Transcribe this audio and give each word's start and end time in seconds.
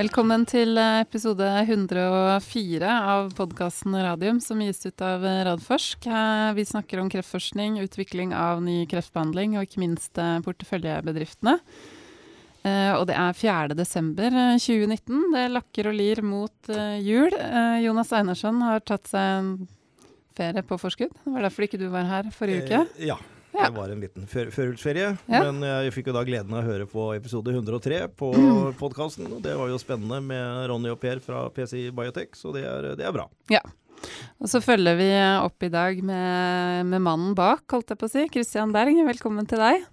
Velkommen 0.00 0.46
til 0.48 0.78
eh, 0.80 1.02
episode 1.02 1.44
104 1.44 2.88
av 2.88 3.26
podkasten 3.36 3.92
Radium, 4.00 4.38
som 4.40 4.60
gis 4.64 4.78
ut 4.86 5.02
av 5.04 5.26
eh, 5.28 5.40
Radforsk. 5.44 6.06
Vi 6.56 6.62
snakker 6.64 7.02
om 7.02 7.10
kreftforskning, 7.12 7.76
utvikling 7.84 8.30
av 8.32 8.62
ny 8.64 8.86
kreftbehandling 8.88 9.58
og 9.58 9.66
ikke 9.66 9.82
minst 9.82 10.16
eh, 10.16 10.38
porteføljebedriftene. 10.46 11.58
Og 12.64 13.04
det 13.08 13.16
er 13.16 13.36
4. 13.36 13.76
desember 13.76 14.34
2019. 14.60 15.20
Det 15.34 15.44
lakker 15.48 15.90
og 15.90 15.96
lir 15.96 16.20
mot 16.24 16.72
jul. 17.00 17.32
Jonas 17.80 18.12
Einarsson 18.16 18.60
har 18.66 18.84
tatt 18.84 19.08
seg 19.08 19.36
en 19.38 19.50
ferie 20.36 20.64
på 20.68 20.76
forskudd. 20.80 21.12
Det 21.24 21.32
var 21.36 21.48
derfor 21.48 21.64
ikke 21.64 21.80
du 21.80 21.88
var 21.92 22.08
her 22.08 22.32
forrige 22.36 22.68
uke? 22.68 22.82
ja. 23.08 23.16
Ja. 23.50 23.66
Det 23.66 23.74
var 23.76 23.92
en 23.92 24.00
liten 24.02 24.28
førjulsferie. 24.30 25.10
Ja. 25.26 25.42
Men 25.46 25.64
jeg 25.66 25.94
fikk 25.96 26.10
jo 26.10 26.16
da 26.16 26.22
gleden 26.26 26.54
av 26.54 26.62
å 26.62 26.70
høre 26.70 26.86
på 26.90 27.10
episode 27.16 27.52
103 27.54 28.00
på 28.18 28.30
mm. 28.36 28.78
podkasten. 28.80 29.28
Og 29.30 29.42
det 29.44 29.56
var 29.58 29.72
jo 29.72 29.80
spennende 29.82 30.22
med 30.24 30.70
Ronny 30.70 30.92
og 30.92 31.00
Per 31.02 31.22
fra 31.24 31.44
PC 31.54 31.88
Biotech, 31.96 32.34
så 32.38 32.54
det 32.56 32.64
er, 32.68 32.92
det 33.00 33.06
er 33.06 33.14
bra. 33.16 33.28
Ja. 33.52 33.62
Og 34.40 34.48
så 34.48 34.62
følger 34.64 34.96
vi 34.96 35.08
opp 35.20 35.62
i 35.66 35.72
dag 35.72 35.98
med, 36.00 36.86
med 36.88 37.04
mannen 37.04 37.34
bak, 37.36 37.66
holdt 37.72 37.92
jeg 37.92 38.00
på 38.00 38.08
å 38.08 38.12
si. 38.12 38.28
Christian 38.32 38.72
Berg, 38.74 38.96
velkommen 39.10 39.48
til 39.50 39.60
deg. 39.60 39.88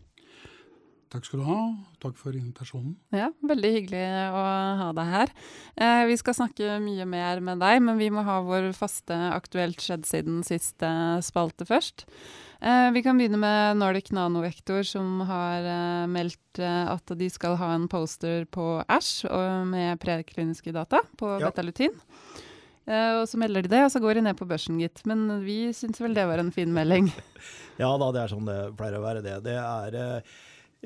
Takk 1.08 1.24
skal 1.24 1.40
du 1.40 1.46
ha. 1.48 1.62
Takk 2.04 2.18
for 2.20 2.36
invitasjonen. 2.36 2.98
Ja, 3.16 3.30
Veldig 3.48 3.70
hyggelig 3.78 4.02
å 4.36 4.42
ha 4.82 4.90
deg 4.96 5.12
her. 5.14 5.32
Eh, 5.80 6.02
vi 6.10 6.18
skal 6.20 6.36
snakke 6.36 6.80
mye 6.84 7.06
mer 7.08 7.40
med 7.44 7.64
deg, 7.64 7.80
men 7.84 8.00
vi 8.00 8.10
må 8.12 8.26
ha 8.28 8.42
vår 8.44 8.74
faste 8.76 9.16
Aktuelt 9.32 9.80
skjedd 9.84 10.04
siden 10.08 10.42
siste 10.48 10.90
spalte 11.24 11.68
først. 11.68 12.06
Eh, 12.62 12.92
vi 12.92 13.04
kan 13.06 13.18
begynne 13.20 13.38
med 13.38 13.78
Nordic 13.78 14.10
Nanovektor, 14.12 14.82
som 14.84 15.22
har 15.30 15.62
eh, 15.62 16.08
meldt 16.10 16.60
eh, 16.60 16.90
at 16.90 17.14
de 17.20 17.30
skal 17.30 17.58
ha 17.60 17.70
en 17.76 17.86
poster 17.92 18.48
på 18.50 18.80
Æsj 18.90 19.28
med 19.70 20.02
prekliniske 20.02 20.74
data 20.74 21.04
på 21.20 21.36
ja. 21.38 21.52
betalutin. 21.52 21.94
Eh, 22.88 23.14
og 23.20 23.28
så 23.30 23.38
melder 23.38 23.66
de 23.66 23.74
det, 23.76 23.84
og 23.86 23.94
så 23.94 24.02
går 24.02 24.18
de 24.18 24.28
ned 24.30 24.38
på 24.40 24.48
børsen, 24.50 24.82
gitt. 24.82 25.04
Men 25.06 25.28
vi 25.46 25.68
syns 25.76 26.02
vel 26.02 26.18
det 26.18 26.26
var 26.30 26.42
en 26.42 26.54
fin 26.56 26.72
melding. 26.74 27.12
ja 27.84 27.90
da, 28.00 28.12
det 28.16 28.24
er 28.24 28.34
sånn 28.34 28.48
det 28.50 28.62
pleier 28.80 28.98
å 28.98 29.04
være, 29.06 29.26
det. 29.26 29.42
Det 29.46 29.58
er 29.62 30.00
eh, 30.02 30.38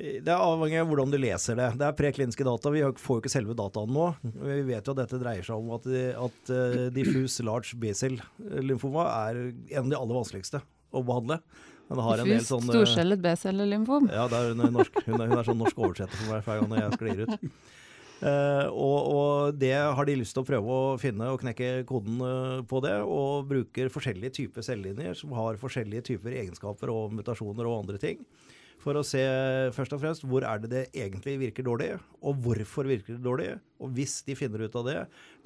det 0.02 0.32
er 0.32 0.40
avhengig 0.40 0.80
av 0.80 0.88
hvordan 0.88 1.12
du 1.12 1.18
leser 1.20 1.58
det. 1.60 1.68
Det 1.78 1.88
er 1.88 1.96
prekliniske 1.96 2.46
data. 2.48 2.72
Vi 2.74 2.82
får 2.98 3.18
jo 3.18 3.22
ikke 3.22 3.32
selve 3.32 3.56
dataene 3.60 3.92
nå. 3.92 4.06
Vi 4.24 4.62
vet 4.70 4.88
jo 4.88 4.96
at 4.96 5.02
dette 5.04 5.20
dreier 5.20 5.44
seg 5.46 5.60
om 5.60 5.74
at, 5.76 5.88
at 6.16 6.52
uh, 6.56 6.86
diffus 6.96 7.36
large 7.44 7.76
B-cell 7.78 8.16
lymfoma 8.64 9.04
er 9.28 9.42
en 9.52 9.84
av 9.84 9.92
de 9.92 10.00
aller 10.00 10.16
vanskeligste 10.16 10.64
å 10.92 11.04
behandle. 11.08 11.42
Diffus 11.92 12.48
sånn, 12.48 12.70
eh, 12.70 12.72
storcellet 12.72 13.20
B-cellelymfom. 13.20 14.08
Ja, 14.14 14.24
er 14.32 14.54
hun, 14.54 14.64
norsk, 14.72 14.96
hun, 15.04 15.18
er, 15.18 15.28
hun, 15.28 15.38
er, 15.38 15.48
sånn 15.48 15.60
norsk 15.60 15.80
oversetter 15.82 16.16
for 16.22 16.32
meg 16.32 16.46
hver 16.46 16.62
gang 16.62 16.76
jeg 16.80 17.00
sklir 17.00 17.24
ut. 17.26 17.50
Uh, 18.22 18.68
og, 18.88 19.00
og, 19.12 19.60
det 19.60 19.74
har 19.76 20.08
de 20.08 20.16
lyst 20.16 20.38
til 20.38 20.46
å 20.46 20.48
prøve 20.48 20.78
å 20.78 20.96
finne 21.02 21.28
og 21.34 21.42
knekke 21.44 21.84
koden 21.90 22.24
uh, 22.24 22.62
på 22.64 22.80
det. 22.86 22.96
Og 23.04 23.50
bruker 23.50 23.92
forskjellige 23.92 24.38
typer 24.40 24.64
cellelinjer 24.64 25.20
som 25.20 25.36
har 25.36 25.60
forskjellige 25.60 26.14
typer 26.14 26.40
egenskaper 26.46 26.94
og 26.94 27.12
mutasjoner 27.18 27.68
og 27.68 27.84
andre 27.84 28.00
ting 28.00 28.24
for 28.82 28.98
å 28.98 29.04
se 29.06 29.22
først 29.76 29.94
og 29.96 30.02
fremst 30.02 30.26
hvor 30.28 30.46
er 30.48 30.62
det 30.64 30.72
det 30.72 30.84
egentlig 30.90 31.38
virker 31.42 31.66
dårlig, 31.66 31.90
og 32.26 32.40
hvorfor 32.46 32.90
virker 32.90 33.16
det 33.16 33.24
dårlig. 33.26 33.50
Og 33.82 33.94
hvis 33.98 34.20
de 34.28 34.36
finner 34.38 34.66
ut 34.66 34.78
av 34.78 34.88
det, 34.88 34.98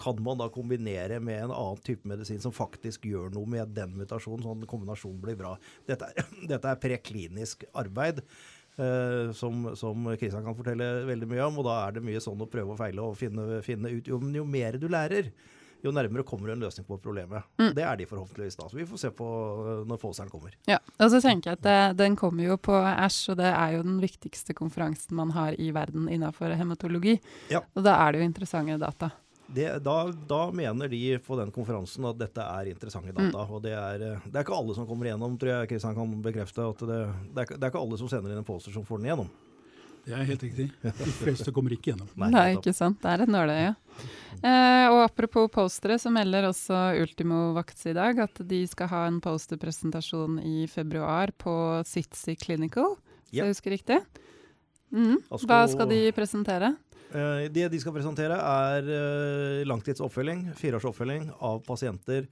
kan 0.01 0.19
man 0.23 0.39
da 0.39 0.49
kombinere 0.51 1.19
med 1.23 1.45
en 1.45 1.55
annen 1.55 1.81
type 1.85 2.07
medisin 2.07 2.41
som 2.43 2.55
faktisk 2.55 3.07
gjør 3.09 3.33
noe 3.35 3.49
med 3.51 3.73
den 3.75 3.95
mutasjonen, 3.99 4.45
sånn 4.45 4.67
kombinasjonen 4.69 5.21
blir 5.23 5.39
bra. 5.39 5.55
Dette 5.87 6.11
er, 6.11 6.29
dette 6.53 6.71
er 6.71 6.83
preklinisk 6.87 7.67
arbeid. 7.75 8.23
Uh, 8.75 9.31
som, 9.31 9.69
som 9.79 10.01
Kristian 10.19 10.43
kan 10.43 10.55
fortelle 10.57 11.05
veldig 11.07 11.29
mye 11.31 11.45
om. 11.47 11.61
Og 11.61 11.67
da 11.69 11.77
er 11.85 11.95
det 11.95 12.03
mye 12.03 12.23
sånn 12.23 12.41
å 12.43 12.49
prøve 12.51 12.73
og 12.73 12.81
feile 12.81 13.03
og 13.05 13.15
finne, 13.19 13.61
finne 13.63 13.93
ut 13.93 14.09
jo, 14.11 14.19
jo 14.19 14.43
mer 14.47 14.75
du 14.81 14.89
lærer, 14.91 15.31
jo 15.89 15.93
nærmere 15.95 16.25
kommer 16.27 16.53
en 16.53 16.63
løsning 16.65 16.87
på 16.87 16.97
problemet. 17.01 17.45
Mm. 17.61 17.73
Det 17.77 17.83
er 17.85 17.99
de 17.99 18.07
forhåpentligvis 18.09 18.57
da. 18.59 18.69
Så 18.69 18.77
vi 18.77 18.87
får 18.89 19.01
se 19.01 19.11
på 19.15 19.27
øh, 19.65 19.83
når 19.89 20.01
Fåseren 20.01 20.31
kommer. 20.31 20.55
Ja, 20.69 20.79
og 20.99 21.11
så 21.13 21.21
tenker 21.23 21.51
jeg 21.51 21.59
at 21.59 21.65
det, 21.65 21.97
Den 22.03 22.15
kommer 22.19 22.47
jo 22.47 22.57
på 22.57 22.75
Æsj, 22.75 23.33
og 23.33 23.39
det 23.41 23.51
er 23.51 23.77
jo 23.77 23.83
den 23.85 23.99
viktigste 24.03 24.55
konferansen 24.57 25.15
man 25.17 25.31
har 25.35 25.59
i 25.61 25.71
verden 25.75 26.09
innenfor 26.09 26.55
hematologi. 26.55 27.19
Ja. 27.51 27.63
Og 27.75 27.85
da 27.85 27.99
er 28.05 28.13
det 28.13 28.23
jo 28.23 28.31
interessante 28.31 28.79
data. 28.81 29.11
Det, 29.47 29.67
da, 29.85 30.11
da, 30.27 30.51
mener 30.51 30.89
de 30.89 31.19
på 31.21 31.37
den 31.37 31.51
konferansen 31.53 32.05
at 32.09 32.17
dette 32.17 32.41
er 32.41 32.69
interessante 32.71 33.13
data. 33.13 33.43
Mm. 33.45 33.51
Og 33.53 33.61
det 33.61 33.75
er, 33.77 34.01
øh, 34.01 34.23
det 34.25 34.33
er, 34.33 34.45
ikke 34.45 34.57
alle 34.57 34.75
som 34.77 34.87
kommer 34.89 35.09
igjennom, 35.09 35.37
tror 35.37 35.53
jeg 35.53 35.69
Kristian 35.69 35.97
kan 35.97 36.15
bekrefte. 36.25 36.65
at 36.65 36.79
det, 36.81 37.01
det, 37.35 37.43
er, 37.43 37.57
det 37.57 37.61
er 37.61 37.73
ikke 37.73 37.83
alle 37.83 37.99
som 38.01 38.09
sender 38.09 38.33
inn 38.33 38.41
en 38.41 38.47
poster 38.47 38.73
som 38.73 38.85
får 38.87 39.01
den 39.01 39.11
igjennom. 39.11 39.29
Det 40.05 40.13
er 40.13 40.27
helt 40.29 40.43
riktig. 40.45 40.67
De 41.01 41.13
fleste 41.17 41.53
kommer 41.53 41.73
ikke 41.73 41.91
gjennom. 41.91 42.09
Nei, 42.21 42.29
Nei 42.33 42.45
ikke 42.59 42.75
sant. 42.77 42.99
Det 43.01 43.09
er 43.09 43.23
et 43.25 43.31
nåløye. 43.31 43.71
Eh, 44.35 44.85
og 44.91 44.99
apropos 45.05 45.49
postere, 45.53 45.97
så 46.01 46.11
melder 46.13 46.49
også 46.49 46.77
Ultimo 47.01 47.55
Vakts 47.55 47.87
i 47.89 47.95
dag 47.97 48.19
at 48.25 48.41
de 48.45 48.61
skal 48.69 48.91
ha 48.91 49.05
en 49.09 49.21
posterpresentasjon 49.23 50.37
i 50.45 50.65
februar 50.69 51.33
på 51.41 51.55
Sitsi 51.87 52.35
Clinical, 52.37 52.97
hvis 53.31 53.41
jeg 53.41 53.55
husker 53.55 53.75
riktig. 53.77 54.01
Mm. 54.93 55.17
Hva 55.31 55.63
skal 55.71 55.89
de 55.89 56.03
presentere? 56.15 56.75
Eh, 57.15 57.47
det 57.53 57.71
de 57.73 57.81
skal 57.81 57.95
presentere, 57.95 58.37
er 58.37 58.91
eh, 58.99 59.65
langtidsoppfølging, 59.65 60.51
fireårsoppfølging 60.59 61.31
av 61.39 61.63
pasienter 61.65 62.29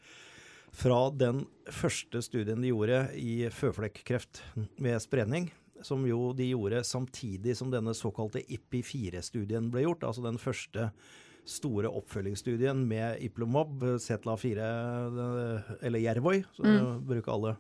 fra 0.74 1.08
den 1.14 1.44
første 1.74 2.22
studien 2.26 2.62
de 2.62 2.72
gjorde 2.72 3.04
i 3.18 3.44
føflekkreft 3.54 4.42
med 4.82 5.02
spredning 5.02 5.52
som 5.88 6.06
jo 6.08 6.32
de 6.38 6.50
gjorde 6.52 6.84
samtidig 6.88 7.58
som 7.60 7.72
denne 7.74 7.94
såkalte 7.98 8.44
IPI4-studien 8.44 9.70
ble 9.74 9.86
gjort. 9.86 10.06
Altså 10.08 10.24
den 10.26 10.40
første 10.42 10.90
store 11.48 11.92
oppfølgingsstudien 11.92 12.86
med 12.88 13.20
Iplomob, 13.24 13.84
Zetla 14.00 14.38
4, 14.40 14.70
eller 15.84 16.04
Jervoi, 16.04 16.40
så 16.56 16.64
mm. 16.64 17.04
bruker 17.10 17.34
alle, 17.36 17.56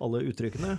alle 0.00 0.24
uttrykkene. 0.30 0.78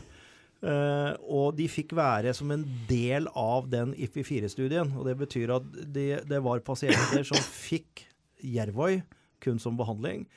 Uh, 0.62 1.18
og 1.25 1.56
de 1.58 1.66
fikk 1.70 1.96
være 1.97 2.36
som 2.38 2.52
en 2.53 2.64
del 2.90 3.25
av 3.38 3.70
den 3.72 3.96
IPI4-studien. 3.97 4.94
Og 4.97 5.08
det 5.09 5.18
betyr 5.22 5.56
at 5.58 5.66
det, 5.94 6.24
det 6.30 6.41
var 6.46 6.62
pasienter 6.66 7.25
som 7.25 7.41
fikk 7.41 8.06
Jervoi 8.46 9.02
kun 9.41 9.62
som 9.62 9.78
behandling. 9.78 10.28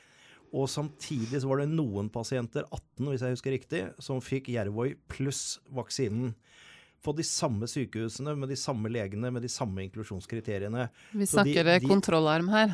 Og 0.55 0.69
samtidig 0.71 1.41
så 1.41 1.49
var 1.49 1.61
det 1.61 1.71
noen 1.73 2.07
pasienter, 2.13 2.63
18 2.71 3.09
hvis 3.11 3.23
jeg 3.25 3.35
husker 3.35 3.55
riktig, 3.57 3.81
som 3.99 4.21
fikk 4.23 4.47
Jervoi 4.53 4.93
pluss 5.11 5.59
vaksinen. 5.75 6.31
På 7.03 7.13
de 7.13 7.25
samme 7.27 7.67
sykehusene, 7.69 8.33
med 8.39 8.49
de 8.49 8.57
samme 8.57 8.89
legene, 8.89 9.29
med 9.33 9.43
de 9.45 9.51
samme 9.51 9.83
inklusjonskriteriene. 9.83 10.87
Vi 11.13 11.27
snakker 11.29 11.67
de, 11.67 11.75
de, 11.83 11.89
kontrollarm 11.91 12.49
her. 12.53 12.73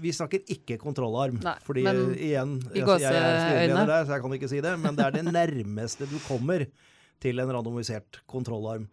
Vi 0.00 0.12
snakker 0.16 0.42
ikke 0.52 0.76
kontrollarm. 0.80 1.38
Nei, 1.44 1.54
fordi 1.64 1.84
men, 1.86 2.02
igjen, 2.16 2.58
jeg, 2.74 2.84
jeg, 2.84 3.14
er 3.14 3.38
styreleder 3.38 3.92
der, 3.94 4.04
så 4.04 4.16
jeg 4.16 4.24
kan 4.26 4.36
ikke 4.36 4.50
si 4.50 4.60
det, 4.64 4.74
men 4.82 4.98
det 4.98 5.06
er 5.06 5.16
det 5.16 5.24
nærmeste 5.30 6.08
du 6.10 6.18
kommer 6.26 6.66
til 7.22 7.40
en 7.40 7.54
randomisert 7.54 8.20
kontrollarm. 8.28 8.88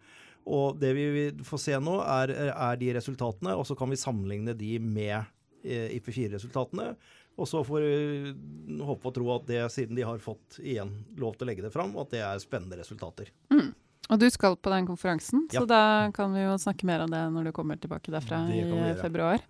Og 0.48 0.78
det 0.80 0.94
vi 0.96 1.06
får 1.44 1.60
se 1.60 1.76
nå, 1.82 1.98
er, 2.06 2.32
er 2.54 2.80
de 2.80 2.92
resultatene, 2.96 3.56
og 3.58 3.66
så 3.68 3.76
kan 3.76 3.90
vi 3.92 4.00
sammenligne 4.00 4.54
de 4.56 4.76
med 4.80 5.16
eh, 5.18 5.90
IP4-resultatene. 5.98 6.92
Og 7.38 7.48
så 7.48 7.62
får 7.64 7.84
vi 7.84 8.78
håpe 8.82 9.10
og 9.10 9.14
tro 9.14 9.28
at 9.36 9.44
det, 9.46 9.60
siden 9.70 9.98
de 9.98 10.06
har 10.06 10.18
fått 10.22 10.58
igjen 10.58 10.90
lov 11.18 11.36
til 11.36 11.46
å 11.46 11.50
legge 11.52 11.62
det 11.62 11.70
fram, 11.74 11.94
at 12.02 12.10
det 12.10 12.22
er 12.26 12.40
spennende 12.42 12.80
resultater. 12.80 13.30
Mm. 13.54 13.70
Og 14.08 14.18
du 14.18 14.26
skal 14.32 14.56
på 14.56 14.72
den 14.72 14.88
konferansen, 14.88 15.44
ja. 15.52 15.60
så 15.60 15.68
da 15.68 15.82
kan 16.16 16.32
vi 16.34 16.42
jo 16.42 16.56
snakke 16.58 16.88
mer 16.88 17.04
om 17.04 17.12
det 17.12 17.20
når 17.34 17.50
du 17.50 17.52
kommer 17.54 17.78
tilbake 17.78 18.10
derfra 18.14 18.40
i 18.50 18.64
februar. 18.98 19.44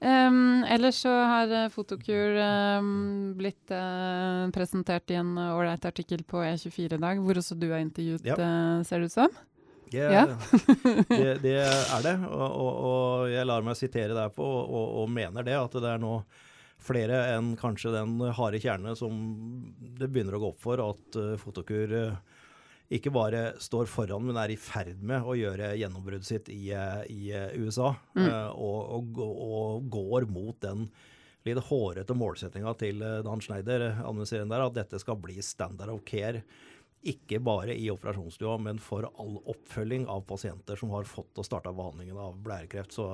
Um, 0.00 0.64
ellers 0.64 1.02
så 1.02 1.12
har 1.12 1.50
uh, 1.52 1.68
Fotokur 1.68 2.38
um, 2.40 3.34
blitt 3.36 3.72
uh, 3.74 4.46
presentert 4.54 5.12
i 5.12 5.18
en 5.20 5.34
ålreit 5.36 5.84
uh, 5.84 5.90
artikkel 5.90 6.22
på 6.24 6.40
E24 6.40 6.96
i 6.96 7.00
dag, 7.02 7.20
hvor 7.20 7.36
også 7.36 7.56
du 7.60 7.66
er 7.68 7.82
intervjuet, 7.82 8.24
ja. 8.24 8.38
Uh, 8.40 8.80
ser 8.88 9.02
det 9.02 9.10
ut 9.10 9.16
som. 9.18 9.34
Det, 9.90 9.98
ja. 10.00 10.22
det, 11.10 11.34
det, 11.42 11.56
er 11.66 12.06
det, 12.06 12.14
og, 12.30 12.46
og, 12.46 12.70
og, 12.70 13.26
jeg 13.28 13.44
lar 13.50 13.66
meg 13.66 13.76
sitere 13.76 14.16
derpå 14.16 14.40
på, 14.40 14.48
og, 14.62 14.96
og 15.02 15.12
mener 15.12 15.44
det, 15.44 15.58
at 15.58 15.76
det 15.76 15.92
er 15.92 16.00
nå 16.00 16.14
flere 16.82 17.18
enn 17.34 17.54
kanskje 17.60 17.92
den 17.94 18.18
harde 18.36 18.60
kjerne 18.62 18.94
som 18.98 19.16
det 19.98 20.08
begynner 20.10 20.36
å 20.36 20.42
gå 20.42 20.50
opp 20.54 20.62
for 20.62 20.82
at 20.84 21.18
uh, 21.20 21.34
Fotokur 21.40 21.94
uh, 21.94 22.40
ikke 22.90 23.12
bare 23.14 23.42
står 23.62 23.86
foran, 23.86 24.24
men 24.26 24.38
er 24.40 24.50
i 24.50 24.58
ferd 24.58 24.98
med 25.06 25.22
å 25.22 25.36
gjøre 25.38 25.76
gjennombruddet 25.78 26.26
sitt 26.26 26.50
i, 26.50 26.72
uh, 26.74 27.04
i 27.06 27.30
USA. 27.60 27.92
Mm. 28.18 28.30
Og, 28.56 28.80
og, 28.96 29.20
og, 29.20 29.86
går 29.92 30.26
mot 30.30 30.58
den 30.64 30.88
litt 31.46 31.62
hårete 31.70 32.16
målsettinga 32.18 32.74
til 32.76 32.98
Dan 33.24 33.40
Schneider, 33.40 33.86
der, 33.96 34.64
at 34.66 34.74
dette 34.76 34.98
skal 35.00 35.16
bli 35.22 35.38
standard 35.44 35.92
of 35.94 36.02
care. 36.04 36.42
Ikke 37.00 37.38
bare 37.40 37.72
i 37.72 37.86
operasjonsstua, 37.88 38.58
men 38.60 38.82
for 38.82 39.06
all 39.22 39.38
oppfølging 39.48 40.04
av 40.10 40.26
pasienter 40.28 40.76
som 40.76 40.92
har 40.92 41.08
fått 41.08 41.38
og 41.40 41.46
starta 41.46 41.72
behandlingen 41.72 42.18
av 42.20 42.36
blærekreft. 42.44 42.92
Så 42.92 43.06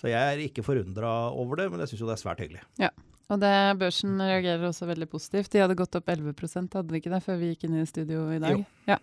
så 0.00 0.08
jeg 0.08 0.34
er 0.34 0.42
ikke 0.46 0.64
forundra 0.64 1.12
over 1.36 1.60
det, 1.60 1.70
men 1.72 1.82
jeg 1.82 1.92
syns 1.92 2.02
jo 2.02 2.08
det 2.08 2.16
er 2.16 2.22
svært 2.22 2.40
hyggelig. 2.40 2.64
Ja, 2.80 2.88
og 3.30 3.38
det, 3.42 3.52
børsen 3.78 4.16
reagerer 4.18 4.64
også 4.70 4.88
veldig 4.88 5.06
positivt. 5.12 5.52
De 5.52 5.62
hadde 5.62 5.78
gått 5.78 5.94
opp 5.98 6.08
11 6.08 6.32
hadde 6.34 6.88
de 6.88 6.98
ikke 6.98 7.12
det, 7.12 7.22
før 7.22 7.38
vi 7.38 7.52
gikk 7.52 7.68
inn 7.68 7.78
i 7.78 7.86
studio 7.86 8.24
i 8.32 8.40
dag? 8.42 8.56
Jo. 8.56 8.64
Ja. 8.88 8.98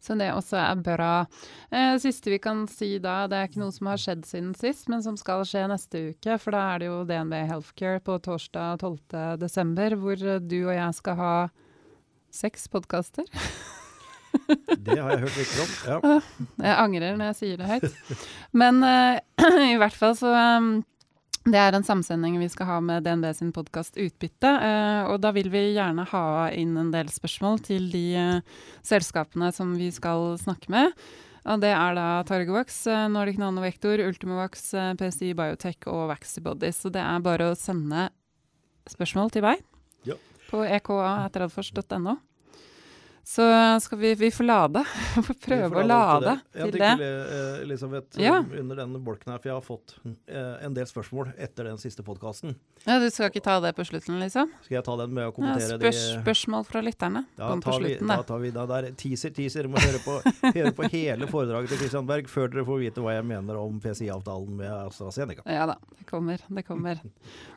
Så 0.00 0.14
det 0.16 0.30
også 0.32 0.56
er 0.56 0.78
bra. 0.80 1.26
Eh, 1.68 1.98
siste 2.00 2.32
vi 2.32 2.38
kan 2.40 2.62
si 2.72 2.94
da, 3.04 3.26
det 3.28 3.36
er 3.36 3.50
ikke 3.50 3.60
noe 3.60 3.74
som 3.74 3.90
har 3.90 4.00
skjedd 4.00 4.22
siden 4.24 4.54
sist, 4.56 4.88
men 4.88 5.04
som 5.04 5.18
skal 5.20 5.44
skje 5.44 5.66
neste 5.68 6.04
uke. 6.14 6.38
For 6.40 6.56
da 6.56 6.62
er 6.70 6.80
det 6.80 6.88
jo 6.88 7.02
DNB 7.10 7.36
Healthcare 7.50 8.00
på 8.06 8.16
torsdag 8.24 8.80
12.12., 8.80 9.98
hvor 10.00 10.24
du 10.40 10.58
og 10.62 10.72
jeg 10.72 10.96
skal 11.02 11.20
ha 11.20 11.34
seks 12.32 12.64
podkaster. 12.72 13.28
Det 14.86 14.96
har 14.98 15.10
jeg 15.14 15.22
hørt 15.24 15.38
rykter 15.38 15.64
om. 15.64 15.72
Ja. 15.86 16.20
Jeg 16.66 16.76
angrer 16.84 17.16
når 17.18 17.30
jeg 17.32 17.38
sier 17.40 17.60
det 17.60 17.68
høyt. 17.70 18.24
Men 18.56 18.82
uh, 18.84 19.18
i 19.74 19.78
hvert 19.80 19.96
fall 19.96 20.16
så 20.18 20.32
um, 20.34 20.70
det 21.46 21.56
er 21.56 21.72
en 21.78 21.86
samsending 21.86 22.36
vi 22.40 22.50
skal 22.52 22.68
ha 22.68 22.76
med 22.84 23.06
DNB 23.06 23.30
sin 23.38 23.52
podkast 23.56 23.96
Utbytte. 24.00 24.50
Uh, 24.60 25.10
og 25.12 25.20
da 25.24 25.32
vil 25.36 25.48
vi 25.52 25.62
gjerne 25.76 26.04
ha 26.12 26.24
inn 26.52 26.76
en 26.80 26.92
del 26.94 27.08
spørsmål 27.12 27.62
til 27.64 27.88
de 27.92 28.04
uh, 28.18 28.62
selskapene 28.86 29.50
som 29.56 29.72
vi 29.80 29.88
skal 29.94 30.34
snakke 30.42 30.72
med. 30.74 30.94
Og 31.48 31.62
det 31.62 31.70
er 31.72 31.94
da 31.96 32.08
Targovax, 32.28 32.82
Nordic 33.08 33.38
Nanovektor, 33.40 34.02
Ultimovax, 34.04 34.74
PCI 35.00 35.30
Biotech 35.38 35.86
og 35.88 36.10
Vaxibody. 36.10 36.68
Så 36.76 36.92
det 36.92 37.00
er 37.00 37.22
bare 37.24 37.46
å 37.48 37.56
sende 37.56 38.10
spørsmål 38.92 39.32
til 39.32 39.46
meg 39.46 39.62
Ja. 40.04 40.18
på 40.50 40.60
eka.radforsk.no. 40.68 42.18
Så 43.30 43.44
skal 43.84 43.98
vi, 44.00 44.14
vi 44.18 44.30
får 44.34 44.44
lade. 44.44 44.80
Vi 45.14 45.22
Får 45.22 45.34
Vi 45.34 45.40
prøve 45.44 45.68
får 45.70 45.82
å 45.84 45.86
lade 45.86 46.30
opp 46.32 46.56
Jeg 46.56 46.64
til 46.72 46.80
det. 46.80 46.88
tenker, 46.88 47.20
eh, 47.30 47.60
Elisabeth, 47.62 48.18
Ja. 48.18 48.38
under 48.58 48.76
denne 48.80 48.98
bolken 49.06 49.30
her, 49.30 49.38
for 49.38 49.48
jeg 49.50 49.54
har 49.54 49.62
fått 49.62 49.92
eh, 50.26 50.64
en 50.66 50.74
del 50.74 50.88
spørsmål 50.90 51.30
etter 51.38 51.68
den 51.68 51.78
siste 51.78 52.02
podkasten. 52.02 52.56
Ja, 52.88 52.96
du 52.98 53.06
skal 53.12 53.30
ikke 53.30 53.42
ta 53.44 53.54
det 53.62 53.70
på 53.76 53.84
slutten, 53.86 54.18
liksom? 54.18 54.50
Skal 54.64 54.80
jeg 54.80 54.84
ta 54.88 54.96
den 54.98 55.14
med 55.14 55.28
å 55.28 55.30
Ja, 55.30 55.34
kommentere 55.36 55.78
spørs, 55.78 56.00
de 56.00 56.22
spørsmål 56.24 56.66
fra 56.66 56.82
lytterne. 56.82 57.22
Da 57.38 57.52
på 57.54 57.62
tar, 57.68 57.78
vi, 57.78 57.92
slutten, 57.94 58.10
da 58.10 58.16
det. 58.16 58.26
tar 58.32 58.38
vi 58.42 58.50
da 58.56 58.64
der 58.72 58.88
teaser, 59.04 59.30
teaser. 59.38 59.68
Må 59.70 59.78
høre 59.84 60.02
på, 60.02 60.16
høre 60.58 60.72
på 60.80 60.90
hele 60.90 61.30
foredraget 61.30 61.68
til 61.76 61.82
Christian 61.84 62.10
Berg 62.10 62.26
før 62.32 62.50
dere 62.50 62.66
får 62.66 62.82
vite 62.82 63.04
hva 63.06 63.14
jeg 63.14 63.28
mener 63.30 63.60
om 63.62 63.78
PCI-avtalen 63.84 64.56
med 64.58 64.74
AstraZeneca. 64.88 65.46
Ja 65.46 65.68
da, 65.70 65.78
det 66.00 66.08
kommer. 66.10 66.42
Det 66.50 66.66
kommer. 66.66 66.98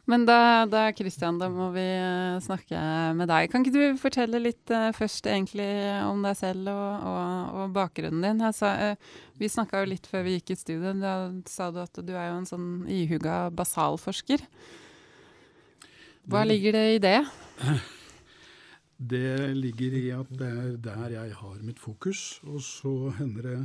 Men 0.05 0.25
da, 0.29 0.39
da 0.69 0.85
Christian, 0.93 1.39
da 1.41 1.49
må 1.49 1.71
vi 1.73 1.87
eh, 1.97 2.37
snakke 2.45 2.85
med 3.17 3.27
deg. 3.33 3.49
Kan 3.49 3.65
ikke 3.65 3.73
du 3.73 3.97
fortelle 4.01 4.37
litt 4.43 4.69
eh, 4.69 4.91
først 4.93 5.25
egentlig 5.33 5.62
om 6.09 6.21
deg 6.25 6.37
selv 6.39 6.69
og, 6.71 7.07
og, 7.09 7.57
og 7.63 7.73
bakgrunnen 7.75 8.23
din? 8.25 8.45
Sa, 8.55 8.73
eh, 8.89 9.17
vi 9.39 9.49
snakka 9.51 9.83
jo 9.83 9.91
litt 9.93 10.07
før 10.09 10.25
vi 10.27 10.37
gikk 10.37 10.53
i 10.53 10.59
studio. 10.59 10.93
Da 10.99 11.15
sa 11.49 11.71
du 11.73 11.81
at 11.83 11.99
du 11.99 12.13
er 12.13 12.31
jo 12.31 12.39
en 12.41 12.49
sånn 12.49 12.69
ihuga 12.91 13.47
basalforsker. 13.55 14.45
Hva 16.29 16.45
ligger 16.47 16.77
det 16.77 16.87
i 16.95 17.03
det? 17.03 17.19
Det 19.03 19.51
ligger 19.57 19.95
i 19.97 20.03
at 20.15 20.29
det 20.31 20.47
er 20.47 20.75
der 20.79 21.15
jeg 21.17 21.33
har 21.35 21.55
mitt 21.65 21.79
fokus. 21.81 22.39
Og 22.47 22.61
så 22.63 23.11
hender 23.17 23.47
det 23.49 23.57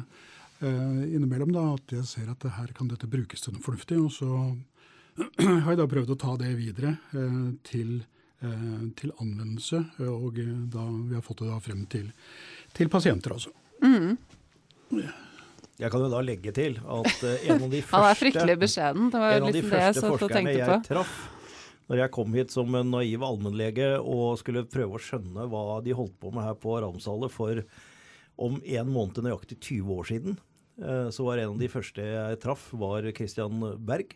eh, 0.66 1.02
innimellom 1.14 1.52
da 1.54 1.64
at 1.76 1.94
jeg 1.94 2.08
ser 2.10 2.30
at 2.32 2.42
det 2.42 2.56
her 2.56 2.72
kan 2.74 2.90
dette 2.90 3.06
brukes 3.10 3.44
til 3.44 3.54
noe 3.54 3.62
fornuftig. 3.62 4.00
Og 4.02 4.10
så 4.16 4.30
har 5.64 5.70
jeg 5.72 5.80
da 5.80 5.88
prøvd 5.90 6.14
å 6.14 6.18
ta 6.18 6.34
det 6.40 6.54
videre 6.58 6.96
eh, 7.12 7.44
til, 7.68 8.00
eh, 8.00 8.17
til 8.99 9.14
anvendelse. 9.19 9.82
Og 10.06 10.38
eh, 10.38 10.52
da 10.73 10.85
vi 10.88 11.17
har 11.17 11.25
fått 11.25 11.43
det 11.44 11.50
da 11.50 11.58
frem 11.62 11.87
til, 11.90 12.11
til 12.76 12.93
pasienter, 12.93 13.35
altså. 13.35 13.55
Mm. 13.82 14.19
Jeg 15.79 15.93
kan 15.94 16.02
jo 16.02 16.11
da 16.11 16.20
legge 16.25 16.52
til 16.55 16.79
at 16.82 17.25
eh, 17.26 17.49
en 17.50 17.67
av 17.67 17.73
de 17.73 17.82
Han 17.90 18.05
er 18.05 18.06
første, 18.06 18.20
fryktelig 18.23 18.61
beskjeden. 18.62 19.11
Det 19.14 19.25
var 19.25 19.37
en 19.37 19.49
av 19.49 19.52
de 19.52 19.58
liksom 19.61 19.75
det 19.75 19.82
jeg 19.85 19.99
satt 19.99 20.14
og 20.14 20.32
tenkte 20.32 20.56
jeg 20.58 20.70
på. 20.70 20.79
traff 20.93 21.19
når 21.88 22.02
jeg 22.02 22.12
kom 22.12 22.35
hit 22.37 22.52
som 22.52 22.75
en 22.76 22.90
naiv 22.93 23.23
allmennlege 23.25 23.94
og 24.02 24.37
skulle 24.40 24.67
prøve 24.69 24.99
å 24.99 25.00
skjønne 25.00 25.46
hva 25.49 25.79
de 25.85 25.94
holdt 25.96 26.19
på 26.20 26.32
med 26.35 26.44
her 26.44 26.58
på 26.61 26.75
Ramsalet 26.85 27.32
for 27.32 27.62
om 28.38 28.58
en 28.61 28.90
måned 28.93 29.23
nøyaktig 29.25 29.56
20 29.56 29.94
år 29.96 30.08
siden, 30.11 30.37
eh, 30.79 31.08
så 31.14 31.25
var 31.26 31.40
en 31.40 31.55
av 31.55 31.62
de 31.62 31.70
første 31.73 32.05
jeg 32.05 32.40
traff, 32.44 32.69
var 32.76 33.08
Christian 33.17 33.64
Berg. 33.88 34.12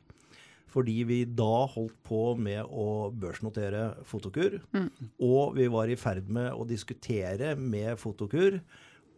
Fordi 0.72 1.02
vi 1.04 1.18
da 1.28 1.66
holdt 1.68 1.98
på 2.06 2.32
med 2.40 2.64
å 2.64 3.10
børsnotere 3.12 3.90
Fotokur. 4.08 4.56
Og 5.20 5.56
vi 5.58 5.68
var 5.68 5.92
i 5.92 5.98
ferd 6.00 6.30
med 6.32 6.52
å 6.54 6.64
diskutere 6.68 7.52
med 7.60 7.98
Fotokur 8.00 8.60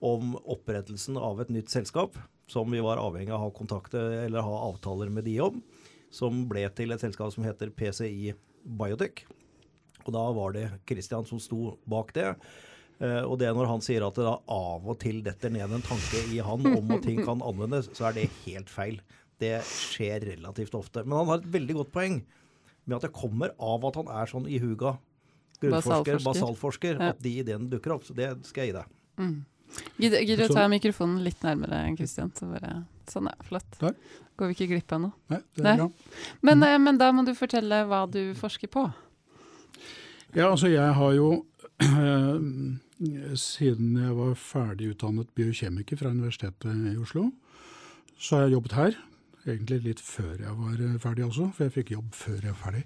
om 0.04 0.34
opprettelsen 0.42 1.16
av 1.16 1.40
et 1.40 1.52
nytt 1.54 1.70
selskap 1.70 2.18
som 2.50 2.68
vi 2.70 2.82
var 2.84 3.00
avhengig 3.00 3.32
av 3.32 3.40
å 3.40 3.46
ha 3.46 3.54
kontakte 3.54 4.02
eller 4.24 4.44
ha 4.44 4.58
avtaler 4.68 5.08
med 5.08 5.24
de 5.24 5.38
om. 5.46 5.62
Som 6.10 6.44
ble 6.50 6.66
til 6.76 6.92
et 6.94 7.02
selskap 7.02 7.32
som 7.34 7.46
heter 7.46 7.72
PCI 7.74 8.34
Biotech. 8.64 9.24
Og 10.04 10.12
da 10.14 10.24
var 10.36 10.54
det 10.54 10.68
Christian 10.88 11.24
som 11.26 11.40
sto 11.40 11.78
bak 11.88 12.12
det. 12.14 12.34
Eh, 13.02 13.22
og 13.24 13.38
det 13.40 13.50
når 13.56 13.70
han 13.70 13.82
sier 13.82 14.04
at 14.06 14.18
det 14.18 14.26
da 14.26 14.36
av 14.52 14.84
og 14.86 14.98
til 15.02 15.22
detter 15.24 15.52
ned 15.54 15.72
en 15.74 15.84
tanke 15.84 16.20
i 16.30 16.40
han 16.44 16.66
om 16.70 16.94
at 16.94 17.06
ting 17.06 17.22
kan 17.24 17.42
anvendes, 17.42 17.90
så 17.96 18.10
er 18.10 18.18
det 18.18 18.30
helt 18.44 18.70
feil. 18.70 19.00
Det 19.44 19.58
skjer 19.68 20.28
relativt 20.32 20.76
ofte. 20.78 21.04
Men 21.04 21.18
han 21.20 21.32
har 21.32 21.42
et 21.42 21.50
veldig 21.56 21.78
godt 21.82 21.92
poeng 21.94 22.20
med 22.84 22.96
at 22.98 23.06
det 23.06 23.14
kommer 23.16 23.54
av 23.60 23.84
at 23.88 23.98
han 24.00 24.10
er 24.12 24.30
sånn 24.30 24.48
ihuga 24.48 24.96
grunnforsker, 25.60 26.18
Basalforsker. 26.18 26.24
basalforsker, 26.24 27.00
Ja. 27.00 27.08
at 27.14 27.22
de 27.22 27.30
ideene 27.40 27.70
dukker 27.70 27.94
opp. 27.94 28.04
Så 28.04 28.14
det 28.14 28.28
skal 28.46 28.64
jeg 28.64 28.72
gi 28.72 28.78
deg. 28.78 28.86
Mm. 29.18 29.44
gidder 29.98 30.36
du 30.36 30.44
å 30.44 30.54
ta 30.54 30.68
mikrofonen 30.68 31.22
litt 31.24 31.40
nærmere, 31.42 31.96
Kristian? 31.96 32.30
Så 32.34 32.46
bare, 32.50 32.84
sånn, 33.06 33.26
ja. 33.26 33.34
Flott. 33.42 33.78
Der. 33.80 33.94
Går 34.36 34.50
vi 34.50 34.54
ikke 34.54 34.70
glipp 34.74 34.92
av 34.92 35.00
noe. 35.00 35.12
Nei, 35.30 35.40
det 35.54 35.66
er 35.66 35.76
bra. 35.78 35.90
Men, 36.42 36.58
mm. 36.58 36.82
men 36.82 36.98
da 36.98 37.12
må 37.12 37.24
du 37.24 37.34
fortelle 37.34 37.84
hva 37.86 38.04
du 38.10 38.34
forsker 38.34 38.68
på. 38.68 38.92
Ja, 40.34 40.50
altså 40.50 40.70
jeg 40.70 40.94
har 40.94 41.12
jo 41.14 41.46
Siden 43.34 43.96
jeg 43.98 44.14
var 44.14 44.36
ferdig 44.38 44.92
utdannet 44.94 45.30
biokjemiker 45.34 45.98
fra 45.98 46.12
Universitetet 46.14 46.70
i 46.92 46.96
Oslo, 46.96 47.32
så 48.16 48.36
har 48.36 48.44
jeg 48.46 48.54
jobbet 48.54 48.76
her. 48.78 48.98
Egentlig 49.44 49.80
litt 49.84 50.00
før 50.00 50.38
jeg 50.40 50.54
var 50.56 50.78
eh, 50.80 50.94
ferdig 51.02 51.26
også, 51.26 51.50
for 51.52 51.66
jeg 51.66 51.74
fikk 51.74 51.90
jobb 51.92 52.14
før 52.16 52.38
jeg 52.38 52.54
var 52.54 52.60
ferdig. 52.62 52.84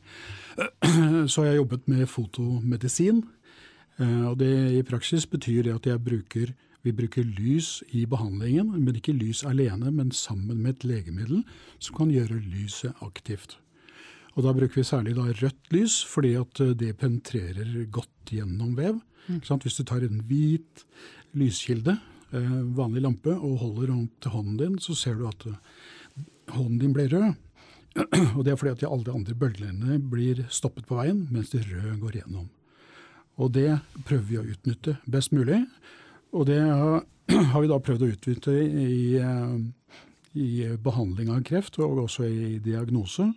Så 1.30 1.42
har 1.44 1.52
jeg 1.52 1.60
jobbet 1.60 1.84
med 1.90 2.08
fotomedisin. 2.10 3.20
eh, 4.02 4.24
Og 4.26 4.38
det 4.40 4.50
i 4.74 4.82
praksis 4.82 5.26
betyr 5.30 5.68
det 5.68 5.76
at 5.76 5.86
jeg 5.86 6.02
bruker, 6.02 6.50
vi 6.82 6.94
bruker 6.94 7.22
lys 7.22 7.84
i 7.94 8.04
behandlingen, 8.10 8.72
men 8.74 8.98
ikke 8.98 9.14
lys 9.14 9.44
alene, 9.46 9.92
men 9.94 10.10
sammen 10.10 10.58
med 10.62 10.76
et 10.78 10.88
legemiddel 10.90 11.44
som 11.78 11.94
kan 11.98 12.10
gjøre 12.10 12.40
lyset 12.42 12.98
aktivt. 13.06 13.58
Og 14.34 14.42
da 14.46 14.52
bruker 14.54 14.80
vi 14.80 14.86
særlig 14.86 15.14
da 15.14 15.28
rødt 15.30 15.72
lys, 15.74 16.00
fordi 16.10 16.34
at 16.42 16.60
eh, 16.64 16.74
det 16.74 16.96
penetrerer 16.98 17.86
godt 17.86 18.34
gjennom 18.34 18.74
vev. 18.78 18.98
Mm. 19.28 19.42
Hvis 19.62 19.78
du 19.78 19.84
tar 19.86 20.02
en 20.02 20.24
hvit 20.26 20.86
lyskilde, 21.38 21.98
vanlig 22.76 23.00
lampe, 23.00 23.32
og 23.32 23.58
holder 23.62 23.86
den 23.88 24.08
til 24.20 24.32
hånden 24.34 24.56
din, 24.60 24.74
så 24.84 24.92
ser 24.96 25.14
du 25.16 25.22
at 25.28 25.46
hånden 26.54 26.78
din 26.82 26.94
blir 26.96 27.10
rød. 27.12 27.34
Og 28.36 28.44
det 28.44 28.52
er 28.52 28.60
fordi 28.60 28.74
at 28.76 28.84
alle 28.86 29.06
de 29.06 29.14
andre 29.14 29.34
bølgelengdene 29.34 29.98
blir 30.10 30.44
stoppet 30.54 30.86
på 30.86 30.98
veien, 30.98 31.26
mens 31.34 31.50
det 31.54 31.64
røde 31.66 31.98
går 32.02 32.20
gjennom. 32.20 32.48
Og 33.38 33.52
det 33.54 33.78
prøver 34.06 34.26
vi 34.28 34.38
å 34.38 34.46
utnytte 34.54 34.96
best 35.06 35.32
mulig. 35.34 35.62
Og 36.34 36.46
det 36.50 36.60
har 37.52 37.62
vi 37.62 37.70
da 37.70 37.78
prøvd 37.82 38.04
å 38.04 38.10
utnytte 38.14 38.54
i, 38.64 39.16
eh, 39.22 39.56
i 40.38 40.50
behandling 40.82 41.32
av 41.34 41.42
kreft, 41.46 41.78
og 41.82 42.04
også 42.04 42.28
i 42.28 42.58
diagnose. 42.64 43.30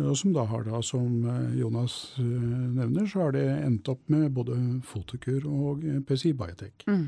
Og 0.00 0.16
som 0.16 0.32
da 0.32 0.46
har 0.48 0.64
da, 0.64 0.80
som 0.84 1.20
eh, 1.28 1.58
Jonas 1.60 2.14
eh, 2.18 2.24
nevner, 2.24 3.06
så 3.06 3.26
har 3.26 3.36
det 3.36 3.44
endt 3.60 3.90
opp 3.92 4.08
med 4.12 4.30
både 4.32 4.56
Fotokur 4.88 5.44
og 5.50 5.84
PCI 6.08 6.32
Biotech. 6.38 6.86
Eh, 6.88 7.04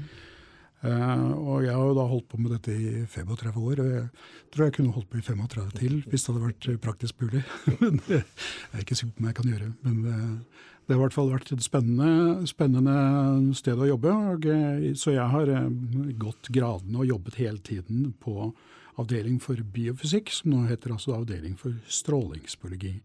og 0.85 1.65
jeg 1.65 1.73
har 1.73 1.87
jo 1.89 1.97
da 1.97 2.05
holdt 2.11 2.27
på 2.29 2.41
med 2.43 2.53
dette 2.53 2.75
i 2.75 3.05
35 3.09 3.63
år, 3.63 3.81
og 3.81 3.91
jeg 3.95 4.05
tror 4.53 4.67
jeg 4.67 4.75
kunne 4.77 4.93
holdt 4.93 5.09
på 5.11 5.21
i 5.21 5.25
35 5.25 5.73
til 5.79 5.97
hvis 6.11 6.27
det 6.27 6.33
hadde 6.35 6.45
vært 6.45 6.69
eh, 6.69 6.81
praktisk 6.83 7.25
mulig. 7.25 7.43
Men 7.81 7.99
det 8.07 8.21
er 8.21 8.85
ikke 8.85 8.99
sikker 8.99 9.17
på 9.17 9.25
om 9.25 9.31
jeg 9.31 9.39
kan 9.39 9.51
gjøre. 9.53 9.71
Men 9.87 9.97
eh, 10.11 10.69
det 10.85 10.93
har 10.93 11.01
i 11.01 11.05
hvert 11.07 11.17
fall 11.17 11.33
vært 11.33 11.53
et 11.55 11.65
spennende, 11.65 12.45
spennende 12.51 13.55
sted 13.57 13.81
å 13.81 13.89
jobbe. 13.89 14.13
Og, 14.35 14.47
eh, 14.53 14.91
så 15.01 15.15
jeg 15.15 15.27
har 15.33 15.49
eh, 15.49 15.73
gått 16.21 16.53
gradene 16.53 17.01
og 17.01 17.09
jobbet 17.09 17.41
hele 17.41 17.65
tiden 17.65 18.11
på 18.21 18.53
avdeling 19.01 19.41
for 19.43 19.59
biofysikk, 19.75 20.31
som 20.31 20.53
nå 20.53 20.67
heter 20.69 20.93
altså 20.95 21.17
avdeling 21.17 21.57
for 21.59 21.75
strålingsbiologi. 21.91 22.99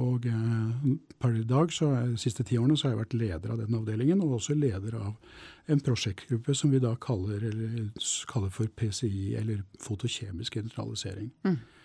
Og 0.00 0.24
eh, 0.26 0.92
per 1.20 1.34
i 1.36 1.44
dag, 1.44 1.72
så 1.72 1.90
er, 1.92 2.06
de 2.14 2.20
siste 2.20 2.44
ti 2.48 2.56
årene, 2.56 2.78
så 2.80 2.88
har 2.88 2.94
jeg 2.94 3.02
vært 3.02 3.16
leder 3.18 3.52
av 3.52 3.60
den 3.60 3.76
avdelingen, 3.76 4.22
og 4.24 4.38
også 4.38 4.56
leder 4.56 4.96
av 4.96 5.12
en 5.70 5.82
prosjektgruppe 5.84 6.56
som 6.56 6.72
vi 6.72 6.80
da 6.82 6.94
kaller, 7.00 7.44
eller, 7.50 7.90
kaller 8.30 8.52
for 8.54 8.72
PCI, 8.72 9.34
eller 9.40 9.60
fotokjemisk 9.84 10.56
industrialisering. 10.62 11.28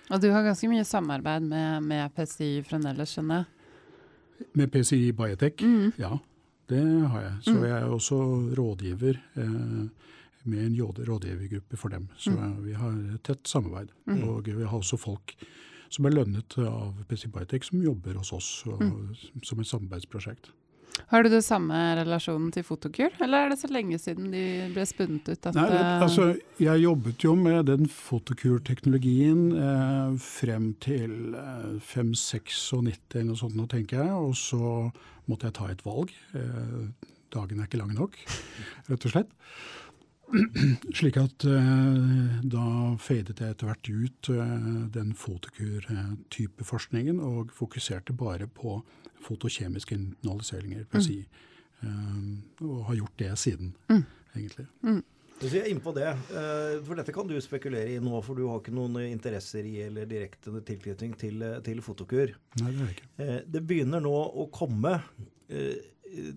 Og 0.08 0.24
du 0.24 0.30
har 0.32 0.46
ganske 0.46 0.70
mye 0.72 0.88
samarbeid 0.88 1.50
med, 1.52 1.84
med 1.84 2.16
PCI 2.16 2.64
fremdeles, 2.68 3.12
skjønner 3.12 3.44
jeg. 3.44 4.50
Med 4.56 4.72
PCI 4.72 5.12
Biotech, 5.18 5.62
Mm. 5.66 5.92
ja, 5.98 6.18
det 6.70 6.82
har 7.12 7.22
jeg. 7.22 7.36
Så 7.44 7.58
jeg 7.66 7.76
er 7.76 7.92
også 7.92 8.18
rådgiver 8.56 9.20
eh, 9.36 9.88
med 10.48 10.64
en 10.64 10.80
rådgivergruppe 10.80 11.78
for 11.78 11.92
dem. 11.92 12.08
Så 12.16 12.32
mm. 12.32 12.64
vi 12.64 12.74
har 12.74 12.98
tett 13.24 13.48
samarbeid. 13.48 13.92
Og 14.24 14.48
vi 14.48 14.64
har 14.64 14.78
også 14.78 14.98
folk 14.98 15.36
som 15.94 16.08
er 16.08 16.16
lønnet 16.16 16.58
av 16.62 16.96
PC 17.10 17.28
Biotech, 17.34 17.68
som 17.70 17.84
jobber 17.84 18.20
hos 18.20 18.34
oss 18.36 18.52
og, 18.70 18.82
som 19.46 19.62
et 19.62 19.70
samarbeidsprosjekt. 19.70 20.52
Har 21.12 21.24
du 21.24 21.30
det 21.30 21.44
samme 21.46 21.78
relasjonen 22.00 22.50
til 22.54 22.66
Fotokur, 22.66 23.14
eller 23.24 23.46
er 23.46 23.52
det 23.54 23.60
så 23.62 23.70
lenge 23.72 24.00
siden 24.02 24.32
de 24.34 24.44
ble 24.74 24.86
spunnet 24.90 25.30
ut? 25.30 25.50
Nei, 25.56 25.68
altså, 26.04 26.32
jeg 26.62 26.84
jobbet 26.84 27.24
jo 27.24 27.36
med 27.38 27.68
den 27.70 27.86
Fotokur-teknologien 27.92 29.44
eh, 29.54 30.18
frem 30.24 30.72
til 30.84 31.38
eh, 31.38 31.78
5-96 31.86 32.74
eller 32.82 33.30
noe 33.30 33.40
sånt, 33.40 33.58
nå 33.60 33.68
tenker 33.72 34.02
jeg. 34.02 34.18
Og 34.18 34.34
så 34.40 34.90
måtte 35.30 35.50
jeg 35.50 35.58
ta 35.60 35.70
et 35.72 35.86
valg. 35.86 36.14
Eh, 36.36 37.08
dagen 37.36 37.62
er 37.62 37.70
ikke 37.70 37.82
lang 37.84 37.94
nok, 37.96 38.18
rett 38.90 39.08
og 39.08 39.14
slett. 39.14 39.36
Slik 40.98 41.18
at 41.22 41.46
eh, 41.48 42.40
da 42.52 42.64
fadet 43.00 43.40
jeg 43.40 43.54
etter 43.56 43.70
hvert 43.70 43.90
ut 43.90 44.30
eh, 44.34 44.56
den 44.94 45.14
fotokur-type 45.16 46.66
forskningen 46.68 47.20
og 47.24 47.52
fokuserte 47.56 48.16
bare 48.18 48.48
på 48.52 48.80
fotokjemiske 49.28 49.96
internaliseringer, 49.96 50.86
på 50.92 51.00
å 51.00 51.04
si. 51.06 51.22
eh, 51.84 52.66
og 52.66 52.84
har 52.90 52.96
gjort 53.04 53.18
det 53.24 53.32
siden, 53.40 53.74
Mm. 53.90 54.04
egentlig. 54.36 54.68
Så 55.40 55.52
jeg 55.54 55.62
er 55.62 55.70
inne 55.70 55.84
på 55.86 55.94
det, 55.94 56.08
eh, 56.34 56.80
for 56.84 56.96
dette 56.98 57.14
kan 57.14 57.28
du 57.30 57.36
spekulere 57.42 57.92
i 57.96 58.00
nå, 58.02 58.22
for 58.26 58.36
du 58.36 58.48
har 58.50 58.60
ikke 58.60 58.74
noen 58.74 58.98
interesser 59.12 59.64
i 59.70 59.76
eller 59.86 60.06
direkte 60.10 60.50
tilknytning 60.66 61.14
til, 61.18 61.42
eh, 61.44 61.60
til 61.62 61.78
Fotokur. 61.86 62.34
Nei, 62.60 62.72
det 62.72 62.82
er 62.82 62.86
det 62.86 62.96
ikke. 62.96 63.10
Eh, 63.20 63.42
Det 63.52 63.62
begynner 63.68 64.02
nå 64.02 64.16
å 64.34 64.50
komme 64.52 65.04
i 65.50 66.32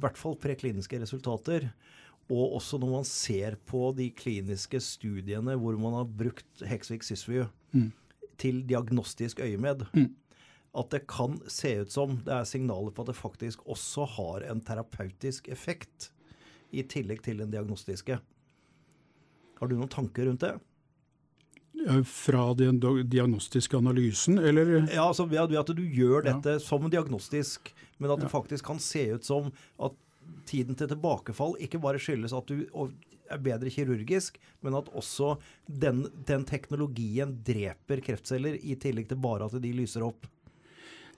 hvert 0.00 0.16
fall 0.18 0.34
prekliniske 0.40 0.98
resultater. 1.00 1.70
Og 2.30 2.54
også 2.60 2.78
når 2.78 2.90
man 2.92 3.04
ser 3.08 3.56
på 3.66 3.90
de 3.96 4.10
kliniske 4.14 4.78
studiene 4.80 5.56
hvor 5.58 5.76
man 5.80 5.92
har 5.98 6.04
brukt 6.04 6.62
Hexvik 6.66 7.02
Sysview 7.02 7.46
Mm. 7.72 7.92
til 8.38 8.62
diagnostisk 8.66 9.40
øyemed, 9.40 9.84
Mm. 9.94 10.14
at 10.78 10.90
det 10.90 11.06
kan 11.06 11.40
se 11.48 11.80
ut 11.80 11.90
som 11.92 12.16
det 12.24 12.32
er 12.32 12.44
signaler 12.44 12.90
på 12.90 13.02
at 13.02 13.06
det 13.08 13.16
faktisk 13.16 13.58
også 13.66 14.06
har 14.06 14.50
en 14.50 14.60
terapeutisk 14.60 15.48
effekt, 15.48 16.10
i 16.72 16.82
tillegg 16.82 17.22
til 17.22 17.38
den 17.38 17.50
diagnostiske. 17.50 18.18
Har 19.60 19.66
du 19.66 19.74
noen 19.76 19.88
tanker 19.88 20.26
rundt 20.28 20.40
det? 20.40 20.52
Fra 22.04 22.54
den 22.54 22.78
diagnostiske 22.80 23.76
analysen, 23.76 24.38
eller 24.38 24.86
Ja, 24.92 25.06
altså 25.08 25.24
ved 25.28 25.38
at- 25.58 25.66
du 25.76 25.82
gjør 25.82 26.24
Ja. 26.24 26.32
dette 26.34 26.60
som 26.60 26.88
diagnostisk, 26.90 27.72
men 27.98 28.10
at 28.10 28.18
det 28.20 28.30
Ja. 28.32 28.38
faktisk 28.40 28.64
kan 28.64 28.78
se 28.78 29.14
ut 29.14 29.24
som 29.24 29.52
at 29.80 29.92
tiden 30.48 30.78
til 30.78 30.90
tilbakefall 30.90 31.56
ikke 31.62 31.80
bare 31.82 32.00
skyldes 32.02 32.34
at 32.36 32.50
du 32.50 32.66
er 33.30 33.42
bedre 33.42 33.70
kirurgisk, 33.70 34.40
men 34.64 34.74
at 34.78 34.90
også 34.96 35.36
den, 35.66 36.04
den 36.26 36.44
teknologien 36.48 37.36
dreper 37.46 38.02
kreftceller, 38.04 38.58
i 38.58 38.76
tillegg 38.80 39.08
til 39.10 39.20
bare 39.22 39.46
at 39.46 39.56
de 39.62 39.72
lyser 39.76 40.06
opp. 40.06 40.26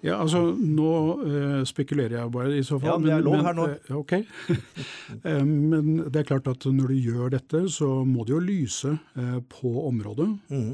Ja, 0.03 0.17
altså 0.19 0.41
Nå 0.59 0.93
uh, 1.23 1.61
spekulerer 1.69 2.17
jeg 2.17 2.31
bare, 2.35 2.57
i 2.59 2.65
så 2.67 2.79
fall. 2.83 2.91
Ja, 2.91 2.97
det 3.07 3.13
er 3.21 3.27
lov 3.27 3.45
her 3.47 3.55
nå. 3.55 3.67
Uh, 3.87 4.01
ok. 4.01 4.17
uh, 4.19 5.45
men 5.73 5.93
det 6.09 6.25
er 6.25 6.31
klart 6.33 6.51
at 6.51 6.67
når 6.67 6.91
du 6.91 6.97
gjør 7.07 7.37
dette, 7.37 7.61
så 7.71 8.03
må 8.05 8.27
du 8.27 8.35
jo 8.35 8.43
lyse 8.43 8.97
på 9.53 9.77
området. 9.87 10.33
Mhm. 10.51 10.73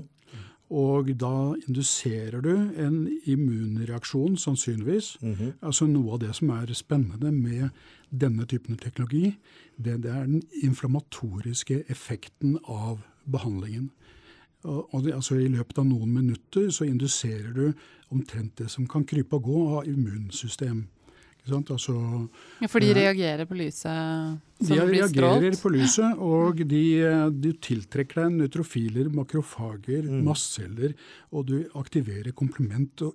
Og 0.69 1.09
da 1.21 1.55
induserer 1.69 2.43
du 2.45 2.51
en 2.77 3.09
immunreaksjon, 3.25 4.37
sannsynligvis. 4.37 5.17
Mhm. 5.23 5.53
Altså 5.63 5.87
Noe 5.87 6.13
av 6.13 6.21
det 6.21 6.35
som 6.37 6.51
er 6.51 6.75
spennende 6.75 7.33
med 7.33 7.69
denne 8.11 8.45
typen 8.47 8.77
teknologi, 8.77 9.37
det, 9.77 10.03
det 10.03 10.11
er 10.11 10.27
den 10.27 10.43
inflammatoriske 10.63 11.85
effekten 11.89 12.59
av 12.69 13.01
behandlingen. 13.25 13.91
Og, 14.63 14.95
og 14.95 15.05
det, 15.05 15.15
altså 15.15 15.35
I 15.35 15.49
løpet 15.49 15.79
av 15.79 15.87
noen 15.87 16.13
minutter 16.13 16.71
så 16.71 16.85
induserer 16.85 17.53
du 17.55 17.73
omtrent 18.11 18.59
det 18.59 18.71
som 18.71 18.87
kan 18.87 19.05
krype 19.07 19.37
og 19.37 19.43
gå 19.43 19.65
av 19.79 19.89
immunsystem. 19.89 20.87
Altså, 21.57 22.29
Ja, 22.61 22.67
for 22.69 22.81
de 22.81 22.93
reagerer 22.95 23.47
på 23.49 23.57
lyset 23.57 24.39
som 24.61 24.77
de 24.77 24.87
blir 24.89 25.03
reagerer 25.07 25.57
på 25.63 25.71
lyset, 25.71 26.19
og 26.19 26.57
de, 26.69 26.83
de 27.41 27.53
tiltrekker 27.63 28.25
deg 28.25 28.33
nøytrofiler, 28.41 29.09
makrofager, 29.15 30.03
Mm. 30.09 30.25
mastceller, 30.25 30.95
og 31.33 31.47
du 31.47 31.65
aktiverer 31.75 32.33
komplement 32.33 33.03
og 33.03 33.15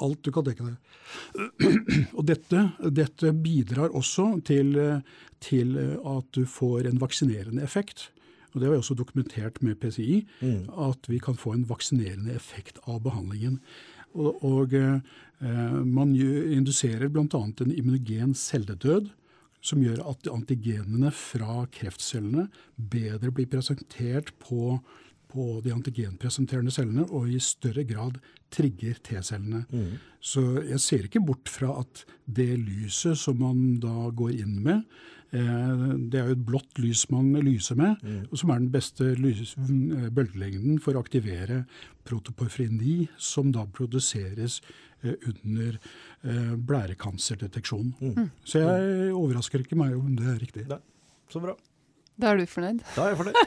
alt 0.00 0.22
du 0.24 0.30
kan 0.32 0.44
tenke 0.44 0.64
deg. 0.64 0.76
Og 2.16 2.24
dette, 2.24 2.62
dette 2.90 3.32
bidrar 3.36 3.90
også 3.92 4.42
til, 4.48 4.72
til 5.44 5.76
at 5.78 6.30
du 6.32 6.44
får 6.48 6.86
en 6.88 6.98
vaksinerende 7.02 7.62
effekt. 7.62 8.08
Og 8.54 8.60
Det 8.60 8.66
har 8.66 8.72
vi 8.74 8.80
også 8.80 8.96
dokumentert 8.98 9.60
med 9.62 9.76
PCI, 9.78 10.26
Mm. 10.40 10.68
at 10.88 11.06
vi 11.08 11.18
kan 11.20 11.34
få 11.36 11.52
en 11.54 11.64
vaksinerende 11.68 12.32
effekt 12.34 12.78
av 12.88 13.02
behandlingen. 13.04 13.60
Og, 14.14 14.40
og 14.42 14.72
eh, 14.74 15.00
man 15.40 16.10
gjør, 16.12 16.50
induserer 16.52 17.08
bl.a. 17.08 17.26
en 17.32 17.72
immunogen 17.72 18.34
celledød, 18.36 19.08
som 19.64 19.82
gjør 19.84 20.02
at 20.08 20.28
antigenene 20.32 21.12
fra 21.12 21.64
kreftcellene 21.72 22.46
bedre 22.76 23.32
blir 23.34 23.48
presentert 23.50 24.32
på, 24.40 24.78
på 25.30 25.46
de 25.64 25.72
antigenpresenterende 25.74 26.72
cellene, 26.74 27.06
og 27.08 27.28
i 27.28 27.40
større 27.44 27.84
grad 27.88 28.20
trigger 28.50 28.98
T-cellene. 29.04 29.64
Mm. 29.70 29.98
Så 30.20 30.42
jeg 30.66 30.82
ser 30.82 31.06
ikke 31.06 31.22
bort 31.24 31.48
fra 31.52 31.76
at 31.84 32.04
det 32.26 32.52
lyset 32.60 33.18
som 33.20 33.38
man 33.40 33.78
da 33.82 34.10
går 34.16 34.40
inn 34.40 34.58
med, 34.64 34.82
eh, 34.82 35.19
det 35.30 36.18
er 36.20 36.26
jo 36.26 36.34
et 36.34 36.44
blått 36.46 36.78
lys 36.82 37.04
man 37.10 37.32
lyser 37.34 37.76
med, 37.78 37.96
Mm. 38.02 38.26
og 38.32 38.38
som 38.38 38.50
er 38.50 38.58
den 38.58 38.70
beste 38.70 39.14
lys, 39.16 39.54
eh, 39.56 40.08
bølgelengden 40.10 40.80
for 40.80 40.94
å 40.94 41.02
aktivere 41.04 41.64
protoporfrin 42.04 42.78
9, 42.80 43.08
som 43.16 43.52
da 43.52 43.64
produseres 43.66 44.60
eh, 45.04 45.14
under 45.26 45.78
blærekanserdeteksjon. 46.56 47.94
Mm. 48.00 48.30
Så 48.44 48.60
jeg 48.60 49.12
overrasker 49.16 49.62
ikke 49.64 49.78
meg 49.78 49.94
om 49.96 50.14
det 50.16 50.26
er 50.26 50.38
riktig. 50.42 50.66
Nei. 50.68 50.78
Så 51.30 51.40
bra. 51.40 51.54
Da 52.20 52.30
er 52.34 52.40
du 52.40 52.46
fornøyd? 52.50 52.80
Da 52.94 53.04
er 53.06 53.14
jeg 53.14 53.18
fornøyd. 53.20 53.38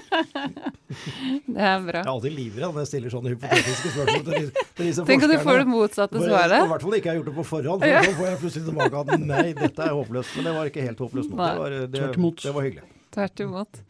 Det 1.54 1.62
er 1.62 1.84
bra. 1.86 2.00
Jeg 2.00 2.06
er 2.06 2.10
alltid 2.14 2.34
livredd 2.38 2.66
når 2.74 2.82
jeg 2.84 2.90
stiller 2.92 3.14
sånne 3.14 3.32
hypotetiske 3.34 3.92
spørsmål 3.94 4.24
til, 4.28 4.48
til 4.78 4.90
disse 4.90 5.06
Tenk 5.08 5.26
at 5.28 5.32
du 5.34 5.38
får 5.44 5.62
det 5.64 5.68
motsatte 5.70 6.22
svaret. 6.24 6.58
I 6.58 6.72
hvert 6.74 6.86
fall 6.88 6.98
ikke 6.98 7.10
jeg 7.10 7.14
har 7.14 7.20
gjort 7.22 7.30
det 7.32 7.36
på 7.38 7.46
forhånd. 7.50 7.86
For 7.86 7.94
Ja. 7.94 8.02
Da 8.06 8.16
får 8.18 8.28
jeg 8.30 8.42
plutselig 8.44 8.66
tilbake 8.70 9.04
at 9.04 9.14
nei, 9.24 9.46
dette 9.58 9.88
er 9.88 9.94
håpløst. 9.98 10.36
Men 10.38 10.50
det 10.50 10.54
var 10.58 10.70
ikke 10.72 10.86
helt 10.88 11.02
håpløst 11.06 11.32
nå. 11.34 11.40
Det 11.40 11.56
var, 11.64 11.78
det, 11.78 11.88
Tvert 12.00 12.20
imot. 12.22 12.44
det 12.46 12.54
var 12.58 12.68
hyggelig. 12.68 12.86
Tvert 13.14 13.44
imot. 13.46 13.82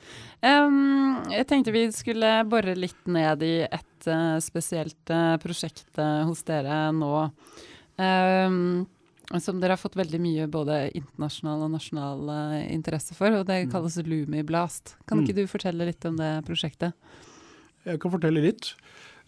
Um, 0.44 0.80
jeg 1.32 1.48
tenkte 1.48 1.72
vi 1.76 1.84
skulle 1.96 2.32
bore 2.52 2.74
litt 2.76 3.06
ned 3.08 3.46
i 3.48 3.54
et 3.64 4.08
uh, 4.12 4.36
spesielt 4.44 5.14
uh, 5.16 5.38
prosjekt 5.44 5.88
uh, 6.00 6.26
hos 6.28 6.44
dere 6.48 6.82
nå. 6.96 7.14
em, 8.04 8.58
som 9.40 9.60
dere 9.62 9.74
har 9.74 9.78
fått 9.82 9.96
veldig 9.96 10.20
mye 10.22 10.48
både 10.52 10.92
internasjonal 10.98 11.64
og 11.66 11.72
nasjonal 11.72 12.30
eh, 12.30 12.74
interesse 12.74 13.16
for, 13.16 13.32
og 13.40 13.48
det 13.48 13.70
kalles 13.72 13.96
Lumi 14.06 14.44
Blast. 14.44 14.96
Kan 15.08 15.20
Mm. 15.20 15.24
ikke 15.26 15.36
du 15.36 15.48
fortelle 15.48 15.86
litt 15.88 16.06
om 16.06 16.18
det 16.18 16.44
prosjektet? 16.46 16.94
Jeg 17.86 18.00
kan 18.00 18.12
fortelle 18.12 18.42
litt. 18.44 18.74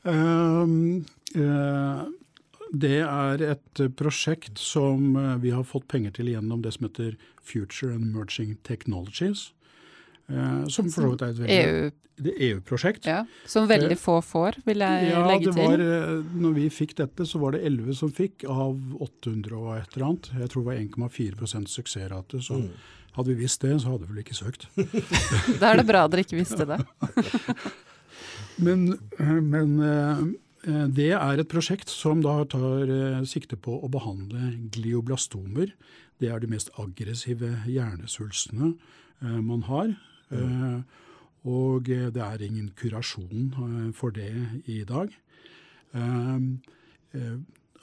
Ehm, 0.06 1.06
eh, 1.36 2.06
det 2.74 3.02
er 3.02 3.42
et 3.42 3.82
prosjekt 3.96 4.58
som 4.60 5.16
eh, 5.16 5.38
vi 5.38 5.52
har 5.52 5.64
fått 5.64 5.88
penger 5.88 6.12
til 6.12 6.28
gjennom 6.28 6.62
det 6.62 6.74
som 6.74 6.88
heter 6.88 7.16
Future 7.42 7.94
and 7.94 8.14
Merging 8.14 8.58
Technologies. 8.64 9.52
Eh, 10.30 10.66
som 10.68 10.90
for 10.90 11.02
så 11.02 11.12
vidt 11.12 11.22
er 11.22 11.30
et 11.36 11.40
veldig 11.44 11.60
EU, 11.60 11.92
det 12.16 12.32
er 12.32 12.44
EU-prosjekt. 12.48 13.06
ja. 13.12 13.26
Som 13.46 13.68
veldig 13.68 13.98
få 14.00 14.22
får, 14.24 14.62
vil 14.66 14.80
jeg 14.86 15.10
Ja, 15.12 15.26
legge 15.28 15.52
det 15.52 15.56
var, 15.60 15.80
eh, 15.84 16.24
når 16.46 16.54
vi 16.56 16.70
fikk 16.72 16.96
dette, 16.96 17.26
så 17.28 17.40
var 17.42 17.52
det 17.58 17.64
11 17.68 17.94
som 18.00 18.12
fikk 18.12 18.46
av 18.48 18.78
800 19.02 19.54
og 19.58 19.78
et 19.78 19.96
eller 19.98 20.06
annet. 20.08 20.30
Jeg 20.40 20.50
tror 20.50 20.64
det 20.64 20.70
var 20.72 21.10
1,4% 21.10 21.68
suksessrate. 21.68 22.40
Så 22.42 22.56
Mm. 22.62 22.70
hadde 23.18 23.28
vi 23.36 23.42
visst 23.44 23.62
det, 23.62 23.76
så 23.82 23.92
hadde 23.92 24.08
vi 24.08 24.14
vel 24.14 24.24
ikke 24.24 24.36
søkt. 24.40 24.68
Da 25.60 25.74
er 25.74 25.78
det 25.78 25.88
bra 25.88 26.08
dere 26.08 26.24
ikke 26.24 26.40
visste 26.40 26.66
det. 26.66 26.80
Men, 28.58 28.98
men 29.20 29.72
eh, 29.84 30.86
det 30.96 31.10
er 31.12 31.40
et 31.42 31.50
prosjekt 31.52 31.90
som 31.92 32.22
da 32.24 32.38
tar 32.48 32.88
eh, 32.88 33.24
sikte 33.28 33.58
på 33.60 33.76
å 33.84 33.90
behandle 33.92 34.54
glioblastomer. 34.72 35.74
Det 36.22 36.30
er 36.32 36.40
de 36.40 36.48
mest 36.48 36.72
aggressive 36.80 37.50
hjernesvulstene 37.68 38.72
eh, 38.72 39.40
man 39.44 39.66
har. 39.68 39.92
Eh, 40.32 40.80
Og 41.46 41.90
eh, 41.90 42.10
det 42.10 42.22
er 42.22 42.42
ingen 42.42 42.72
kurasjon 42.74 43.52
eh, 43.54 43.92
for 43.94 44.10
det 44.10 44.32
i 44.66 44.84
dag. 44.84 45.14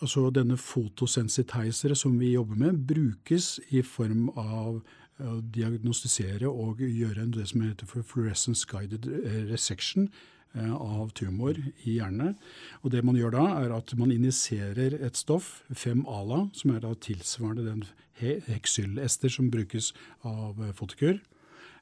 Altså 0.02 0.30
Denne 0.34 0.56
fotosensitizere 0.58 1.94
som 1.94 2.18
vi 2.20 2.32
jobber 2.32 2.58
med, 2.58 2.82
brukes 2.86 3.60
i 3.70 3.82
form 3.82 4.28
av 4.36 4.82
å 5.22 5.36
diagnostisere 5.54 6.50
og 6.50 6.82
gjøre 6.82 7.28
det 7.30 7.46
som 7.48 7.62
heter 7.62 7.86
for 7.86 8.02
fluorescence 8.02 8.66
guided 8.66 9.06
resection 9.48 10.10
av 10.58 11.14
tumor 11.14 11.56
i 11.86 11.96
hjernen. 12.00 12.34
Og 12.82 12.90
det 12.92 13.04
man 13.06 13.16
gjør 13.16 13.36
da, 13.38 13.46
er 13.62 13.72
at 13.78 13.94
man 13.96 14.10
injiserer 14.12 14.98
et 14.98 15.16
stoff, 15.16 15.62
5-ALA, 15.70 16.48
som 16.52 16.74
er 16.74 16.82
da 16.82 16.92
tilsvarende 16.98 17.64
den 17.64 17.86
heksylester 18.18 19.32
som 19.32 19.48
brukes 19.54 19.94
av 20.26 20.58
fotokur, 20.76 21.22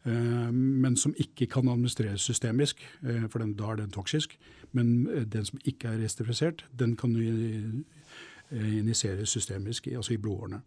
men 0.04 0.96
som 0.96 1.12
ikke 1.20 1.46
kan 1.52 1.68
administreres 1.68 2.24
systemisk, 2.24 2.80
eh, 3.04 3.26
for 3.28 3.42
den, 3.42 3.52
da 3.58 3.72
er 3.72 3.82
den 3.82 3.90
toksisk. 3.92 4.38
Men 4.72 5.08
eh, 5.08 5.26
den 5.26 5.44
som 5.44 5.60
ikke 5.64 5.90
er 5.92 6.00
restrifisert, 6.02 6.64
den 6.78 6.96
kan 6.96 7.16
eh, 7.16 8.78
injiseres 8.80 9.34
systemisk, 9.36 9.86
altså 9.92 10.14
i 10.14 10.20
blodårene. 10.20 10.62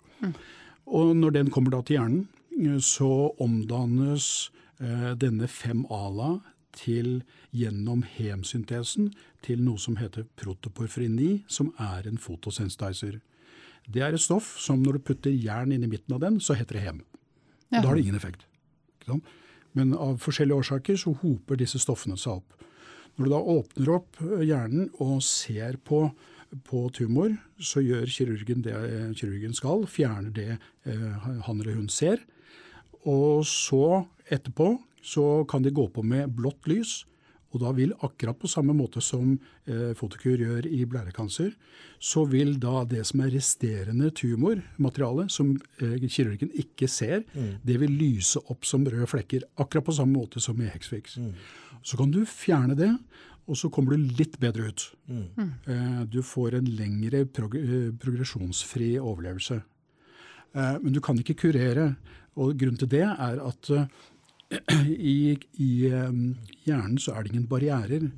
Og 0.85 1.15
når 1.15 1.37
den 1.39 1.51
kommer 1.51 1.71
da 1.71 1.81
til 1.81 1.97
hjernen, 1.99 2.79
så 2.83 3.33
omdannes 3.41 4.51
eh, 4.79 5.13
denne 5.19 5.49
5-ala 5.49 6.37
til 6.73 7.21
gjennom 7.53 8.03
hemsyntesen 8.15 9.11
til 9.45 9.61
noe 9.61 9.81
som 9.81 9.97
heter 9.99 10.25
protoporfyrin 10.39 11.15
9, 11.17 11.29
som 11.47 11.71
er 11.81 12.07
en 12.09 12.17
fotosensitizer. 12.21 13.19
Det 13.83 14.01
er 14.01 14.15
et 14.15 14.23
stoff 14.23 14.55
som 14.61 14.81
når 14.81 14.97
du 14.97 15.07
putter 15.09 15.33
jern 15.33 15.73
inn 15.75 15.83
i 15.85 15.91
midten 15.91 16.15
av 16.15 16.23
den, 16.23 16.39
så 16.39 16.55
heter 16.57 16.79
det 16.79 16.85
hem. 16.87 17.03
Ja. 17.69 17.81
Da 17.81 17.89
har 17.89 17.97
det 17.97 18.05
ingen 18.05 18.17
effekt. 18.19 18.45
Sant? 19.07 19.31
Men 19.73 19.95
av 19.97 20.19
forskjellige 20.21 20.59
årsaker 20.61 20.99
så 21.01 21.15
hoper 21.23 21.57
disse 21.59 21.81
stoffene 21.81 22.17
seg 22.19 22.41
opp. 22.41 22.63
Når 23.17 23.25
du 23.25 23.31
da 23.33 23.41
åpner 23.55 23.91
opp 23.93 24.21
eh, 24.25 24.45
hjernen 24.47 24.89
og 25.03 25.19
ser 25.25 25.77
på, 25.85 26.05
på 26.67 26.85
tumor, 26.93 27.35
så 27.61 27.81
gjør 27.83 28.09
kirurgen 28.09 28.63
det 28.65 28.73
eh, 28.73 29.11
kirurgen 29.17 29.53
skal, 29.57 29.85
fjerner 29.89 30.33
det 30.33 30.49
eh, 30.53 31.27
han 31.47 31.59
eller 31.59 31.77
hun 31.77 31.89
ser. 31.93 32.21
Og 33.09 33.43
så 33.49 34.03
etterpå 34.31 34.75
så 35.03 35.43
kan 35.49 35.65
de 35.65 35.73
gå 35.75 35.89
på 35.91 36.05
med 36.05 36.31
blått 36.37 36.69
lys, 36.71 37.03
og 37.53 37.61
da 37.61 37.71
vil 37.77 37.93
akkurat 38.05 38.39
på 38.41 38.49
samme 38.49 38.73
måte 38.75 39.01
som 39.03 39.35
eh, 39.69 39.93
Fotokur 39.97 40.41
gjør 40.41 40.67
i 40.67 40.83
blærekancer, 40.89 41.53
så 42.01 42.25
vil 42.27 42.55
da 42.59 42.81
det 42.89 43.05
som 43.07 43.21
er 43.23 43.33
resterende 43.35 44.09
tumormateriale, 44.17 45.29
som 45.29 45.53
eh, 45.79 45.99
kirurgen 46.09 46.51
ikke 46.59 46.89
ser, 46.91 47.21
det 47.63 47.77
vil 47.79 47.93
lyse 47.93 48.41
opp 48.51 48.65
som 48.67 48.85
røde 48.85 49.07
flekker. 49.09 49.45
Akkurat 49.61 49.85
på 49.85 49.95
samme 49.95 50.17
måte 50.17 50.41
som 50.43 50.59
i 50.61 50.71
Hexfix. 50.73 51.19
Så 51.83 51.99
kan 51.99 52.11
du 52.11 52.23
fjerne 52.27 52.75
det, 52.79 52.91
og 53.43 53.59
så 53.59 53.69
kommer 53.73 53.95
du 53.95 54.11
litt 54.17 54.37
bedre 54.39 54.69
ut. 54.71 54.85
Eh, 55.67 56.01
du 56.07 56.21
får 56.23 56.59
en 56.59 56.69
lengre 56.77 57.25
prog 57.27 57.57
eh, 57.59 57.91
progresjonsfri 57.99 58.93
overlevelse. 59.01 59.59
Eh, 60.53 60.75
men 60.79 60.93
du 60.95 61.01
kan 61.03 61.19
ikke 61.19 61.35
kurere. 61.47 61.93
Og 62.39 62.55
grunnen 62.57 62.79
til 62.79 62.89
det 62.89 63.03
er 63.05 63.41
at 63.43 63.69
i, 64.51 65.37
i 65.61 65.69
hjernen 65.87 66.99
så 67.01 67.15
er 67.15 67.23
det 67.23 67.33
ingen 67.33 67.49
barrierer. 67.49 68.09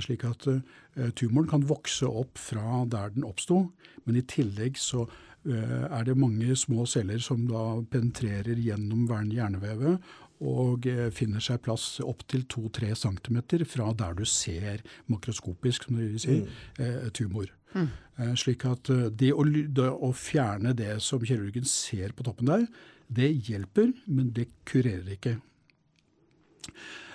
Slik 0.00 0.24
at 0.24 0.46
eh, 0.48 1.10
tumoren 1.18 1.50
kan 1.50 1.66
vokse 1.68 2.08
opp 2.08 2.40
fra 2.40 2.82
der 2.88 3.12
den 3.12 3.26
oppsto, 3.28 3.66
men 4.06 4.16
i 4.16 4.24
tillegg 4.24 4.80
så 4.80 5.04
eh, 5.44 5.84
er 5.84 6.06
det 6.08 6.16
mange 6.16 6.56
små 6.56 6.86
celler 6.88 7.20
som 7.20 7.44
da 7.50 7.82
penetrerer 7.92 8.56
gjennom 8.56 9.04
hjernevevet 9.28 10.00
og 10.42 10.86
eh, 10.90 11.08
finner 11.14 11.42
seg 11.44 11.62
plass 11.64 12.00
opptil 12.02 12.46
2-3 12.50 12.94
cm 13.04 13.38
fra 13.68 13.90
der 13.98 14.16
du 14.18 14.24
ser 14.26 14.82
makroskopisk, 15.12 15.86
som 15.86 16.00
de 16.00 16.22
sier, 16.22 16.48
eh, 16.78 17.08
tumor. 17.14 17.52
Eh, 17.76 18.34
Slik 18.38 18.66
at 18.68 18.90
det 19.16 19.32
å, 19.32 19.44
å 19.44 20.10
fjerne 20.16 20.74
det 20.76 20.96
som 21.04 21.22
kirurgen 21.24 21.68
ser 21.68 22.16
på 22.16 22.26
toppen 22.26 22.50
der, 22.50 22.66
det 23.12 23.30
hjelper, 23.48 23.92
men 24.08 24.32
det 24.32 24.48
kurerer 24.68 25.14
ikke. 25.14 25.36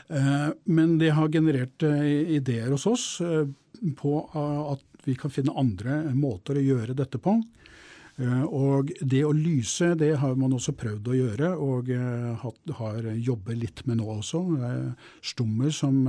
Eh, 0.09 0.49
Men 0.63 0.97
det 0.97 1.09
har 1.09 1.31
generert 1.31 1.83
eh, 1.83 2.35
ideer 2.37 2.71
hos 2.71 2.87
oss 2.87 3.21
eh, 3.21 3.47
på 3.97 4.13
at 4.33 4.83
vi 5.03 5.15
kan 5.15 5.31
finne 5.31 5.55
andre 5.55 6.01
måter 6.15 6.57
å 6.57 6.63
gjøre 6.63 6.95
dette 6.97 7.19
på. 7.21 7.37
Og 8.49 8.89
det 9.05 9.19
å 9.23 9.29
lyse, 9.31 9.91
det 9.93 10.15
har 10.17 10.33
man 10.41 10.55
også 10.57 10.73
prøvd 10.73 11.11
å 11.11 11.13
gjøre, 11.15 11.51
og 11.61 11.91
har 12.79 13.05
jobbet 13.13 13.59
litt 13.61 13.83
med 13.85 13.99
nå 13.99 14.07
også. 14.15 14.41
Stummer 15.21 15.69
som 15.69 16.01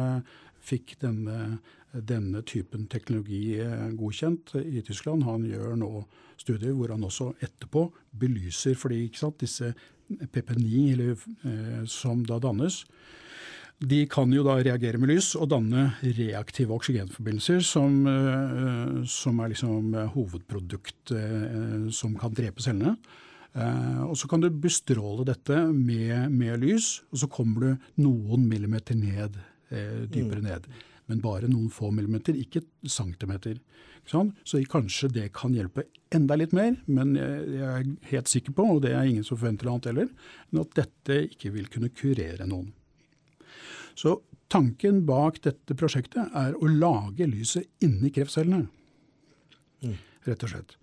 fikk 0.65 0.97
denne, 1.05 1.59
denne 1.93 2.41
typen 2.49 2.89
teknologi 2.89 3.61
godkjent 4.01 4.57
i 4.63 4.81
Tyskland, 4.89 5.29
han 5.29 5.45
gjør 5.47 5.77
nå 5.85 5.93
studier 6.41 6.73
hvor 6.73 6.97
han 6.97 7.05
også 7.05 7.35
etterpå 7.45 7.85
belyser, 8.19 8.75
fordi 8.81 9.05
disse 9.45 9.75
PP9 10.09 10.83
eller, 10.97 11.29
som 11.93 12.25
da 12.25 12.41
dannes, 12.41 12.87
de 13.79 14.01
kan 14.11 14.33
jo 14.35 14.43
da 14.43 14.57
reagere 14.59 14.99
med 14.99 15.13
lys 15.13 15.35
og 15.39 15.53
danne 15.53 15.93
reaktive 16.03 16.75
oksygenforbindelser, 16.75 17.63
som, 17.63 18.01
eh, 18.11 19.05
som 19.07 19.39
er 19.39 19.53
liksom 19.53 19.95
eh, 19.95 20.11
hovedprodukt 20.17 21.13
eh, 21.15 21.87
som 21.95 22.17
kan 22.19 22.35
drepe 22.35 22.63
cellene. 22.63 22.97
Og 23.59 24.15
Så 24.15 24.29
kan 24.29 24.39
du 24.41 24.51
bestråle 24.51 25.25
dette 25.27 25.57
med, 25.73 26.31
med 26.31 26.61
lys, 26.61 27.01
og 27.11 27.19
så 27.19 27.27
kommer 27.27 27.61
du 27.65 28.03
noen 28.05 28.45
millimeter 28.47 28.95
ned, 28.95 29.35
dypere 30.13 30.45
ned. 30.45 30.69
Men 31.09 31.23
bare 31.25 31.49
noen 31.49 31.73
få 31.73 31.89
millimeter, 31.91 32.37
ikke 32.39 32.63
centimeter. 32.87 33.59
Så 34.07 34.63
kanskje 34.71 35.11
det 35.11 35.33
kan 35.35 35.57
hjelpe 35.57 35.89
enda 36.15 36.37
litt 36.39 36.55
mer, 36.55 36.77
men 36.87 37.17
jeg 37.17 37.67
er 37.67 37.91
helt 38.13 38.31
sikker 38.31 38.55
på, 38.55 38.69
og 38.77 38.83
det 38.85 38.93
er 38.95 39.09
ingen 39.09 39.27
som 39.27 39.41
forventer 39.41 39.67
noe 39.67 39.81
annet 39.81 39.91
heller, 39.91 40.13
at 40.63 40.79
dette 40.85 41.19
ikke 41.33 41.57
vil 41.57 41.73
kunne 41.73 41.91
kurere 41.91 42.47
noen. 42.47 42.71
Så 43.99 44.21
tanken 44.53 45.03
bak 45.09 45.41
dette 45.45 45.75
prosjektet 45.79 46.35
er 46.37 46.55
å 46.55 46.71
lage 46.71 47.27
lyset 47.27 47.67
inni 47.85 48.13
kreftcellene, 48.15 48.69
rett 50.29 50.45
og 50.47 50.53
slett. 50.53 50.77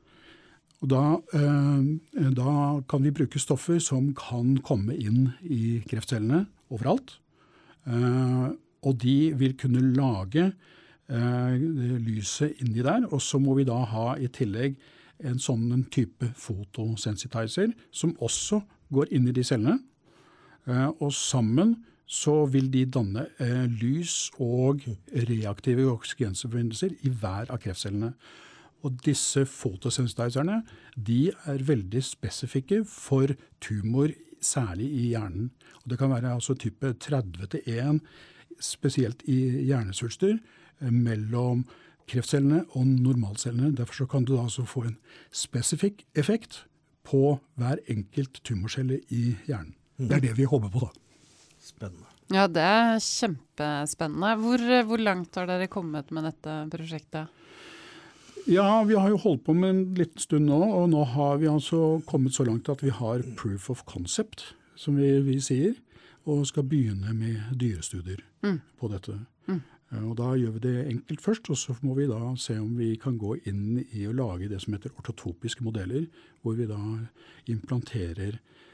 Og 0.84 0.89
da, 0.91 1.04
eh, 1.34 2.30
da 2.36 2.82
kan 2.88 3.01
vi 3.01 3.13
bruke 3.15 3.39
stoffer 3.39 3.80
som 3.80 4.13
kan 4.13 4.58
komme 4.62 4.93
inn 4.93 5.34
i 5.41 5.80
kreftcellene 5.88 6.45
overalt. 6.69 7.17
Eh, 7.88 8.51
og 8.86 8.97
de 9.01 9.34
vil 9.34 9.56
kunne 9.58 9.82
lage 9.95 10.51
eh, 11.10 11.56
lyset 12.06 12.62
inni 12.62 12.84
der. 12.84 13.08
Og 13.12 13.21
så 13.21 13.39
må 13.41 13.56
vi 13.58 13.65
da 13.65 13.80
ha 13.86 14.13
i 14.17 14.28
tillegg 14.28 14.78
en 15.25 15.39
sånn 15.39 15.71
en 15.71 15.86
type 15.89 16.28
fotosensitizer 16.38 17.73
som 17.91 18.13
også 18.19 18.62
går 18.93 19.13
inn 19.15 19.30
i 19.30 19.36
de 19.36 19.45
cellene. 19.47 19.80
Eh, 20.67 20.89
og 20.99 21.13
sammen 21.15 21.78
så 22.05 22.45
vil 22.53 22.69
de 22.73 22.85
danne 22.85 23.25
eh, 23.41 23.65
lys 23.81 24.29
og 24.41 24.85
reaktive 25.29 25.87
oksygenforbindelser 25.89 26.93
i 27.01 27.09
hver 27.09 27.49
av 27.49 27.61
kreftcellene. 27.63 28.11
Og 28.85 28.99
disse 29.05 29.45
fotosensitizerne 29.49 30.59
de 30.95 31.31
er 31.49 31.63
veldig 31.65 32.03
spesifikke 32.05 32.83
for 32.85 33.33
tumor, 33.63 34.13
særlig 34.45 34.91
i 34.93 35.07
hjernen. 35.15 35.49
Og 35.81 35.89
det 35.89 35.97
kan 35.97 36.11
være 36.13 36.35
altså 36.35 36.53
type 36.53 36.93
30 37.01 37.47
til 37.55 37.61
1, 37.65 37.99
spesielt 38.61 39.23
i 39.25 39.39
hjernesvulster, 39.65 40.37
eh, 40.81 40.91
mellom 40.91 41.65
kreftcellene 42.05 42.65
og 42.77 42.85
normalcellene. 42.85 43.73
Derfor 43.75 44.05
kan 44.05 44.25
du 44.25 44.37
altså 44.37 44.65
få 44.69 44.85
en 44.85 44.97
spesifikk 45.33 46.05
effekt 46.15 46.67
på 47.05 47.39
hver 47.57 47.81
enkelt 47.89 48.43
tumorcelle 48.43 49.01
i 49.09 49.35
hjernen. 49.47 49.73
Det 49.97 50.11
er 50.11 50.19
det 50.19 50.37
vi 50.37 50.43
håper 50.43 50.69
på, 50.69 50.85
da. 50.85 51.04
Spennende. 51.65 52.12
Ja, 52.34 52.45
det 52.49 52.62
er 52.62 52.99
kjempespennende. 53.01 54.36
Hvor, 54.41 54.62
hvor 54.89 55.01
langt 55.01 55.38
har 55.38 55.49
dere 55.49 55.69
kommet 55.71 56.12
med 56.13 56.28
dette 56.30 56.60
prosjektet? 56.73 57.41
Ja, 58.45 58.84
vi 58.86 58.93
har 58.93 59.10
jo 59.10 59.17
holdt 59.17 59.45
på 59.47 59.56
med 59.58 59.71
en 59.71 59.84
liten 59.97 60.21
stund 60.21 60.45
nå, 60.45 60.60
og 60.78 60.91
nå 60.91 61.01
har 61.15 61.39
vi 61.41 61.49
altså 61.49 61.99
kommet 62.06 62.36
så 62.36 62.45
langt 62.45 62.69
at 62.69 62.84
vi 62.86 62.93
har 62.93 63.23
proof 63.39 63.71
of 63.73 63.82
concept, 63.89 64.51
som 64.78 64.99
vi, 65.01 65.10
vi 65.25 65.39
sier, 65.41 65.73
og 66.30 66.45
skal 66.45 66.67
begynne 66.69 67.13
med 67.17 67.56
dyrestudier 67.58 68.21
på 68.78 68.89
dette. 68.91 69.17
Mm. 69.49 69.63
Og 70.06 70.13
Da 70.17 70.32
gjør 70.38 70.54
vi 70.58 70.62
det 70.65 70.75
enkelt 70.91 71.21
først, 71.21 71.49
og 71.49 71.58
så 71.58 71.73
må 71.82 71.95
vi 71.97 72.06
da 72.10 72.19
se 72.38 72.58
om 72.60 72.78
vi 72.78 72.95
kan 73.01 73.17
gå 73.17 73.36
inn 73.49 73.82
i 73.93 74.06
å 74.06 74.13
lage 74.13 74.49
det 74.51 74.62
som 74.62 74.73
heter 74.75 74.93
ortotopiske 74.97 75.65
modeller, 75.65 76.06
hvor 76.41 76.58
vi 76.58 76.69
da 76.69 76.82
implanterer 77.49 78.38
eh, 78.38 78.64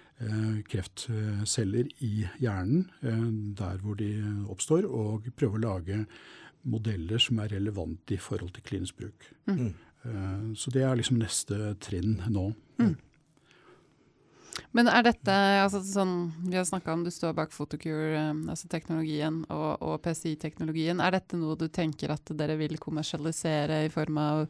kreftceller 0.69 1.89
i 2.05 2.25
hjernen 2.41 2.87
eh, 3.01 3.27
der 3.61 3.79
hvor 3.83 3.99
de 3.99 4.11
oppstår, 4.51 4.87
og 4.87 5.29
prøve 5.37 5.59
å 5.59 5.65
lage 5.65 6.03
modeller 6.61 7.21
som 7.21 7.39
er 7.41 7.55
relevante 7.55 8.15
i 8.15 8.21
forhold 8.21 8.53
til 8.55 8.67
klinisk 8.67 8.99
bruk. 9.01 9.31
Mm. 9.49 9.71
Så 10.57 10.71
det 10.73 10.81
er 10.81 10.95
liksom 10.97 11.19
neste 11.21 11.75
trinn 11.81 12.15
nå. 12.33 12.47
Men 14.75 14.87
er 14.91 15.05
dette 15.05 15.33
altså 15.61 15.81
sånn 15.83 16.15
Vi 16.47 16.57
har 16.57 16.67
snakka 16.67 16.93
om 16.95 17.05
du 17.05 17.11
står 17.13 17.35
bak 17.37 17.53
Photocure, 17.55 18.13
eh, 18.19 18.43
altså 18.51 18.69
teknologien, 18.71 19.41
og, 19.51 19.71
og 19.83 19.97
PCI-teknologien. 20.05 21.01
Er 21.03 21.15
dette 21.17 21.39
noe 21.39 21.57
du 21.59 21.67
tenker 21.71 22.13
at 22.15 22.31
dere 22.37 22.57
vil 22.59 22.79
kommersialisere 22.81 23.83
i 23.85 23.91
form 23.93 24.21
av 24.21 24.45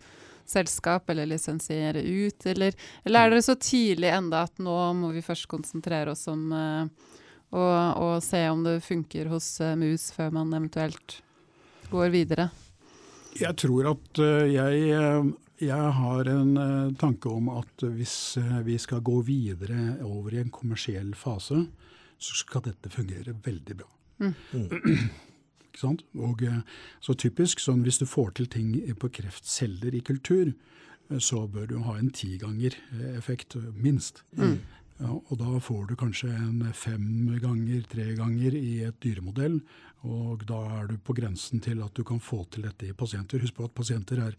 selskap, 0.50 1.10
eller 1.10 1.30
lisensiere 1.30 2.02
ut, 2.02 2.46
eller, 2.46 2.76
eller 3.04 3.26
er 3.26 3.34
dere 3.34 3.46
så 3.46 3.56
tidlig 3.60 4.12
enda 4.14 4.46
at 4.48 4.62
nå 4.64 4.78
må 4.98 5.12
vi 5.16 5.24
først 5.26 5.50
konsentrere 5.52 6.16
oss 6.16 6.28
om 6.32 6.52
eh, 6.56 7.10
å 7.52 7.66
å 8.00 8.10
se 8.24 8.42
om 8.50 8.64
det 8.64 8.78
funker 8.86 9.28
hos 9.28 9.58
uh, 9.60 9.74
mus, 9.76 10.08
før 10.16 10.30
man 10.38 10.54
eventuelt 10.56 11.18
går 11.92 12.14
videre? 12.14 12.46
Jeg 13.36 13.58
tror 13.60 13.90
at 13.92 14.22
uh, 14.24 14.46
jeg, 14.48 15.34
jeg 15.60 15.90
har 15.98 16.32
en 16.32 16.54
tanke 17.00 17.32
om 17.32 17.50
at 17.58 17.84
hvis 17.84 18.38
vi 18.64 18.78
skal 18.80 19.04
gå 19.04 19.18
videre 19.28 19.98
over 20.08 20.38
i 20.38 20.40
en 20.46 20.54
kommersiell 20.54 21.12
fase, 21.20 21.60
så 22.22 22.40
skal 22.40 22.64
dette 22.70 22.94
fungere 22.94 23.36
veldig 23.36 23.78
bra. 23.84 23.92
Ikke 24.30 24.48
sant? 24.54 25.28
Og 26.14 26.44
eh, 26.44 26.62
så 27.04 27.14
typisk, 27.14 27.60
sånn 27.60 27.84
hvis 27.86 28.02
du 28.02 28.06
får 28.10 28.36
til 28.40 28.48
ting 28.52 28.74
på 29.00 29.10
kreftceller 29.10 29.96
i 29.96 30.04
kultur, 30.06 30.54
eh, 31.10 31.20
så 31.20 31.48
bør 31.48 31.68
du 31.68 31.78
ha 31.88 31.98
en 32.00 32.12
tiganger 32.12 32.78
eh, 32.94 33.18
effekt, 33.18 33.56
minst. 33.76 34.24
Ja, 35.02 35.16
og 35.18 35.38
da 35.40 35.60
får 35.64 35.88
du 35.90 35.96
kanskje 35.98 36.30
en 36.30 36.62
fem 36.78 37.32
ganger, 37.42 37.82
tre 37.90 38.12
ganger 38.18 38.54
i 38.58 38.84
et 38.86 39.00
dyremodell. 39.02 39.58
Og 40.06 40.44
da 40.50 40.60
er 40.80 40.92
du 40.92 40.96
på 41.02 41.16
grensen 41.18 41.62
til 41.62 41.82
at 41.86 41.94
du 41.98 42.04
kan 42.06 42.22
få 42.22 42.44
til 42.54 42.68
dette 42.68 42.90
i 42.90 42.96
pasienter. 42.98 43.42
Husk 43.42 43.58
på 43.58 43.66
at 43.66 43.76
pasienter 43.78 44.22
er 44.28 44.38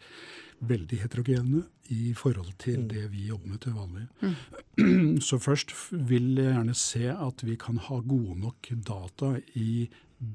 veldig 0.63 1.01
heterogene 1.03 1.65
i 1.95 2.13
forhold 2.19 2.55
til 2.63 2.87
det 2.91 3.09
vi 3.13 3.29
jobber 3.31 3.53
med 3.53 3.63
til 3.63 3.77
vanlig. 3.79 4.07
Mm. 4.23 5.19
Så 5.29 5.39
først 5.43 5.75
vil 5.91 6.33
jeg 6.39 6.55
gjerne 6.55 6.79
se 6.79 7.05
at 7.11 7.47
vi 7.47 7.59
kan 7.59 7.83
ha 7.83 7.99
gode 7.99 8.39
nok 8.43 8.73
data 8.87 9.35
i 9.59 9.87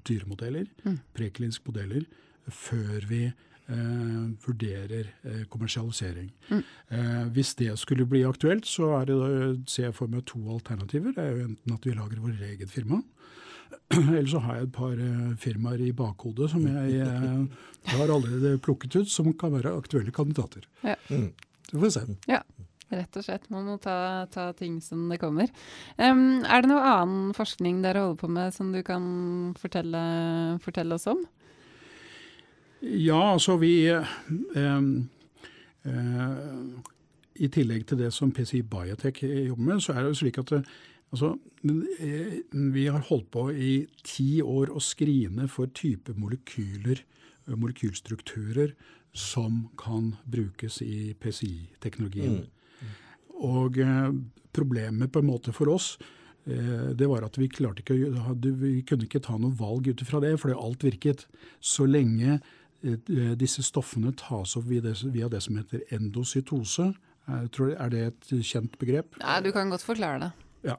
dyremodeller, 0.07 0.67
mm. 0.83 0.99
prekliniske 1.15 1.71
modeller, 1.71 2.07
før 2.51 3.07
vi 3.07 3.21
eh, 3.69 4.23
vurderer 4.45 5.11
eh, 5.23 5.43
kommersialisering. 5.51 6.31
Mm. 6.49 6.63
Eh, 6.89 7.23
hvis 7.35 7.53
det 7.59 7.73
skulle 7.79 8.07
bli 8.09 8.23
aktuelt, 8.27 8.65
så 8.65 8.93
er 9.01 9.05
det, 9.09 9.19
ser 9.69 9.89
jeg 9.89 9.97
for 9.97 10.11
meg 10.11 10.25
to 10.25 10.41
alternativer. 10.53 11.13
Det 11.15 11.23
er 11.23 11.35
jo 11.35 11.47
enten 11.49 11.77
at 11.77 11.87
vi 11.87 11.95
lager 11.95 12.23
vår 12.23 12.43
eget 12.51 12.71
firma. 12.73 13.01
Eller 14.17 14.27
så 14.31 14.39
har 14.43 14.59
jeg 14.59 14.67
et 14.67 14.75
par 14.75 14.93
eh, 14.93 15.33
firmaer 15.39 15.83
i 15.83 15.93
bakhodet 15.95 16.51
som 16.51 16.63
jeg 16.67 17.01
eh, 17.03 17.67
har 17.93 18.13
allerede 18.13 18.57
plukket 18.63 19.01
ut, 19.01 19.11
som 19.11 19.31
kan 19.33 19.55
være 19.55 19.75
aktuelle 19.77 20.13
kandidater. 20.15 20.67
Ja. 20.83 20.95
Mm. 21.09 21.31
Så 21.71 21.79
får 21.79 21.93
se. 21.95 22.07
Ja. 22.31 22.43
Rett 22.87 23.17
og 23.19 23.25
slett. 23.25 23.49
Man 23.51 23.65
må 23.67 23.75
ta, 23.83 24.27
ta 24.31 24.53
ting 24.55 24.77
som 24.79 25.09
det 25.11 25.17
kommer. 25.19 25.49
Um, 25.99 26.45
er 26.47 26.63
det 26.63 26.69
noe 26.71 26.85
annen 26.87 27.33
forskning 27.35 27.81
dere 27.83 28.05
holder 28.05 28.21
på 28.21 28.29
med 28.31 28.55
som 28.55 28.69
du 28.71 28.79
kan 28.87 29.07
fortelle, 29.59 30.03
fortelle 30.63 30.95
oss 30.95 31.09
om? 31.11 31.25
Ja, 32.81 33.33
altså 33.33 33.57
vi 33.57 33.87
eh, 33.89 34.09
eh, 35.87 36.33
I 37.41 37.49
tillegg 37.53 37.87
til 37.89 38.01
det 38.03 38.11
som 38.13 38.31
PCI 38.33 38.61
Biotech 38.69 39.23
jobber 39.23 39.63
med, 39.63 39.81
så 39.81 39.95
er 39.95 40.03
det 40.03 40.13
jo 40.13 40.19
slik 40.21 40.37
at 40.43 40.53
eh, 40.59 40.67
altså, 41.11 41.33
eh, 41.65 42.35
vi 42.53 42.85
har 42.85 43.07
holdt 43.09 43.31
på 43.33 43.47
i 43.51 43.71
ti 44.05 44.43
år 44.43 44.73
å 44.73 44.83
skrine 44.83 45.47
for 45.49 45.73
type 45.73 46.13
molekyler, 46.17 47.01
molekylstrukturer, 47.47 48.75
som 49.17 49.69
kan 49.79 50.11
brukes 50.29 50.81
i 50.85 51.15
PCI-teknologien. 51.17 52.43
Mm. 52.43 52.93
Og 53.47 53.81
eh, 53.81 54.11
problemet 54.53 55.11
på 55.11 55.23
en 55.23 55.29
måte 55.31 55.53
for 55.55 55.73
oss 55.73 55.95
eh, 56.45 56.93
det 56.93 57.09
var 57.09 57.25
at 57.25 57.41
vi 57.41 57.49
ikke 57.49 57.73
vi 58.61 58.85
kunne 58.85 59.09
ikke 59.09 59.23
ta 59.25 59.39
noe 59.41 59.57
valg 59.57 59.89
ut 59.89 60.05
ifra 60.05 60.21
det, 60.21 60.35
fordi 60.37 60.59
alt 60.61 60.85
virket. 60.85 61.25
Så 61.57 61.89
lenge 61.89 62.37
Eh, 62.37 62.66
disse 62.81 63.63
stoffene 63.65 64.13
tas 64.17 64.55
opp 64.59 64.67
via 64.69 64.81
det, 64.81 64.95
via 65.13 65.29
det 65.29 65.41
som 65.43 65.57
heter 65.57 65.83
endocytose. 65.95 66.91
Er 67.27 67.89
det 67.91 68.03
et 68.05 68.29
kjent 68.45 68.77
begrep? 68.79 69.17
Nei, 69.19 69.39
Du 69.43 69.51
kan 69.51 69.69
godt 69.69 69.83
forklare 69.83 70.19
det. 70.21 70.31
Ja, 70.67 70.77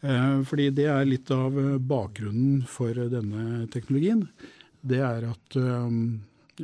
eh, 0.00 0.42
fordi 0.48 0.70
det 0.70 0.86
er 0.88 1.04
litt 1.06 1.30
av 1.34 1.58
eh, 1.58 1.78
bakgrunnen 1.78 2.62
for 2.66 2.94
denne 2.94 3.66
teknologien. 3.72 4.28
Det 4.82 5.00
er 5.02 5.28
at 5.30 5.56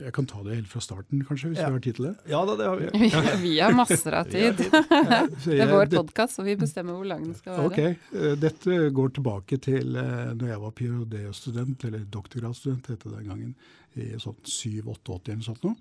jeg 0.04 0.14
kan 0.16 0.28
ta 0.30 0.42
det 0.46 0.56
helt 0.56 0.70
fra 0.70 0.82
starten, 0.84 1.24
kanskje, 1.26 1.52
hvis 1.52 1.60
ja. 1.62 1.68
vi 1.68 1.78
har 1.78 1.84
tid 1.84 1.98
til 1.98 2.08
det? 2.08 2.12
Ja 2.30 2.42
da, 2.48 2.54
det 2.58 2.68
har 2.68 2.82
vi. 2.82 3.10
vi 3.46 3.54
har 3.58 3.76
masser 3.76 4.18
av 4.18 4.30
tid. 4.30 4.62
det 5.44 5.58
er 5.58 5.72
vår 5.72 5.90
podkast, 5.96 6.40
og 6.42 6.48
vi 6.48 6.56
bestemmer 6.60 6.98
hvor 6.98 7.08
lang 7.08 7.26
den 7.26 7.36
skal 7.38 7.58
være. 7.58 7.68
Ok, 7.72 8.38
Dette 8.44 8.78
går 8.94 9.12
tilbake 9.18 9.60
til 9.64 9.98
når 9.98 10.46
jeg 10.52 10.62
var 10.64 10.78
ph.d.-student, 10.80 11.90
eller 11.90 12.08
doktorgradsstudent 12.18 12.90
het 12.94 13.04
det 13.04 13.14
den 13.16 13.28
gangen, 13.32 13.52
i 13.98 14.12
sånn 14.22 14.36
87-88 14.44 15.32
eller 15.34 15.46
sånt 15.46 15.64
noe. 15.66 15.78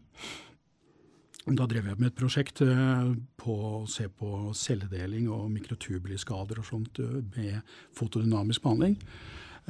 Da 1.47 1.63
drev 1.69 1.85
jeg 1.87 1.95
med 1.95 2.09
et 2.09 2.17
prosjekt 2.17 2.59
eh, 2.65 3.11
på 3.39 3.53
å 3.55 3.85
se 3.87 4.09
på 4.11 4.51
celledeling 4.57 5.29
og 5.31 5.45
mikrotubuliskader 5.53 6.59
og 6.59 6.67
sånt 6.67 6.99
med 7.37 7.61
fotodynamisk 7.95 8.65
behandling. 8.65 8.97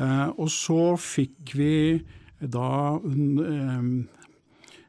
Eh, 0.02 0.30
og 0.34 0.50
så 0.54 0.96
fikk 0.98 1.54
vi 1.58 1.74
da 2.38 2.98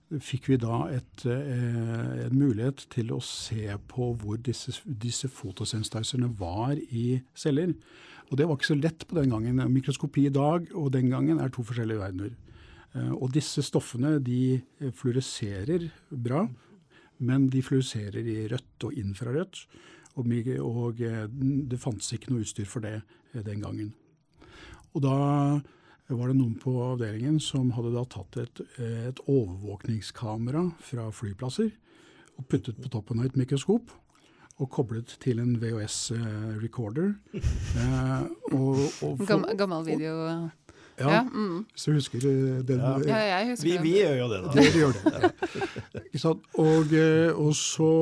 fikk 0.09 0.49
vi 0.49 0.57
da 0.61 0.87
et, 0.89 1.25
eh, 1.29 2.25
en 2.25 2.37
mulighet 2.39 2.87
til 2.93 3.13
å 3.13 3.21
se 3.21 3.69
på 3.91 4.13
hvor 4.17 4.39
disse, 4.41 4.73
disse 4.87 5.29
fotosensitizerne 5.29 6.31
var 6.39 6.77
i 6.77 7.21
celler. 7.37 7.75
Og 8.31 8.39
det 8.39 8.47
var 8.49 8.57
ikke 8.57 8.73
så 8.73 8.81
lett 8.81 9.07
på 9.09 9.19
den 9.19 9.31
gangen. 9.31 9.61
Mikroskopi 9.73 10.27
i 10.27 10.33
dag 10.33 10.69
og 10.75 10.93
den 10.93 11.11
gangen 11.13 11.41
er 11.41 11.53
to 11.53 11.63
forskjellige 11.63 12.01
verdener. 12.01 12.33
Eh, 12.95 13.13
og 13.13 13.33
disse 13.33 13.63
stoffene 13.63 14.17
de 14.25 14.63
fluoreserer 14.81 15.91
bra, 16.11 16.47
men 17.21 17.49
de 17.53 17.63
fluoreserer 17.63 18.25
i 18.25 18.49
rødt 18.49 18.89
og 18.89 18.97
infrarødt. 18.97 19.65
Og, 20.17 20.27
og 20.65 21.01
eh, 21.05 21.27
det 21.29 21.81
fantes 21.81 22.13
ikke 22.17 22.33
noe 22.33 22.47
utstyr 22.47 22.69
for 22.69 22.81
det 22.81 23.03
den 23.45 23.61
gangen. 23.61 23.93
Og 24.97 25.05
da 25.05 25.17
var 26.17 26.31
det 26.31 26.39
noen 26.39 26.55
på 26.57 26.73
avdelingen 26.81 27.37
som 27.43 27.73
hadde 27.77 27.93
da 27.93 28.05
tatt 28.09 28.39
et, 28.41 28.63
et 28.81 29.19
overvåkningskamera 29.27 30.65
fra 30.81 31.11
flyplasser 31.13 31.69
og 32.39 32.47
puttet 32.49 32.79
på 32.81 32.91
toppen 32.93 33.21
av 33.21 33.29
et 33.29 33.37
mikroskop 33.37 33.93
og 34.59 34.71
koblet 34.75 35.13
til 35.23 35.43
en 35.43 35.59
VHS-recorder. 35.61 37.13
Eh, 37.79 38.25
og, 38.57 39.21
gammel, 39.23 39.53
gammel 39.57 39.85
video? 39.87 40.15
ja, 40.99 41.11
ja 41.13 41.21
mm. 41.23 41.67
du 41.85 41.93
husker 41.93 42.21
du 42.21 42.63
den. 42.67 42.81
Ja, 42.81 42.97
ja 43.07 43.19
jeg 43.39 43.51
husker 43.53 43.69
vi, 43.69 43.77
vi, 43.83 43.93
gjør 44.01 44.17
jo 44.19 44.29
det, 44.33 44.41
da. 44.43 44.55
Dere 44.57 44.81
gjør 44.81 44.97
det. 44.97 46.25
og, 46.65 46.97
eh, 46.99 47.39
og, 47.39 47.53
så, 47.55 47.93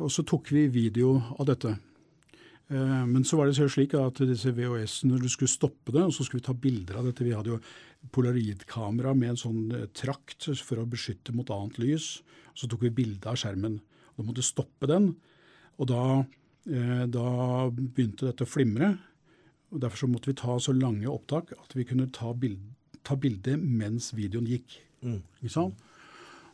og 0.00 0.10
så 0.14 0.24
tok 0.24 0.52
vi 0.54 0.66
video 0.72 1.18
av 1.36 1.50
dette. 1.50 1.74
Eh, 2.70 3.04
men 3.06 3.24
så 3.26 3.38
var 3.38 3.50
det 3.50 3.56
slik 3.58 3.96
at 3.98 4.22
disse 4.22 4.52
VHS-ene, 4.54 5.14
når 5.14 5.24
du 5.24 5.30
skulle 5.32 5.50
stoppe 5.50 5.94
det, 5.94 6.04
og 6.06 6.14
så 6.14 6.26
skulle 6.26 6.42
vi 6.42 6.48
ta 6.48 6.54
bilder 6.54 7.00
av 7.00 7.08
dette 7.08 7.26
Vi 7.26 7.34
hadde 7.34 7.56
jo 7.56 7.62
polaroidkamera 8.14 9.14
med 9.18 9.34
en 9.34 9.40
sånn 9.40 9.62
eh, 9.76 9.88
trakt 9.96 10.48
for 10.62 10.80
å 10.80 10.88
beskytte 10.88 11.34
mot 11.36 11.50
annet 11.54 11.80
lys. 11.82 12.20
Så 12.54 12.70
tok 12.70 12.86
vi 12.86 12.94
bilde 13.02 13.28
av 13.28 13.38
skjermen. 13.40 13.80
Da 14.16 14.24
måtte 14.24 14.42
vi 14.42 14.48
stoppe 14.48 14.88
den. 14.90 15.12
Og 15.80 15.90
da, 15.90 16.04
eh, 16.70 17.04
da 17.10 17.28
begynte 17.70 18.28
dette 18.28 18.46
å 18.46 18.50
flimre. 18.50 18.94
og 19.70 19.80
Derfor 19.82 20.04
så 20.04 20.10
måtte 20.10 20.30
vi 20.30 20.38
ta 20.38 20.58
så 20.58 20.74
lange 20.76 21.08
opptak 21.10 21.52
at 21.56 21.74
vi 21.74 21.84
kunne 21.84 22.10
ta 22.12 22.32
bilde, 22.32 22.76
ta 23.02 23.16
bilde 23.16 23.56
mens 23.56 24.12
videoen 24.12 24.46
gikk. 24.46 24.78
Mm. 25.02 25.22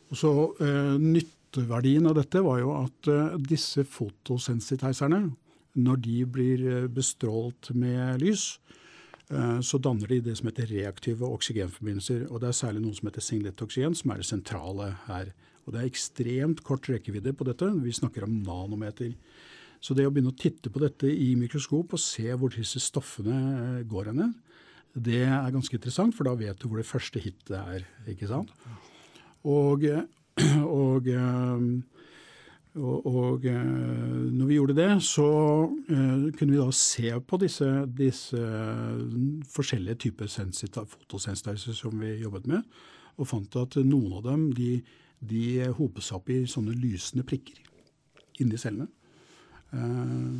Og 0.07 0.15
så 0.15 0.31
eh, 0.63 0.95
Nytteverdien 0.97 2.07
av 2.07 2.15
dette 2.15 2.41
var 2.43 2.61
jo 2.61 2.71
at 2.77 3.09
eh, 3.11 3.35
disse 3.43 3.83
fotosensitizerne 3.83 5.27
når 5.77 5.99
de 6.05 6.21
blir 6.25 6.63
eh, 6.65 6.87
bestrålt 6.91 7.71
med 7.77 8.23
lys, 8.23 8.57
eh, 9.29 9.59
så 9.61 9.79
danner 9.81 10.09
de 10.09 10.21
det 10.25 10.37
som 10.39 10.49
heter 10.49 10.69
reaktive 10.71 11.27
oksygenforbindelser. 11.29 12.25
og 12.31 12.41
Det 12.41 12.49
er 12.49 12.57
særlig 12.61 12.83
noe 12.83 12.97
som 12.97 13.09
heter 13.09 13.25
singletoksygen, 13.25 13.97
som 13.97 14.11
er 14.11 14.23
det 14.23 14.29
sentrale 14.29 14.91
her. 15.05 15.33
Og 15.65 15.73
Det 15.73 15.81
er 15.81 15.91
ekstremt 15.91 16.63
kort 16.63 16.89
rekkevidde 16.89 17.33
på 17.33 17.45
dette. 17.45 17.69
Vi 17.83 17.91
snakker 17.91 18.23
om 18.23 18.41
nanometer. 18.41 19.13
Så 19.79 19.93
det 19.93 20.07
å 20.07 20.11
begynne 20.11 20.33
å 20.33 20.39
titte 20.39 20.71
på 20.73 20.81
dette 20.81 21.05
i 21.11 21.35
mikroskop 21.37 21.93
og 21.93 22.01
se 22.01 22.25
hvor 22.33 22.49
disse 22.49 22.81
stoffene 22.81 23.37
eh, 23.79 23.83
går 23.85 24.13
henne, 24.13 24.33
det 24.97 25.27
er 25.27 25.51
ganske 25.53 25.75
interessant, 25.75 26.15
for 26.17 26.25
da 26.25 26.33
vet 26.33 26.57
du 26.57 26.65
hvor 26.65 26.79
det 26.81 26.89
første 26.89 27.21
hitet 27.21 27.51
er. 27.53 27.83
ikke 28.09 28.25
sant? 28.31 28.49
Og, 29.45 29.83
og 30.65 31.11
og, 32.77 33.05
og, 33.05 33.45
når 34.47 34.53
vi 34.53 34.57
gjorde 34.61 34.75
det, 34.77 34.91
så 35.03 35.27
uh, 35.67 36.27
kunne 36.39 36.53
vi 36.53 36.59
da 36.59 36.71
se 36.71 37.09
på 37.19 37.37
disse, 37.41 37.67
disse 37.91 38.39
forskjellige 39.51 39.99
typer 40.05 40.29
fotosensitizer 40.87 41.75
som 41.75 41.97
vi 41.99 42.13
jobbet 42.21 42.45
med, 42.47 42.61
og 43.19 43.27
fant 43.27 43.57
at 43.59 43.75
noen 43.83 44.13
av 44.15 44.21
dem 44.23 44.45
de, 44.55 44.69
de 45.19 45.67
hopet 45.75 46.05
seg 46.05 46.21
opp 46.21 46.31
i 46.31 46.45
sånne 46.47 46.77
lysende 46.79 47.25
prikker 47.27 47.59
inni 48.39 48.55
cellene. 48.61 48.87
Uh, 49.75 50.39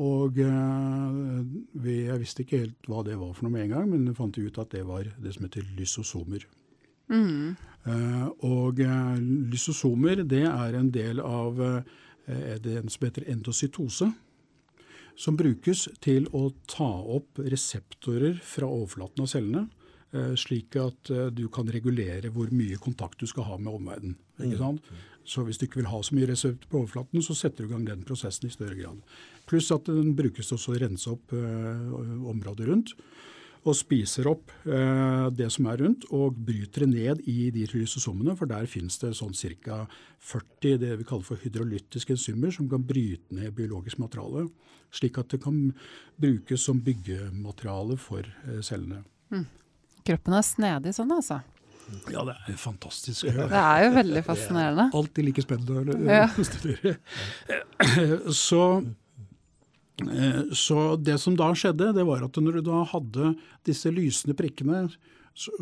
og 0.00 0.40
vi, 0.40 1.92
jeg 2.08 2.16
visste 2.22 2.46
ikke 2.46 2.62
helt 2.62 2.88
hva 2.88 3.04
det 3.04 3.18
var 3.20 3.36
for 3.36 3.44
noe 3.44 3.52
med 3.58 3.66
en 3.66 3.74
gang, 3.76 3.90
men 3.92 4.08
vi 4.08 4.16
fant 4.16 4.40
ut 4.40 4.56
at 4.58 4.72
det 4.72 4.86
var 4.88 5.04
det 5.20 5.34
som 5.36 5.44
heter 5.44 5.68
lysosomer. 5.76 6.48
Mm. 7.12 7.52
Og 8.48 8.80
lysosomer 9.52 10.24
det 10.26 10.42
er 10.48 10.74
en 10.80 10.88
del 10.90 11.20
av 11.22 11.60
uh, 12.28 12.56
det 12.62 12.82
som 12.92 13.06
heter 13.06 13.28
endocytose. 13.32 14.10
Som 15.16 15.36
brukes 15.38 15.86
til 16.02 16.26
å 16.34 16.48
ta 16.66 16.90
opp 17.14 17.38
reseptorer 17.38 18.40
fra 18.42 18.66
overflaten 18.66 19.22
av 19.22 19.30
cellene. 19.30 19.68
Slik 20.38 20.74
at 20.78 21.10
du 21.34 21.44
kan 21.50 21.70
regulere 21.70 22.30
hvor 22.34 22.50
mye 22.54 22.78
kontakt 22.82 23.22
du 23.22 23.26
skal 23.26 23.46
ha 23.48 23.56
med 23.58 23.72
omverdenen. 23.74 24.16
Mm. 24.38 24.98
Så 25.26 25.42
hvis 25.46 25.58
du 25.58 25.64
ikke 25.66 25.80
vil 25.80 25.90
ha 25.90 26.00
så 26.02 26.14
mye 26.14 26.28
resept 26.30 26.66
på 26.70 26.80
overflaten, 26.80 27.22
så 27.22 27.34
setter 27.34 27.62
du 27.62 27.70
i 27.70 27.72
gang 27.72 27.86
den 27.86 28.02
prosessen 28.06 28.46
i 28.46 28.52
større 28.54 28.78
grad. 28.78 29.00
Pluss 29.50 29.70
at 29.74 29.86
den 29.86 30.16
brukes 30.18 30.50
også 30.54 30.74
å 30.74 30.82
rense 30.82 31.10
opp 31.14 31.34
området 31.34 32.68
rundt. 32.70 32.94
Og 33.64 33.76
spiser 33.76 34.28
opp 34.28 34.52
eh, 34.68 35.26
det 35.32 35.48
som 35.52 35.68
er 35.70 35.80
rundt, 35.80 36.04
og 36.12 36.36
bryter 36.46 36.84
det 36.84 36.90
ned 36.92 37.22
i 37.30 37.48
de 37.54 37.64
lysosomene, 37.72 38.36
for 38.36 38.50
der 38.50 38.68
finnes 38.70 38.98
det 39.00 39.14
sånn 39.16 39.34
ca. 39.64 39.84
40 40.24 40.78
det 40.82 40.92
vi 41.00 41.06
kaller 41.08 41.26
for 41.26 41.40
hydrolytiske 41.40 42.14
enzymer 42.16 42.52
som 42.54 42.68
kan 42.70 42.84
bryte 42.84 43.34
ned 43.36 43.54
biologisk 43.56 44.00
materiale, 44.02 44.46
slik 44.94 45.18
at 45.20 45.32
det 45.32 45.40
kan 45.44 45.72
brukes 46.20 46.64
som 46.68 46.80
byggemateriale 46.84 47.98
for 48.00 48.22
eh, 48.24 48.60
cellene. 48.64 49.02
Mm. 49.32 49.48
Kroppen 50.04 50.36
er 50.36 50.44
snedig 50.44 50.94
sånn, 50.96 51.12
altså? 51.16 51.40
Ja, 52.12 52.22
det 52.24 52.34
er 52.48 52.56
fantastisk. 52.56 53.26
Det 53.52 53.60
er 53.60 53.82
jo 53.84 53.90
veldig 53.92 54.22
fascinerende. 54.24 54.86
Alltid 54.96 55.26
like 55.26 55.44
spennende 55.44 55.92
å 55.92 55.96
ja. 56.08 56.28
Så 58.44 58.62
Eh, 58.80 59.03
så 60.54 60.96
det 60.98 61.20
som 61.22 61.36
da 61.38 61.52
skjedde, 61.54 61.92
det 61.94 62.02
var 62.06 62.24
at 62.26 62.38
når 62.42 62.58
du 62.58 62.64
da 62.66 62.80
hadde 62.90 63.34
disse 63.66 63.92
lysende 63.94 64.34
prikkene 64.34 64.88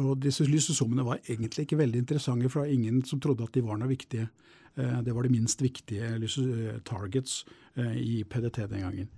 og 0.01 0.15
disse 0.21 0.45
lysesummene 0.49 1.05
var 1.05 1.21
egentlig 1.27 1.67
ikke 1.67 1.81
veldig 1.81 2.01
interessante, 2.01 2.49
for 2.49 2.63
det 2.63 2.71
var 2.71 2.77
ingen 2.77 3.03
som 3.09 3.21
trodde 3.21 3.45
at 3.45 3.53
de 3.57 3.65
var 3.65 3.81
noe 3.81 3.91
viktige. 3.93 4.29
Eh, 4.77 4.99
det 5.05 5.13
var 5.13 5.25
de 5.25 5.33
minst 5.33 5.61
viktige 5.65 6.15
eh, 6.17 6.81
targets 6.85 7.43
i 7.77 8.23
PDT 8.25 8.67
den 8.69 8.85
gangen. 8.85 9.13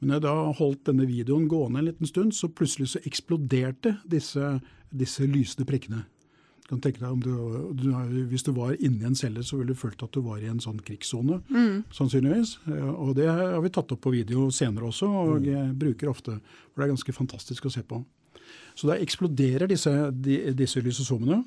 Men 0.00 0.14
jeg 0.16 0.24
da 0.24 0.32
holdt 0.56 0.86
denne 0.88 1.04
videoen 1.08 1.48
gående 1.48 1.82
en 1.82 1.90
liten 1.90 2.08
stund, 2.08 2.32
så 2.32 2.48
plutselig 2.48 2.94
så 2.94 3.02
eksploderte 3.04 3.98
disse, 4.08 4.54
disse 4.88 5.28
lysende 5.28 5.68
prikkene 5.68 6.06
kan 6.70 6.80
tenke 6.82 7.02
deg 7.02 7.10
om 7.10 7.20
du, 7.22 7.32
du, 7.74 7.88
Hvis 8.30 8.44
du 8.46 8.52
var 8.56 8.76
inni 8.78 9.04
en 9.08 9.18
celle, 9.18 9.42
så 9.46 9.58
ville 9.58 9.74
du 9.74 9.78
følt 9.78 10.02
at 10.06 10.14
du 10.14 10.22
var 10.22 10.38
i 10.38 10.48
en 10.50 10.62
sånn 10.62 10.78
krigssone. 10.86 11.40
Mm. 11.50 11.82
Sannsynligvis. 11.94 12.56
Og 12.94 13.14
det 13.18 13.26
har 13.26 13.58
vi 13.64 13.72
tatt 13.74 13.90
opp 13.90 14.02
på 14.06 14.14
video 14.14 14.48
senere 14.54 14.88
også, 14.90 15.08
og 15.10 15.46
mm. 15.46 15.74
bruker 15.80 16.12
ofte. 16.12 16.38
For 16.70 16.80
det 16.80 16.86
er 16.86 16.94
ganske 16.94 17.16
fantastisk 17.16 17.66
å 17.66 17.74
se 17.74 17.82
på. 17.86 18.00
Så 18.78 18.88
da 18.88 18.98
eksploderer 19.00 19.70
disse, 19.70 19.92
de, 20.14 20.38
disse 20.56 20.82
lysosomene. 20.84 21.42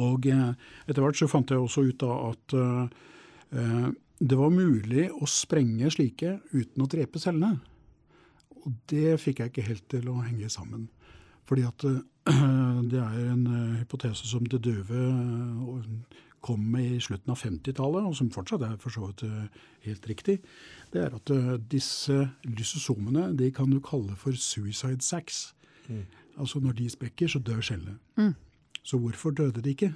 Og 0.00 0.28
eh, 0.28 0.52
etter 0.86 1.04
hvert 1.04 1.18
så 1.18 1.28
fant 1.30 1.50
jeg 1.50 1.60
også 1.60 1.84
ut 1.88 2.04
av 2.06 2.20
at 2.30 2.54
uh, 2.56 3.88
det 4.18 4.38
var 4.38 4.54
mulig 4.54 5.08
å 5.12 5.28
sprenge 5.30 5.90
slike 5.94 6.38
uten 6.52 6.84
å 6.84 6.88
drepe 6.90 7.20
cellene. 7.22 7.58
Og 8.64 8.76
det 8.90 9.18
fikk 9.22 9.42
jeg 9.42 9.52
ikke 9.52 9.66
helt 9.68 9.84
til 9.92 10.08
å 10.10 10.20
henge 10.24 10.50
sammen. 10.52 10.88
Fordi 11.48 11.64
at 11.64 11.84
det 12.92 13.00
er 13.00 13.18
en 13.32 13.46
eh, 13.46 13.76
hypotese 13.80 14.28
som 14.28 14.46
det 14.46 14.60
døve 14.64 15.04
eh, 15.04 16.16
kom 16.44 16.60
med 16.60 16.96
i 16.96 17.00
slutten 17.02 17.32
av 17.32 17.40
50-tallet, 17.40 18.04
og 18.06 18.16
som 18.16 18.30
fortsatt 18.30 18.62
er 18.66 18.76
for 18.80 18.94
så 18.94 19.08
vidt 19.08 19.24
eh, 19.26 19.62
helt 19.88 20.08
riktig. 20.10 20.38
Det 20.92 21.02
er 21.02 21.16
at 21.16 21.32
disse 21.72 22.28
lysosomene 22.46 23.30
de 23.36 23.50
kan 23.54 23.70
du 23.72 23.80
kalle 23.84 24.16
for 24.16 24.36
suicide 24.36 25.04
sacs. 25.04 25.54
Mm. 25.88 26.04
Altså 26.38 26.60
når 26.62 26.76
de 26.78 26.90
sprekker, 26.92 27.28
så 27.28 27.40
dør 27.42 27.64
skjellet. 27.64 27.96
Mm. 28.20 28.36
Så 28.82 29.00
hvorfor 29.00 29.30
døde 29.30 29.62
de 29.64 29.74
ikke? 29.76 29.94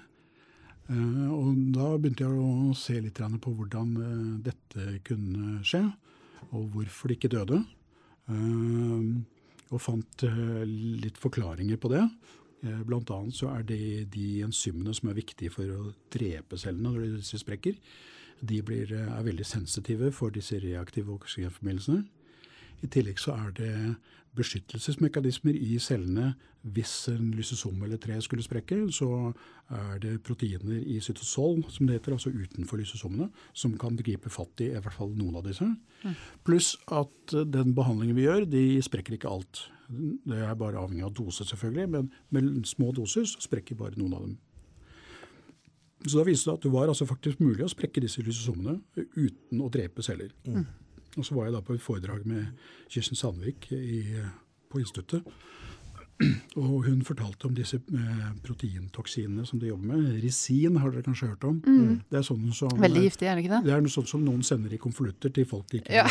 og 0.92 1.54
da 1.72 1.86
begynte 1.96 2.26
jeg 2.26 2.40
å 2.42 2.74
se 2.76 2.98
litt 3.00 3.16
på 3.16 3.52
hvordan 3.54 3.94
dette 4.44 4.98
kunne 5.06 5.60
skje, 5.64 5.80
og 6.50 6.66
hvorfor 6.74 7.08
de 7.08 7.16
ikke 7.16 7.30
døde 7.32 7.60
og 9.72 9.80
fant 9.80 10.24
eh, 10.28 10.62
litt 10.66 11.18
forklaringer 11.20 11.80
på 11.80 11.90
det. 11.92 12.04
Eh, 12.62 12.80
blant 12.86 13.10
annet 13.14 13.36
så 13.36 13.50
er 13.56 13.66
det 13.66 14.10
de 14.14 14.26
enzymene 14.46 14.94
som 14.94 15.10
er 15.10 15.18
viktige 15.18 15.52
for 15.54 15.68
å 15.72 15.92
drepe 16.12 16.60
cellene 16.60 16.92
når 16.92 17.18
disse 17.18 17.40
sprekker, 17.42 17.78
de 18.42 18.58
blir, 18.66 18.92
eh, 18.92 19.12
er 19.16 19.26
veldig 19.26 19.46
sensitive 19.46 20.12
for 20.14 20.34
disse 20.34 20.60
reaktive 20.62 21.14
oksygenforbindelsene. 21.16 22.04
I 22.82 22.90
tillegg 22.90 23.20
så 23.22 23.36
er 23.38 23.52
det 23.56 23.74
beskyttelsesmekanismer 24.38 25.56
i 25.56 25.78
cellene. 25.82 26.32
Hvis 26.62 27.08
en 27.10 27.32
lysosom 27.34 27.80
eller 27.82 27.98
tre 28.00 28.16
skulle 28.22 28.44
sprekke, 28.44 28.78
så 28.94 29.32
er 29.72 29.98
det 30.02 30.20
proteiner 30.22 30.78
i 30.78 31.00
cytosol, 31.02 31.64
som 31.72 31.88
det 31.88 31.98
heter, 31.98 32.14
altså 32.14 32.30
utenfor 32.30 32.78
lysosomene, 32.78 33.28
som 33.52 33.74
kan 33.78 33.98
gripe 33.98 34.30
fatt 34.30 34.62
i 34.62 34.70
i 34.70 34.78
hvert 34.78 34.96
fall 34.96 35.10
noen 35.18 35.40
av 35.40 35.48
disse. 35.48 35.66
Pluss 36.46 36.76
at 36.92 37.34
den 37.34 37.74
behandlingen 37.74 38.16
vi 38.16 38.28
gjør, 38.28 38.46
de 38.46 38.64
sprekker 38.84 39.18
ikke 39.18 39.32
alt. 39.32 39.66
Det 39.88 40.38
er 40.38 40.54
bare 40.56 40.80
avhengig 40.80 41.04
av 41.04 41.16
dose, 41.18 41.44
selvfølgelig, 41.48 41.88
men 41.90 42.08
med 42.32 42.64
små 42.68 42.92
doser 42.96 43.26
så 43.28 43.42
sprekker 43.44 43.76
bare 43.78 43.98
noen 43.98 44.16
av 44.16 44.24
dem. 44.28 44.38
Så 46.06 46.18
da 46.18 46.24
viste 46.26 46.50
det 46.50 46.56
at 46.58 46.64
det 46.64 46.72
var 46.72 46.90
altså 46.90 47.06
faktisk 47.06 47.42
mulig 47.42 47.62
å 47.66 47.70
sprekke 47.70 48.02
disse 48.02 48.22
lysosomene 48.24 48.80
uten 49.14 49.60
å 49.62 49.70
drepe 49.70 50.02
celler. 50.02 50.32
Mm. 50.46 50.64
Og 51.16 51.24
så 51.24 51.34
var 51.34 51.44
jeg 51.44 51.52
da 51.52 51.60
på 51.60 51.76
et 51.76 51.84
foredrag 51.84 52.26
med 52.26 52.46
Kirsten 52.88 53.16
Sandvik 53.16 53.72
i, 53.72 54.02
på 54.70 54.78
instituttet. 54.78 55.22
Og 56.60 56.84
hun 56.86 57.00
fortalte 57.06 57.48
om 57.48 57.54
disse 57.56 57.78
eh, 57.80 58.26
proteintoksinene 58.44 59.46
som 59.48 59.60
de 59.62 59.70
jobber 59.70 59.92
med. 59.92 60.10
Risin 60.22 60.76
har 60.80 60.92
dere 60.92 61.06
kanskje 61.06 61.30
hørt 61.32 61.46
om. 61.48 61.60
Mm. 61.64 62.02
Det 62.10 62.20
er 62.20 62.26
sånn 62.26 62.44
som, 62.56 62.74
Veldig 62.82 63.06
giftig, 63.06 63.28
er 63.30 63.38
det 63.38 63.46
ikke 63.46 63.54
det? 63.56 63.62
Det 63.68 63.74
er 63.76 63.84
noe 63.84 63.94
sånt 63.94 64.10
som 64.10 64.22
noen 64.24 64.44
sender 64.46 64.74
i 64.74 64.80
konvolutter 64.82 65.32
til 65.34 65.48
folk 65.48 65.68
de 65.72 65.82
ikke 65.82 66.02
ja. 66.02 66.06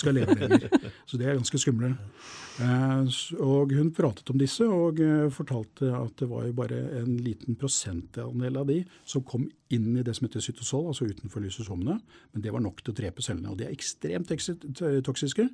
skal 0.00 0.16
leve 0.18 0.36
lenger. 0.38 0.68
Så 1.08 1.20
det 1.20 1.28
er 1.28 1.40
ganske 1.40 1.62
skumle. 1.62 1.94
Eh, 2.60 3.18
og 3.40 3.74
hun 3.76 3.92
pratet 3.96 4.30
om 4.32 4.40
disse 4.40 4.66
og 4.68 5.00
eh, 5.00 5.26
fortalte 5.32 5.90
at 5.96 6.16
det 6.20 6.28
var 6.30 6.46
jo 6.48 6.56
bare 6.60 6.80
en 7.00 7.12
liten 7.24 7.56
prosentandel 7.60 8.60
av 8.60 8.68
de 8.68 8.80
som 9.08 9.24
kom 9.26 9.48
inn 9.72 9.94
i 9.96 10.04
det 10.04 10.16
som 10.16 10.26
heter 10.26 10.44
cytosol, 10.44 10.90
altså 10.90 11.08
utenfor 11.08 11.44
lysosomene. 11.44 12.00
Men 12.34 12.44
det 12.44 12.52
var 12.52 12.64
nok 12.64 12.82
til 12.82 12.92
å 12.92 12.98
drepe 13.00 13.24
cellene. 13.24 13.52
Og 13.52 13.60
de 13.60 13.68
er 13.68 13.76
ekstremt 13.76 14.32
toksiske. 15.06 15.48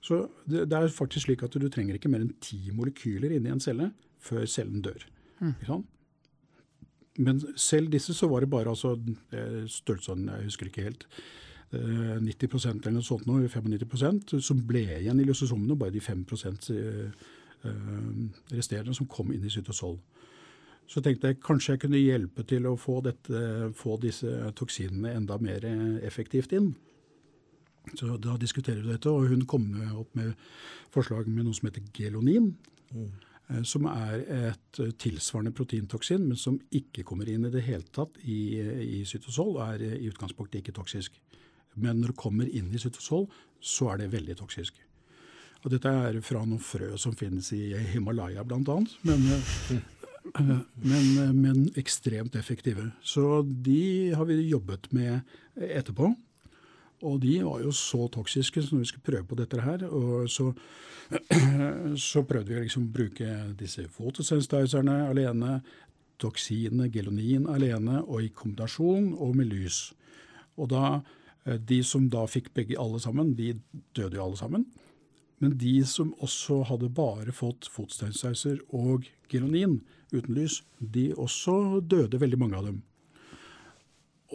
Så 0.00 0.22
det, 0.48 0.66
det, 0.70 0.76
er 0.76 0.92
faktisk 0.92 1.26
slik 1.26 1.42
at 1.44 1.56
du 1.56 1.68
trenger 1.68 1.96
ikke 1.96 2.10
mer 2.12 2.24
enn 2.24 2.36
ti 2.40 2.58
molekyler 2.72 3.36
inni 3.36 3.52
en 3.52 3.60
celle 3.60 3.90
før 4.20 4.46
cellen 4.48 4.80
dør. 4.84 5.04
Mm. 5.40 5.84
Men 7.20 7.40
selv 7.56 7.92
disse 7.92 8.14
så 8.16 8.28
var 8.30 8.44
det 8.44 8.50
bare 8.52 8.72
altså, 8.72 8.94
størrelsen, 9.68 10.28
jeg 10.28 10.48
husker 10.48 10.70
ikke 10.70 10.86
helt, 10.88 11.06
90 11.70 12.66
eh, 12.66 12.70
eller 12.72 12.96
noe 12.96 13.06
sånt, 13.06 13.26
nå, 13.28 13.36
95% 13.46 14.40
som 14.42 14.62
ble 14.66 14.82
igjen 14.98 15.20
i 15.22 15.26
lysosomene, 15.26 15.76
bare 15.78 15.94
de 15.94 16.02
5 16.02 16.24
eh, 16.74 17.28
eh, 17.62 18.08
resterende 18.56 18.94
som 18.96 19.06
kom 19.06 19.30
inn 19.32 19.44
i 19.44 19.52
cytosol. 19.52 19.98
Så 20.90 21.00
tenkte 21.00 21.30
jeg 21.30 21.38
kanskje 21.44 21.76
jeg 21.76 21.82
kunne 21.84 22.00
hjelpe 22.02 22.42
til 22.42 22.66
å 22.66 22.74
få, 22.74 22.98
dette, 23.06 23.70
få 23.78 23.94
disse 24.02 24.50
toksinene 24.58 25.12
enda 25.14 25.36
mer 25.38 25.62
effektivt 26.02 26.50
inn. 26.56 26.72
Så 27.94 28.16
da 28.22 28.36
diskuterer 28.38 28.82
vi 28.84 28.92
dette, 28.92 29.10
og 29.10 29.30
hun 29.30 29.46
kom 29.48 29.72
opp 29.98 30.14
med 30.18 30.34
forslag 30.94 31.28
med 31.28 31.46
noe 31.46 31.56
som 31.56 31.70
heter 31.70 31.86
gelonin. 31.96 32.52
Mm. 32.94 33.10
Som 33.66 33.88
er 33.90 34.20
et 34.20 34.78
eh, 34.78 34.92
tilsvarende 35.02 35.50
proteintoksin, 35.56 36.22
men 36.28 36.38
som 36.38 36.60
ikke 36.70 37.02
kommer 37.06 37.26
inn 37.30 37.48
i 37.48 37.50
det 37.50 37.64
hele 37.66 37.86
tatt 37.90 38.20
i, 38.22 38.60
i 38.60 39.00
cytosol, 39.08 39.56
og 39.56 39.64
er 39.64 39.82
i 39.98 40.10
utgangspunktet 40.10 40.60
ikke 40.60 40.76
toksisk. 40.76 41.18
Men 41.74 41.98
når 41.98 42.12
det 42.12 42.20
kommer 42.20 42.46
inn 42.46 42.70
i 42.70 42.78
cytosol, 42.78 43.26
så 43.58 43.90
er 43.92 44.04
det 44.04 44.12
veldig 44.14 44.38
toksisk. 44.38 44.78
Og 45.60 45.74
dette 45.74 45.90
er 45.90 46.20
fra 46.24 46.44
noen 46.46 46.62
frø 46.62 46.94
som 46.98 47.16
finnes 47.16 47.50
i 47.56 47.74
Himalaya 47.92 48.44
bl.a., 48.46 48.78
men, 49.08 49.26
eh, 49.34 50.54
men, 50.86 51.10
men 51.36 51.62
ekstremt 51.80 52.38
effektive. 52.38 52.86
Så 53.02 53.42
de 53.44 54.14
har 54.14 54.30
vi 54.30 54.40
jobbet 54.46 54.92
med 54.94 55.20
etterpå. 55.58 56.14
Og 57.06 57.20
de 57.22 57.38
var 57.44 57.62
jo 57.64 57.72
så 57.72 58.06
toksiske 58.12 58.62
så 58.62 58.74
når 58.74 58.82
vi 58.82 58.88
skulle 58.90 59.06
prøve 59.06 59.28
på 59.30 59.38
dette 59.38 59.60
her. 59.64 59.84
og 59.88 60.28
Så, 60.30 60.50
så 62.10 62.24
prøvde 62.28 62.52
vi 62.52 62.64
liksom 62.64 62.88
å 62.88 62.92
bruke 62.98 63.30
disse 63.58 63.86
fotosensitizerne 63.88 64.98
alene, 65.08 65.60
toksinene, 66.20 66.90
gelonin 66.92 67.48
alene, 67.48 68.02
og 68.04 68.26
i 68.26 68.34
kombinasjon 68.36 69.14
og 69.16 69.34
med 69.38 69.48
lys. 69.52 69.80
Og 70.60 70.68
da, 70.74 71.00
eh, 71.46 71.56
De 71.56 71.82
som 71.82 72.08
da 72.08 72.26
fikk 72.26 72.52
begge 72.54 72.78
alle 72.78 73.00
sammen, 73.00 73.34
de 73.34 73.54
døde 73.94 74.16
jo 74.16 74.24
alle 74.24 74.36
sammen. 74.36 74.66
Men 75.40 75.56
de 75.56 75.84
som 75.84 76.12
også 76.20 76.66
hadde 76.68 76.92
bare 76.92 77.32
fått 77.32 77.68
fotosensitizer 77.72 78.60
og 78.76 79.08
gelonin 79.32 79.80
uten 80.12 80.34
lys, 80.34 80.62
de 80.78 81.14
også 81.14 81.80
døde, 81.80 82.20
veldig 82.20 82.38
mange 82.38 82.56
av 82.58 82.66
dem. 82.66 82.82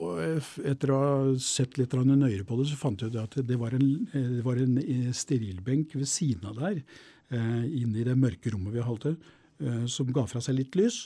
Og 0.04 0.20
etter 0.68 0.92
å 0.92 1.00
ha 1.00 1.18
sett 1.40 1.78
litt 1.80 1.94
nøyere 1.96 2.44
på 2.48 2.58
det, 2.60 2.68
så 2.68 2.80
fant 2.80 3.00
jeg 3.00 3.14
ut 3.14 3.22
at 3.22 3.38
det 3.48 3.58
var 3.60 3.76
en, 3.78 4.08
det 4.12 4.44
var 4.44 4.60
en 4.60 4.78
eh, 4.82 5.12
sterilbenk 5.16 5.96
ved 5.96 6.10
siden 6.12 6.50
av 6.52 6.60
der, 6.60 6.82
eh, 7.32 7.64
inne 7.80 8.02
i 8.02 8.08
det 8.08 8.18
mørke 8.20 8.52
rommet 8.52 8.76
vi 8.76 8.84
holdt 8.84 9.08
til, 9.08 9.16
eh, 9.64 9.86
som 9.88 10.12
ga 10.12 10.26
fra 10.28 10.44
seg 10.44 10.60
litt 10.60 10.76
lys. 10.76 11.06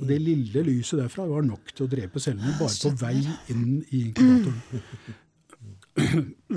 Og 0.00 0.06
det 0.08 0.18
lille 0.20 0.64
lyset 0.66 1.00
derfra 1.00 1.24
var 1.28 1.44
nok 1.44 1.72
til 1.72 1.86
å 1.86 1.90
drepe 1.92 2.20
cellene 2.20 2.54
bare 2.58 2.76
på 2.80 2.92
vei 3.00 3.18
inn 3.52 3.82
i 3.90 4.06
inkubatoren. 4.06 5.18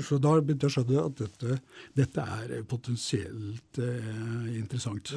Så 0.06 0.16
da 0.20 0.32
begynte 0.40 0.66
jeg 0.66 0.72
å 0.72 0.74
skjønne 0.78 1.02
at 1.02 1.20
dette, 1.20 1.58
dette 1.96 2.24
er 2.36 2.64
potensielt 2.68 3.80
eh, 3.80 4.48
interessant. 4.56 5.12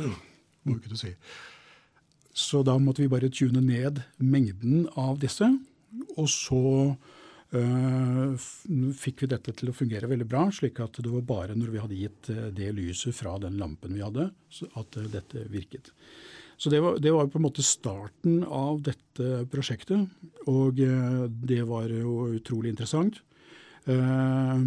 må 0.63 0.75
vi 0.75 0.83
kunne 0.87 0.99
si. 0.99 1.13
Så 2.35 2.61
da 2.63 2.77
måtte 2.79 3.03
vi 3.03 3.11
bare 3.11 3.31
tune 3.31 3.63
ned 3.63 4.03
mengden 4.19 4.87
av 4.99 5.19
disse. 5.19 5.47
Og 6.17 6.29
så 6.29 6.63
Uh, 7.49 8.35
fikk 8.93 9.23
vi 9.23 9.27
dette 9.31 9.49
til 9.57 9.71
å 9.71 9.73
fungere 9.73 10.05
veldig 10.05 10.27
bra, 10.29 10.43
slik 10.53 10.77
at 10.85 10.99
det 11.01 11.09
var 11.09 11.23
bare 11.25 11.55
når 11.57 11.71
vi 11.73 11.79
hadde 11.81 11.97
gitt 11.97 12.27
det 12.53 12.67
lyset 12.77 13.15
fra 13.17 13.39
den 13.41 13.55
lampen 13.57 13.95
vi 13.97 14.03
hadde, 14.05 14.27
at 14.77 14.97
dette 15.09 15.47
virket. 15.49 15.89
Så 16.61 16.69
det 16.69 16.83
var, 16.83 16.99
det 17.01 17.09
var, 17.15 17.25
på 17.25 17.39
en 17.39 17.45
måte 17.47 17.65
starten 17.65 18.43
av 18.43 18.83
dette 18.85 19.47
prosjektet, 19.49 20.13
og 20.51 20.77
det 20.77 21.61
var 21.65 21.89
jo 21.89 22.27
utrolig 22.35 22.75
interessant. 22.75 23.17
Eh, 23.89 24.65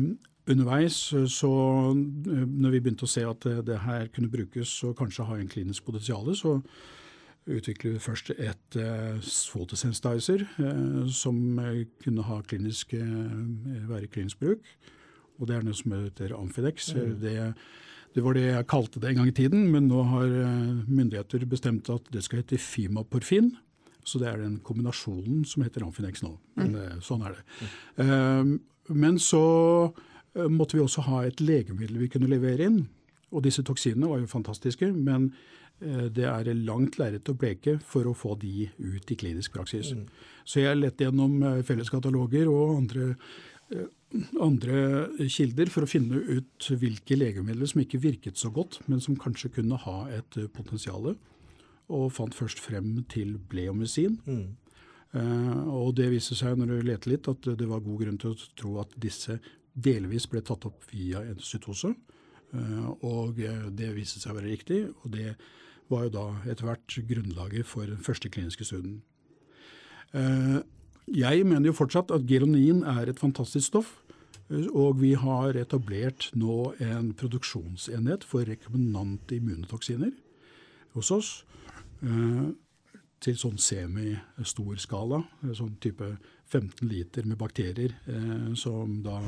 underveis, 0.50 0.96
så 1.30 1.52
når 1.94 2.74
vi 2.74 2.80
begynte 2.80 3.06
å 3.06 3.12
se 3.12 3.22
at 3.28 3.46
det 3.66 3.78
her 3.84 4.08
kunne 4.14 4.32
brukes 4.32 4.72
og 4.88 4.96
kanskje 4.98 5.28
ha 5.28 5.36
en 5.38 5.52
klinisk 5.52 5.84
potensial, 5.86 6.32
så 6.34 6.56
utviklet 7.46 7.96
vi 7.96 8.02
først 8.02 8.30
et 8.36 8.76
fotosensitizer 8.76 9.48
photosensitizer 9.50 10.44
uh, 10.62 11.06
som 11.10 11.38
kunne 12.04 12.26
ha 12.26 12.40
klinisk, 12.46 12.94
være 13.88 14.10
klinisk 14.12 14.42
bruk. 14.42 14.62
Og 15.40 15.48
det 15.48 15.56
er 15.56 15.66
noe 15.66 15.74
som 15.74 15.94
heter 15.96 16.36
Amfidex. 16.36 16.92
Mm. 16.94 17.16
Det, 17.22 17.34
det, 18.14 18.22
var 18.22 18.36
det 18.38 18.44
jeg 18.46 18.68
kalte 18.70 19.02
det 19.02 19.10
en 19.10 19.22
gang 19.22 19.32
i 19.32 19.34
tiden, 19.34 19.66
men 19.72 19.88
nå 19.90 20.04
har 20.12 20.30
myndigheter 20.86 21.46
bestemt 21.50 21.90
at 21.90 22.06
det 22.14 22.22
skal 22.22 22.42
hete 22.42 22.60
Fimaporfin. 22.62 23.50
Så 24.06 24.20
det 24.22 24.28
er 24.28 24.42
den 24.42 24.60
kombinasjonen 24.66 25.42
som 25.48 25.64
heter 25.64 25.86
Amfidex 25.86 26.22
nå. 26.22 26.36
Men, 26.60 26.76
mm. 26.76 27.02
Sånn 27.02 27.24
er 27.26 27.38
det. 27.38 27.44
Mm. 27.98 28.58
men 28.92 29.18
så 29.18 29.42
måtte 30.48 30.76
vi 30.76 30.84
også 30.84 31.04
ha 31.08 31.24
et 31.26 31.42
legemiddel 31.42 31.98
vi 32.04 32.10
kunne 32.12 32.30
levere 32.30 32.70
inn. 32.70 32.84
Og 33.32 33.42
disse 33.46 33.64
toksinene 33.66 34.10
var 34.10 34.20
jo 34.20 34.30
fantastiske, 34.30 34.92
men 34.92 35.32
Eh, 35.32 35.61
det 36.14 36.26
er 36.28 36.48
langt 36.62 36.98
lerret 37.00 37.28
å 37.28 37.34
bleke 37.34 37.78
for 37.82 38.06
å 38.06 38.14
få 38.14 38.36
de 38.38 38.68
ut 38.78 39.10
i 39.10 39.16
klinisk 39.18 39.56
praksis. 39.56 39.90
Mm. 39.96 40.04
Så 40.44 40.62
jeg 40.62 40.78
lette 40.78 41.06
gjennom 41.06 41.42
eh, 41.46 41.60
felleskataloger 41.66 42.50
og 42.50 42.76
andre, 42.76 43.08
eh, 43.72 43.90
andre 44.42 45.28
kilder 45.30 45.70
for 45.72 45.86
å 45.86 45.90
finne 45.90 46.18
ut 46.18 46.70
hvilke 46.78 47.18
legemidler 47.18 47.70
som 47.70 47.82
ikke 47.84 48.02
virket 48.02 48.40
så 48.40 48.52
godt, 48.54 48.80
men 48.90 49.02
som 49.02 49.18
kanskje 49.18 49.52
kunne 49.58 49.78
ha 49.84 49.98
et 50.12 50.38
potensial. 50.56 51.14
Og 51.92 52.12
fant 52.14 52.34
først 52.34 52.62
frem 52.62 53.00
til 53.12 53.36
bleomycin. 53.50 54.18
Mm. 54.26 54.50
Uh, 55.12 55.66
og 55.68 55.90
det 55.98 56.06
viste 56.08 56.32
seg 56.38 56.56
når 56.56 56.70
du 56.70 56.86
leter 56.88 57.10
litt, 57.12 57.26
at 57.28 57.44
det 57.58 57.66
var 57.68 57.82
god 57.84 57.98
grunn 58.00 58.16
til 58.20 58.30
å 58.32 58.46
tro 58.56 58.78
at 58.80 58.94
disse 58.96 59.36
delvis 59.72 60.24
ble 60.32 60.40
tatt 60.40 60.64
opp 60.64 60.86
via 60.88 61.20
endocytose. 61.26 61.90
Uh, 62.54 62.86
og 63.04 63.42
det 63.76 63.90
viste 63.92 64.22
seg 64.22 64.32
å 64.32 64.38
være 64.38 64.54
riktig. 64.54 64.80
og 65.02 65.12
det 65.12 65.34
var 65.90 66.06
jo 66.06 66.12
da 66.14 66.26
etter 66.50 66.68
hvert 66.68 66.98
grunnlaget 67.08 67.68
for 67.68 67.88
den 67.88 68.02
første 68.02 68.30
kliniske 68.32 68.66
studien. 68.68 69.00
Eh, 70.12 70.60
jeg 71.12 71.46
mener 71.46 71.70
jo 71.70 71.76
fortsatt 71.76 72.12
at 72.14 72.26
geronin 72.28 72.82
er 72.86 73.10
et 73.10 73.20
fantastisk 73.20 73.72
stoff. 73.72 73.98
Og 74.52 74.98
vi 75.00 75.14
har 75.16 75.56
etablert 75.56 76.26
nå 76.36 76.74
en 76.82 77.12
produksjonsenhet 77.16 78.24
for 78.28 78.44
rekombinante 78.44 79.38
immunotoksiner 79.38 80.12
hos 80.92 81.10
oss. 81.14 81.30
Eh, 82.04 82.52
til 83.22 83.36
sånn 83.38 83.56
semi-stor 83.56 84.80
skala. 84.82 85.22
Sånn 85.54 85.76
type 85.80 86.16
15 86.50 86.88
liter 86.90 87.24
med 87.24 87.38
bakterier 87.38 87.94
som 88.58 88.96
da 89.04 89.20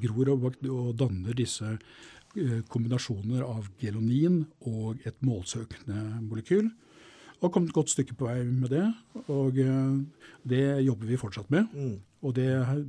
gror 0.00 0.30
og 0.30 0.94
danner 0.96 1.34
disse 1.36 1.72
Eh, 1.74 2.17
kombinasjoner 2.68 3.42
av 3.46 3.70
gelonin 3.80 4.42
og 4.68 5.00
et 5.08 5.16
målsøkende 5.24 6.20
molekyl. 6.26 6.68
Og 7.38 7.52
kommet 7.54 7.70
et 7.70 7.76
godt 7.76 7.92
stykke 7.92 8.16
på 8.18 8.26
vei 8.26 8.42
med 8.44 8.72
det. 8.74 8.84
Og 9.30 9.58
eh, 9.62 10.24
det 10.48 10.64
jobber 10.86 11.06
vi 11.06 11.20
fortsatt 11.20 11.50
med. 11.54 11.70
Mm. 11.72 11.96
Og 12.26 12.34
det, 12.34 12.48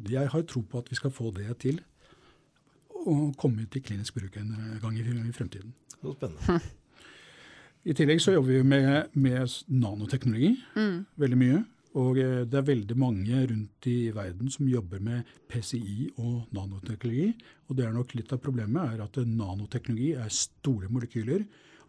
jeg 0.10 0.32
har 0.34 0.46
tro 0.50 0.64
på 0.66 0.82
at 0.82 0.90
vi 0.90 0.98
skal 0.98 1.14
få 1.14 1.30
det 1.36 1.52
til 1.62 1.78
å 2.90 3.30
komme 3.40 3.68
til 3.72 3.84
klinisk 3.86 4.18
bruk 4.18 4.36
en 4.42 4.56
gang 4.82 4.98
i, 4.98 5.06
i 5.06 5.36
fremtiden. 5.36 5.74
Så 6.00 6.16
spennende. 6.18 6.60
I 7.90 7.96
tillegg 7.96 8.20
så 8.22 8.34
jobber 8.34 8.58
vi 8.58 8.64
med, 8.68 9.14
med 9.14 9.54
nanoteknologi 9.72 10.52
mm. 10.76 10.98
veldig 11.22 11.38
mye. 11.40 11.62
Og 11.98 12.20
eh, 12.22 12.44
det 12.46 12.60
er 12.60 12.68
veldig 12.68 12.98
mange 13.00 13.40
rundt 13.50 13.88
i 13.90 14.12
verden 14.14 14.52
som 14.54 14.68
jobber 14.70 15.02
med 15.02 15.30
PCI 15.50 16.12
og 16.22 16.52
nanoteknologi. 16.56 17.32
Og 17.70 17.80
det 17.80 17.88
er 17.88 17.96
nok 17.96 18.14
litt 18.18 18.34
av 18.36 18.42
problemet 18.44 18.94
er 18.94 19.04
at 19.06 19.18
nanoteknologi 19.26 20.12
er 20.20 20.30
store 20.34 20.92
molekyler. 20.94 21.48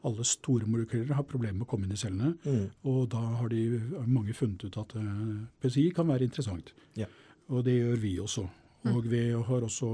Alle 0.09 0.25
store 0.25 0.69
molekyler 0.71 1.13
har 1.19 1.29
problemer 1.29 1.59
med 1.59 1.67
å 1.67 1.71
komme 1.75 1.85
inn 1.85 1.97
i 1.97 2.01
cellene. 2.01 2.33
Mm. 2.47 2.65
Og 2.89 3.03
da 3.13 3.21
har 3.43 3.53
de, 3.53 3.67
mange 4.09 4.37
funnet 4.37 4.65
ut 4.65 4.81
at 4.81 4.97
eh, 4.97 5.37
PCI 5.61 5.91
kan 5.97 6.09
være 6.09 6.31
interessant. 6.31 6.73
Yeah. 6.97 7.13
Og 7.53 7.67
det 7.67 7.77
gjør 7.77 8.01
vi 8.01 8.17
også. 8.23 8.47
Mm. 8.87 8.93
Og 8.95 9.07
vi 9.11 9.25
har 9.37 9.67
også 9.67 9.91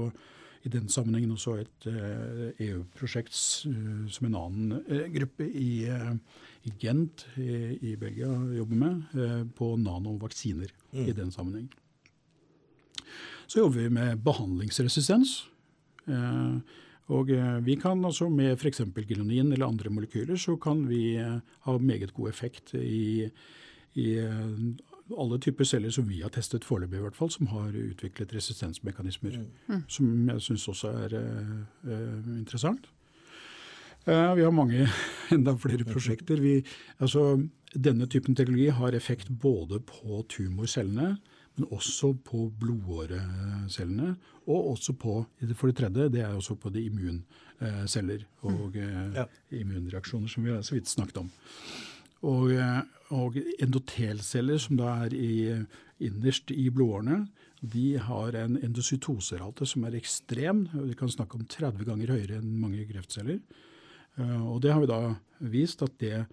i 0.65 0.69
den 0.73 0.89
sammenhengen 0.89 1.35
også 1.35 1.59
et 1.61 1.87
EU-prosjekt 2.63 3.33
eh, 3.33 3.71
e 3.71 4.11
som 4.11 4.27
en 4.27 4.39
annen 4.39 5.07
gruppe 5.13 5.47
i 5.47 5.87
i 6.67 6.73
Gent 6.81 7.25
i, 7.39 7.77
i 7.91 7.95
Belgia 7.99 8.31
jobber 8.57 8.79
med, 8.79 9.03
eh, 9.15 9.43
på 9.55 9.75
nanovaksiner 9.79 10.71
mm. 10.91 11.05
i 11.05 11.13
den 11.15 11.31
sammenheng. 11.31 11.69
Så 13.47 13.61
jobber 13.61 13.85
vi 13.85 13.93
med 13.95 14.23
behandlingsresistens. 14.25 15.37
Eh, 16.07 16.57
og 17.13 17.31
eh, 17.31 17.59
vi 17.63 17.77
kan 17.79 18.03
altså 18.05 18.27
med 18.29 18.57
f.eks. 18.57 18.83
gelonin 19.07 19.53
eller 19.53 19.69
andre 19.69 19.93
molekyler, 19.93 20.35
så 20.35 20.57
kan 20.59 20.83
vi 20.89 21.15
ha 21.19 21.77
meget 21.77 22.13
god 22.13 22.29
effekt 22.33 22.73
i, 22.75 23.29
i 23.95 24.07
alle 25.15 25.39
typer 25.39 25.67
celler 25.67 25.93
som 25.93 26.07
vi 26.09 26.21
har 26.21 26.31
testet 26.33 26.65
foreløpig, 26.67 26.99
i 26.99 27.05
hvert 27.05 27.17
fall, 27.17 27.31
som 27.31 27.49
har 27.53 27.71
utviklet 27.71 28.33
resistensmekanismer. 28.35 29.39
Mm. 29.67 29.83
Som 29.91 30.29
jeg 30.29 30.43
syns 30.43 30.67
også 30.73 30.91
er 31.05 31.15
uh, 31.17 32.33
interessant. 32.37 32.89
Uh, 34.07 34.33
vi 34.37 34.43
har 34.43 34.51
mange, 34.55 34.87
enda 35.35 35.55
flere 35.59 35.87
prosjekter. 35.87 36.41
Vi, 36.43 36.59
altså, 36.99 37.37
denne 37.75 38.07
typen 38.11 38.35
teknologi 38.35 38.69
har 38.75 38.95
effekt 38.97 39.31
både 39.31 39.79
på 39.87 40.23
tumorcellene, 40.31 41.15
men 41.57 41.71
også 41.73 42.13
på 42.25 42.49
blodårecellene. 42.59 44.15
Og 44.47 44.73
også 44.73 44.93
på, 44.93 45.21
for 45.55 45.71
det 45.71 45.79
tredje, 45.79 46.11
det 46.13 46.21
er 46.23 46.35
også 46.35 46.55
på 46.55 46.69
de 46.71 46.83
immunceller 46.87 48.27
og 48.47 48.75
mm. 48.75 49.15
ja. 49.15 49.25
immunreaksjoner, 49.51 50.27
som 50.31 50.45
vi 50.45 50.53
har 50.53 50.61
så 50.63 50.77
vidt 50.77 50.91
snakket 50.91 51.23
om. 51.25 51.31
Og, 52.27 52.51
og 53.15 53.37
endotelceller, 53.61 54.59
som 54.59 54.79
da 54.79 54.93
er 55.05 55.15
i, 55.15 55.33
innerst 56.03 56.51
i 56.51 56.67
blodårene, 56.73 57.25
de 57.61 57.97
har 58.01 58.35
en 58.37 58.57
endocytoserate 58.61 59.65
som 59.65 59.85
er 59.87 59.97
ekstrem. 59.97 60.67
Vi 60.73 60.95
kan 60.97 61.09
snakke 61.09 61.39
om 61.39 61.45
30 61.49 61.87
ganger 61.87 62.13
høyere 62.13 62.41
enn 62.41 62.59
mange 62.61 62.85
kreftceller. 62.89 63.39
Eh, 64.17 64.43
og 64.45 64.61
det 64.61 64.73
har 64.73 64.83
vi 64.83 64.89
da 64.91 65.01
vist 65.39 65.81
at 65.85 65.95
det, 66.01 66.25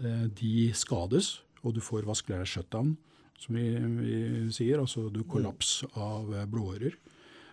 eh, 0.00 0.26
de 0.40 0.72
skades, 0.76 1.42
og 1.62 1.74
du 1.74 1.80
får 1.84 2.08
vaskulær 2.08 2.48
shutdown, 2.48 2.96
som 3.38 3.58
vi, 3.58 3.68
vi 4.00 4.16
sier. 4.54 4.80
Altså 4.80 5.10
du 5.12 5.22
kollaps 5.28 5.82
av 5.92 6.32
eh, 6.32 6.48
blodårer 6.48 6.96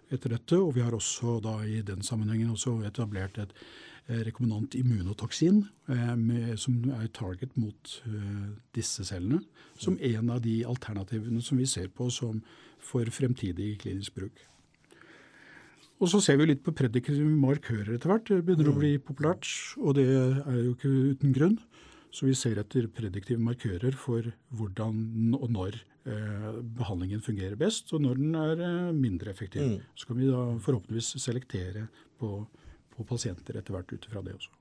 etter 0.10 0.36
dette. 0.38 0.58
Og 0.58 0.76
vi 0.78 0.86
har 0.86 0.96
også 0.96 1.40
da 1.44 1.60
i 1.68 1.82
den 1.86 2.02
sammenhengen 2.06 2.56
også 2.56 2.80
etablert 2.88 3.38
et 3.42 3.54
rekommendant 4.10 4.74
immunotoksin 4.74 5.60
med, 6.18 6.56
som 6.58 6.80
er 6.96 7.08
target 7.14 7.54
mot 7.62 7.92
uh, 8.08 8.48
disse 8.74 9.06
cellene, 9.06 9.44
som 9.78 10.00
en 10.02 10.32
av 10.34 10.42
de 10.42 10.56
alternativene 10.66 11.44
som 11.46 11.62
vi 11.62 11.68
ser 11.70 11.92
på 11.94 12.10
som 12.14 12.42
for 12.82 13.06
fremtidig 13.14 13.76
klinisk 13.84 14.18
bruk. 14.18 14.42
Og 16.00 16.08
så 16.08 16.22
ser 16.24 16.40
vi 16.40 16.48
litt 16.48 16.64
på 16.64 16.74
predikative 16.76 17.28
markører 17.28 17.98
etter 17.98 18.12
hvert. 18.12 18.30
Det 18.32 18.44
begynner 18.48 18.70
mm. 18.70 18.76
å 18.76 18.80
bli 18.80 18.92
populært, 19.04 19.50
og 19.84 19.98
det 19.98 20.08
er 20.08 20.60
jo 20.62 20.74
ikke 20.76 20.92
uten 21.14 21.36
grunn. 21.36 21.58
Så 22.16 22.26
vi 22.26 22.36
ser 22.38 22.58
etter 22.58 22.88
prediktive 22.90 23.42
markører 23.44 23.94
for 24.00 24.32
hvordan 24.56 25.36
og 25.38 25.50
når 25.54 25.76
eh, 26.10 26.48
behandlingen 26.80 27.22
fungerer 27.22 27.60
best, 27.60 27.92
og 27.94 28.02
når 28.06 28.22
den 28.22 28.38
er 28.40 28.64
eh, 28.66 28.94
mindre 28.96 29.34
effektiv. 29.36 29.76
Mm. 29.76 29.84
Så 29.94 30.10
kan 30.10 30.18
vi 30.22 30.32
da 30.32 30.46
forhåpentligvis 30.64 31.12
selektere 31.22 31.86
på, 32.20 32.32
på 33.00 33.08
pasienter 33.10 33.60
etter 33.60 33.76
hvert 33.76 33.92
ut 33.96 34.10
ifra 34.10 34.24
det 34.26 34.36
også. 34.38 34.56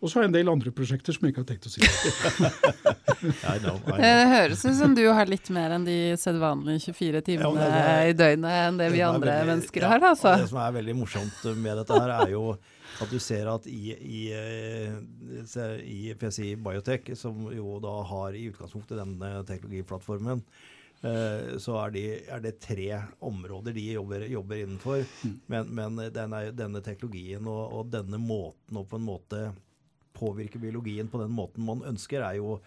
Og 0.00 0.08
så 0.08 0.16
har 0.16 0.24
jeg 0.24 0.30
en 0.30 0.36
del 0.38 0.48
andre 0.48 0.70
prosjekter 0.72 1.12
som 1.12 1.26
jeg 1.26 1.34
ikke 1.34 1.42
har 1.42 1.48
tenkt 1.50 1.66
å 1.68 1.72
si. 1.72 1.82
I 3.52 3.58
know, 3.60 3.76
I 3.76 3.84
know. 3.84 3.98
Det 4.00 4.12
høres 4.30 4.62
ut 4.64 4.76
som 4.78 4.94
du 4.96 5.02
har 5.12 5.28
litt 5.28 5.50
mer 5.52 5.74
enn 5.76 5.84
de 5.84 5.96
sedvanlige 6.20 6.94
24 6.94 7.20
timene 7.26 7.66
ja, 7.66 7.82
er, 7.98 8.04
i 8.08 8.14
døgnet 8.16 8.62
enn 8.62 8.80
det 8.80 8.88
vi 8.94 9.02
andre 9.04 9.34
veldig, 9.34 9.50
mennesker 9.52 9.84
ja, 9.84 9.92
har. 9.92 10.06
Altså. 10.12 10.32
Det 10.40 10.48
som 10.54 10.62
er 10.64 10.72
veldig 10.78 10.96
morsomt 11.02 11.44
med 11.60 11.82
dette 11.82 12.00
her, 12.00 12.14
er 12.16 12.32
jo 12.32 12.46
at 13.00 13.12
du 13.12 13.20
ser 13.20 13.52
at 13.52 13.68
i, 13.68 13.92
i, 13.92 14.22
eh, 14.32 14.96
i 15.84 16.00
PCI 16.16 16.54
Biotech, 16.64 17.12
som 17.20 17.50
jo 17.52 17.76
da 17.84 17.98
har 18.08 18.36
i 18.36 18.48
utgangspunktet 18.48 18.96
denne 19.02 19.34
teknologiplattformen, 19.52 20.40
eh, 20.40 20.79
så 21.00 21.78
er, 21.80 21.92
de, 21.94 22.04
er, 22.28 22.42
det 22.44 22.58
tre 22.60 22.88
områder 23.24 23.72
de 23.72 23.86
jobber, 23.94 24.26
jobber 24.28 24.60
innenfor. 24.60 25.04
Mm. 25.24 25.36
Men, 25.52 25.70
men 25.78 26.00
denne, 26.12 26.40
denne, 26.52 26.82
teknologien 26.84 27.46
og, 27.48 27.62
og, 27.72 27.86
denne 27.94 28.20
måten 28.20 28.76
å 28.76 28.84
på 28.84 28.98
en 29.00 29.06
måte 29.06 29.40
påvirke 30.16 30.60
biologien 30.60 31.08
på 31.08 31.22
den 31.22 31.32
måten 31.32 31.64
man 31.64 31.80
ønsker, 31.88 32.20
er 32.26 32.36
jo, 32.36 32.58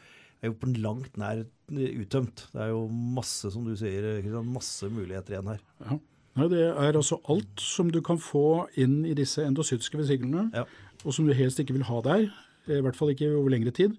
er 0.42 0.50
jo 0.50 0.58
på 0.58 0.72
langt 0.82 1.20
nær 1.22 1.44
uttømt. 1.70 2.48
Det 2.56 2.64
er 2.66 2.74
jo 2.74 2.88
masse, 2.90 3.54
som 3.54 3.68
du 3.68 3.76
sier, 3.78 4.26
masse 4.48 4.90
muligheter 4.90 5.38
igjen 5.38 5.54
her. 5.54 5.62
Ja. 5.86 6.00
Nei, 6.34 6.50
det 6.50 6.64
er 6.66 6.98
altså 6.98 7.20
alt 7.30 7.62
som 7.62 7.92
du 7.94 8.00
kan 8.02 8.18
få 8.18 8.66
inn 8.82 9.04
i 9.06 9.14
disse 9.18 9.44
endocytiske 9.46 10.00
vesiklene, 10.00 10.48
Ja. 10.56 10.66
og 11.06 11.14
som 11.14 11.28
du 11.28 11.34
helst 11.34 11.60
ikke 11.62 11.76
vil 11.78 11.86
ha 11.86 12.02
der, 12.02 12.32
i 12.66 12.82
hvert 12.82 12.98
fall 12.98 13.12
ikke 13.14 13.30
over 13.36 13.54
lengre 13.54 13.72
tid, 13.72 13.94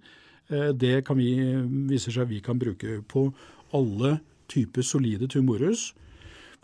eh, 0.51 0.73
det 0.73 1.05
kan 1.07 1.17
vi, 1.17 1.31
viser 1.87 2.11
seg 2.11 2.29
vi 2.29 2.41
kan 2.41 2.59
bruke 2.59 3.03
på 3.07 3.29
alle 3.75 4.19
typer 4.51 4.87
solide 4.87 5.29
tumorhus. 5.31 5.93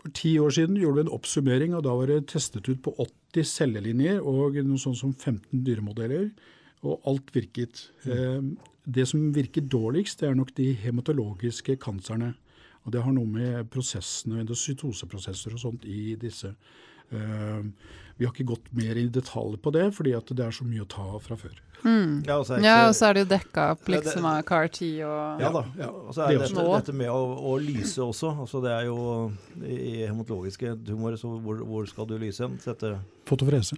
For 0.01 0.13
ti 0.17 0.33
år 0.41 0.53
siden 0.55 0.79
gjorde 0.81 0.97
vi 0.97 1.05
en 1.05 1.13
oppsummering, 1.13 1.75
og 1.77 1.83
da 1.85 1.93
var 1.97 2.09
det 2.09 2.23
testet 2.31 2.69
ut 2.69 2.81
på 2.81 2.93
80 2.97 3.45
cellelinjer 3.45 4.21
og 4.25 4.57
noe 4.65 4.81
sånt 4.81 4.97
som 4.97 5.13
15 5.13 5.61
dyremodeller, 5.65 6.31
og 6.81 7.01
alt 7.05 7.33
virket. 7.35 7.89
Eh, 8.05 8.41
Det 8.81 9.07
som 9.07 9.29
virker 9.29 9.61
dårligst, 9.61 10.19
det 10.19 10.29
er 10.29 10.33
nok 10.33 10.55
de 10.57 10.73
hematologiske 10.73 11.75
kanserne. 11.77 12.33
Og 12.83 12.91
det 12.91 13.03
har 13.03 13.11
noe 13.13 13.29
med 13.29 13.69
prosessene, 13.69 14.39
endocytoseprosesser 14.41 15.53
og 15.53 15.59
sånt 15.59 15.85
i 15.85 16.15
disse. 16.15 16.55
Eh, 17.11 17.63
Vi 18.21 18.25
har 18.27 18.33
ikke 18.35 18.45
gått 18.51 18.67
mer 18.77 18.97
i 19.01 19.07
detalj 19.09 19.55
på 19.57 19.71
det, 19.73 19.87
fordi 19.97 20.11
at 20.13 20.27
det 20.37 20.43
er 20.45 20.51
så 20.53 20.61
mye 20.67 20.83
å 20.83 20.87
ta 20.87 21.01
av 21.15 21.23
fra 21.25 21.35
før. 21.35 21.55
Ja, 22.27 22.35
og 22.37 22.45
så 22.45 22.53
er 22.59 22.61
Ja, 22.61 22.75
og 22.87 22.93
så 22.93 23.07
er 23.07 23.13
det 23.17 23.23
jo 23.23 23.29
dekka 23.31 23.63
opp 23.73 23.87
liksom 23.89 24.25
av 24.29 24.43
CAR-10 24.45 24.89
og 25.01 25.41
Ja 25.41 25.49
da. 25.49 25.63
Ja, 25.79 25.87
og 25.89 26.13
så 26.13 26.21
er 26.27 26.27
det 26.35 26.41
det 26.43 26.49
dette, 26.51 26.65
dette 26.75 26.93
med 26.93 27.09
å, 27.09 27.21
å 27.49 27.55
lyse 27.57 27.97
også. 28.05 28.35
Altså 28.43 28.61
det 28.61 28.69
er 28.75 28.85
jo 28.85 29.31
I 29.65 30.05
hematologiske 30.05 30.75
tumorer, 30.85 31.17
så 31.17 31.33
hvor, 31.41 31.63
hvor 31.65 31.87
skal 31.89 32.05
du 32.05 32.19
lyse? 32.21 32.45
Sette 32.61 32.99
Fotoforese. 33.25 33.73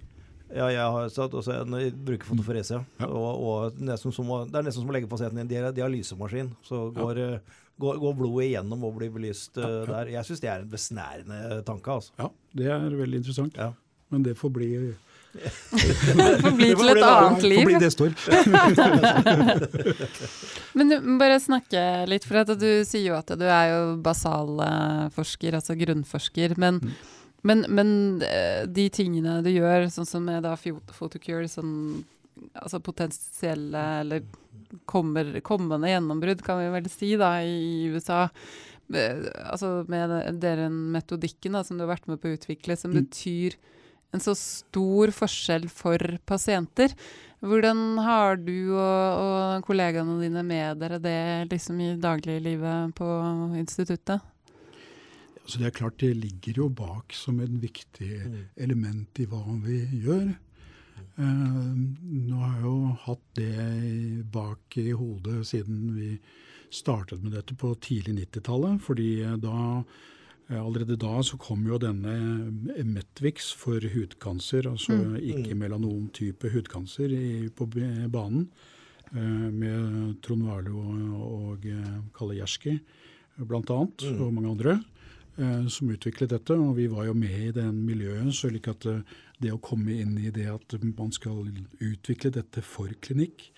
Ja, 0.52 0.68
jeg 0.70 0.80
har 0.96 1.08
satt 1.08 1.32
også 1.34 1.52
en, 1.62 1.70
brukerfotoforese. 1.70 2.04
bruker 2.04 2.26
fotoforese. 2.28 2.84
Ja. 3.00 3.06
Og, 3.08 3.40
og 3.48 3.72
nesten 3.80 4.12
som, 4.12 4.26
det 4.50 4.58
er 4.60 4.64
nesten 4.66 4.82
som 4.84 4.90
å 4.90 4.92
legge 4.94 5.08
pasienten 5.10 5.38
i 5.38 5.40
en 5.46 5.50
dia- 5.50 5.72
dialysemaskin. 5.74 6.50
Så 6.66 6.90
går, 6.94 7.18
ja. 7.18 7.38
går, 7.80 7.94
går 8.02 8.14
blodet 8.18 8.44
igjennom 8.50 8.84
og 8.84 8.96
blir 9.00 9.10
belyst 9.14 9.56
eh, 9.56 9.62
Ja, 9.64 9.68
ja. 9.80 9.84
der. 9.94 10.06
Jeg 10.18 10.24
syns 10.28 10.40
det 10.44 10.50
er 10.52 10.58
en 10.62 10.68
besnærende 10.70 11.38
tanke. 11.66 11.90
altså. 11.96 12.12
Ja, 12.20 12.28
det 12.60 12.66
er 12.76 12.80
veldig 13.00 13.16
interessant. 13.22 13.54
Ja. 13.58 13.70
Men 14.12 14.20
det 14.22 14.36
får 14.38 14.50
bli 14.54 14.68
får 15.34 16.52
bli 16.54 16.68
til 16.78 16.88
et 16.92 17.00
annet 17.02 17.34
får 17.34 17.42
bli 17.42 17.56
liv. 17.56 17.66
det 17.82 17.90
står. 17.90 18.14
Men 20.78 20.84
du 20.92 20.94
bare 21.18 21.40
snakke 21.42 21.80
litt, 22.06 22.22
for 22.28 22.38
at 22.44 22.52
du 22.60 22.68
sier 22.86 23.08
jo 23.08 23.16
at 23.18 23.32
du 23.38 23.42
er 23.48 23.66
jo 23.72 23.80
basalforsker, 24.04 25.54
altså 25.58 25.74
grunnforsker. 25.80 26.54
Men, 26.60 26.74
Mm. 26.84 26.90
Men, 27.44 27.64
men 27.68 27.88
eh, 28.24 28.64
de 28.66 28.88
tingene 28.92 29.38
du 29.44 29.50
gjør, 29.52 29.86
sånn 29.92 30.08
som 30.08 30.24
med 30.26 30.42
da 30.46 30.54
Photocure, 30.56 31.46
sånn 31.50 32.04
altså 32.58 32.80
potensielle 32.82 33.82
eller 34.00 34.24
kommer, 34.90 35.28
kommende 35.46 35.90
gjennombrudd, 35.92 36.42
kan 36.44 36.58
vi 36.58 36.70
vel 36.74 36.88
si, 36.90 37.12
da, 37.20 37.36
i 37.46 37.86
USA. 37.94 38.24
Altså 38.92 39.84
med 39.88 40.40
den 40.42 40.80
metodikken 40.92 41.54
da, 41.56 41.62
som 41.64 41.78
du 41.78 41.84
har 41.86 41.94
vært 41.94 42.08
med 42.10 42.20
på 42.20 42.32
å 42.32 42.36
utvikle, 42.36 42.76
som 42.76 42.92
Mm. 42.92 43.04
betyr 43.04 43.56
en 44.14 44.20
så 44.22 44.34
stor 44.38 45.10
forskjell 45.14 45.68
for 45.70 45.98
pasienter. 46.26 46.92
Hvordan 47.44 47.98
har 48.00 48.36
du 48.40 48.72
og, 48.72 49.22
og 49.24 49.64
kollegaene 49.66 50.20
dine 50.22 50.42
med 50.46 50.78
dere 50.80 51.00
det 51.02 51.48
liksom 51.50 51.80
i 51.80 51.96
dagliglivet 52.00 52.94
på 52.96 53.08
instituttet? 53.58 54.22
Så 55.46 55.58
det 55.60 55.66
er 55.68 55.76
klart 55.76 55.98
det 56.00 56.14
ligger 56.16 56.56
jo 56.62 56.68
bak 56.72 57.12
som 57.12 57.40
en 57.40 57.60
viktig 57.60 58.10
Mm. 58.24 58.44
element 58.56 59.18
i 59.20 59.26
hva 59.26 59.42
vi 59.62 59.80
gjør. 60.04 60.34
Eh, 61.18 61.74
nå 62.28 62.38
har 62.38 62.54
jeg 62.54 62.62
jo 62.64 62.96
hatt 63.04 63.26
det 63.34 64.24
bak 64.32 64.76
i 64.78 64.90
hodet 64.92 65.44
siden 65.46 65.94
vi 65.94 66.18
startet 66.70 67.22
med 67.22 67.32
dette 67.32 67.54
på 67.54 67.74
tidlig 67.78 68.14
90-tallet. 68.26 68.80
fordi 68.80 69.20
eh, 69.22 69.36
da, 69.36 69.84
eh, 70.50 70.56
allerede 70.58 70.96
da 70.98 71.20
så 71.22 71.36
kom 71.38 71.66
jo 71.66 71.78
denne 71.78 72.50
Metvix 72.84 73.52
for 73.54 73.80
hudkancer, 73.80 74.62
altså 74.66 74.92
Mm. 74.92 75.16
ikke-melanom-type 75.20 76.50
hudkancer, 76.52 77.10
i, 77.12 77.48
på 77.50 77.66
banen. 78.10 78.48
eh, 79.14 79.20
med 79.50 80.20
Trond 80.22 80.42
Warlo 80.42 80.78
og, 80.80 81.52
og 81.52 81.66
eh, 81.66 82.00
Kalle 82.16 82.34
Gjerski 82.34 82.80
blant 83.38 83.68
annet, 83.70 83.98
Mm. 84.02 84.20
og 84.20 84.32
mange 84.32 84.50
andre 84.50 84.84
som 85.68 85.90
utviklet 85.90 86.30
dette. 86.30 86.50
Og 86.54 86.76
vi 86.76 86.86
var 86.86 87.06
jo 87.06 87.14
med 87.14 87.30
i 87.48 87.50
den 87.52 87.82
miljøet, 87.86 88.30
så 88.34 88.48
slik 88.50 88.68
at 88.68 88.86
eh, 88.86 89.00
det 89.42 89.50
å 89.52 89.58
komme 89.60 89.90
inn 90.00 90.16
i 90.18 90.30
det 90.30 90.46
at 90.46 90.76
man 90.96 91.10
skal 91.12 91.48
utvikle 91.80 92.30
dette 92.30 92.62
for 92.62 92.88
klinikk, 93.02 93.50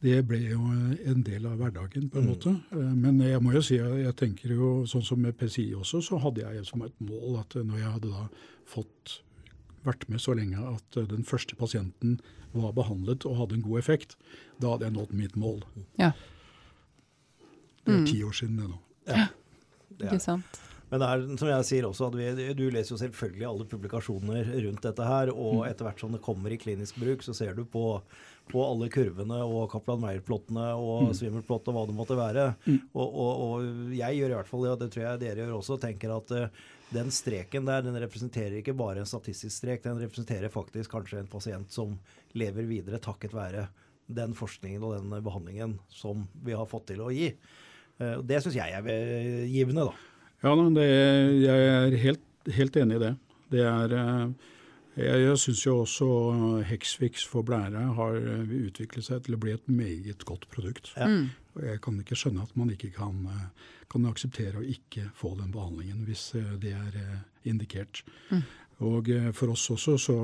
det 0.00 0.22
ble 0.26 0.38
jo 0.40 0.60
en 1.04 1.22
del 1.22 1.44
av 1.44 1.58
hverdagen, 1.60 2.08
på 2.08 2.18
en 2.18 2.24
Mm. 2.24 2.30
måte. 2.32 2.54
Eh, 2.72 2.94
Men 2.96 3.18
jeg 3.20 3.40
må 3.42 3.52
jo 3.52 3.60
si 3.60 3.76
jeg 3.76 4.16
tenker 4.16 4.48
jo, 4.56 4.84
sånn 4.86 5.04
som 5.04 5.20
med 5.20 5.36
PCI 5.36 5.74
også, 5.76 6.00
så 6.02 6.18
hadde 6.18 6.40
jeg 6.40 6.64
som 6.66 6.80
et 6.82 6.98
mål 7.00 7.40
at 7.40 7.54
når 7.54 7.76
jeg 7.78 7.92
hadde 7.92 8.08
da 8.10 8.28
fått 8.66 9.20
vært 9.84 10.08
med 10.08 10.18
så 10.20 10.34
lenge 10.34 10.56
at 10.56 10.96
eh, 10.96 11.04
den 11.06 11.22
første 11.24 11.54
pasienten 11.56 12.18
var 12.54 12.72
behandlet 12.72 13.26
og 13.26 13.36
hadde 13.36 13.54
en 13.56 13.62
god 13.62 13.78
effekt, 13.78 14.16
da 14.58 14.70
hadde 14.72 14.84
jeg 14.88 14.92
nådd 14.94 15.12
mitt 15.12 15.36
mål. 15.36 15.62
Ja. 15.98 16.12
Det 17.84 17.92
er 17.94 17.98
Mm. 17.98 18.06
ti 18.06 18.22
år 18.22 18.32
siden 18.32 18.56
det 18.56 18.68
nå. 18.70 19.28
Det. 19.90 20.08
Ikke 20.08 20.22
sant? 20.22 20.60
Men 20.90 21.02
det 21.02 21.06
er 21.06 21.20
som 21.38 21.48
jeg 21.52 21.66
sier 21.68 21.86
også, 21.86 22.08
at 22.10 22.16
vi, 22.18 22.48
du 22.58 22.64
leser 22.74 22.96
jo 22.96 22.98
selvfølgelig 22.98 23.46
alle 23.46 23.66
publikasjoner 23.70 24.48
rundt 24.66 24.82
dette 24.88 25.06
her, 25.06 25.30
og 25.30 25.62
etter 25.68 25.86
hvert 25.86 26.02
som 26.02 26.16
det 26.16 26.22
kommer 26.24 26.50
i 26.50 26.58
klinisk 26.58 26.98
bruk, 26.98 27.22
så 27.22 27.34
ser 27.36 27.54
du 27.54 27.62
på, 27.62 27.84
på 28.50 28.64
alle 28.64 28.88
kurvene 28.90 29.38
og 29.46 29.70
Kaplan-Meier-plottene 29.74 30.72
og 30.74 30.98
Mm. 31.00 31.14
Swimmer-plott 31.16 31.70
og 31.70 31.76
hva 31.76 31.84
det 31.86 31.94
måtte 31.96 32.18
være. 32.18 32.48
Mm. 32.66 32.80
Og, 32.90 33.06
og, 33.06 33.44
og 33.46 33.94
jeg 33.94 34.18
gjør 34.18 34.34
i 34.34 34.36
hvert 34.40 34.50
fall 34.50 34.66
og 34.72 34.82
det 34.82 34.90
tror 34.90 35.04
jeg 35.06 35.22
dere 35.22 35.44
gjør 35.44 35.54
også, 35.60 35.78
tenker 35.80 36.16
at 36.16 36.34
uh, 36.34 36.66
den 36.90 37.14
streken 37.14 37.70
der, 37.70 37.86
den 37.86 37.98
representerer 38.02 38.58
ikke 38.58 38.74
bare 38.78 39.04
en 39.04 39.08
statistisk 39.08 39.54
strek, 39.60 39.84
den 39.86 40.02
representerer 40.02 40.50
faktisk 40.52 40.90
kanskje 40.90 41.22
en 41.22 41.30
pasient 41.30 41.70
som 41.70 41.94
lever 42.34 42.66
videre 42.66 42.98
takket 43.02 43.34
være 43.36 43.68
den 44.10 44.34
forskningen 44.34 44.82
og 44.82 44.96
den 44.98 45.22
behandlingen 45.22 45.78
som 45.94 46.26
vi 46.42 46.58
har 46.58 46.66
fått 46.70 46.90
til 46.90 47.06
å 47.06 47.12
gi. 47.14 47.30
Eh, 48.00 48.16
og 48.18 48.24
Det 48.28 48.40
syns 48.42 48.56
jeg 48.56 48.72
er 48.72 49.46
givende, 49.50 49.88
da. 49.90 49.92
Ja, 50.44 50.54
det, 50.76 50.86
jeg 51.44 51.66
er 51.68 51.96
helt, 52.00 52.24
helt 52.56 52.76
enig 52.80 52.96
i 52.96 53.04
det. 53.04 53.12
Det 53.52 53.66
er 53.66 53.96
eh, 53.96 54.30
Jeg, 54.96 55.20
jeg 55.22 55.38
syns 55.38 55.60
jo 55.66 55.76
også 55.84 56.06
Hexfix 56.66 57.22
for 57.24 57.46
blære 57.46 57.84
har 57.94 58.16
utviklet 58.66 59.06
seg 59.06 59.22
til 59.24 59.36
å 59.36 59.38
bli 59.40 59.52
et 59.54 59.68
meget 59.70 60.24
godt 60.26 60.48
produkt. 60.50 60.90
Ja. 60.96 61.06
Mm. 61.06 61.28
Og 61.54 61.62
jeg 61.64 61.80
kan 61.84 62.00
ikke 62.00 62.18
skjønne 62.18 62.42
at 62.42 62.56
man 62.58 62.72
ikke 62.74 62.90
kan, 62.96 63.22
eh, 63.30 63.68
kan 63.90 64.08
akseptere 64.10 64.60
å 64.60 64.66
ikke 64.66 65.06
få 65.14 65.36
den 65.38 65.52
behandlingen 65.54 66.02
hvis 66.08 66.32
det 66.60 66.74
er 66.74 66.98
indikert. 67.44 68.02
Mm. 68.30 68.42
Og 68.90 69.08
for 69.36 69.52
oss 69.52 69.70
også, 69.70 69.98
så 70.00 70.16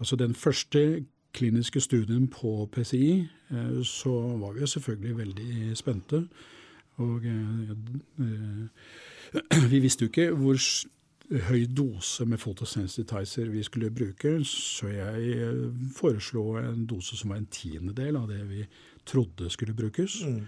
Altså 0.00 0.16
den 0.16 0.32
første 0.32 1.04
kliniske 1.36 1.80
studien 1.80 2.24
på 2.28 2.64
PCI, 2.72 3.28
så 3.84 4.12
var 4.40 4.54
vi 4.56 4.66
selvfølgelig 4.66 5.16
veldig 5.18 5.76
spente. 5.76 6.22
Og 7.00 7.24
eh, 7.24 7.72
eh, 8.20 9.66
vi 9.72 9.80
visste 9.84 10.04
jo 10.06 10.10
ikke 10.12 10.30
hvor 10.36 10.58
høy 11.46 11.64
dose 11.70 12.24
med 12.26 12.40
photosensitizer 12.42 13.50
vi 13.52 13.62
skulle 13.62 13.90
bruke, 13.94 14.32
så 14.44 14.88
jeg 14.90 15.34
eh, 15.38 15.66
foreslo 15.96 16.56
en 16.58 16.86
dose 16.90 17.16
som 17.16 17.30
var 17.30 17.38
en 17.42 17.46
tiendedel 17.54 18.18
av 18.18 18.26
det 18.32 18.40
vi 18.50 18.64
trodde 19.06 19.50
skulle 19.54 19.74
brukes. 19.78 20.20
Mm. 20.26 20.40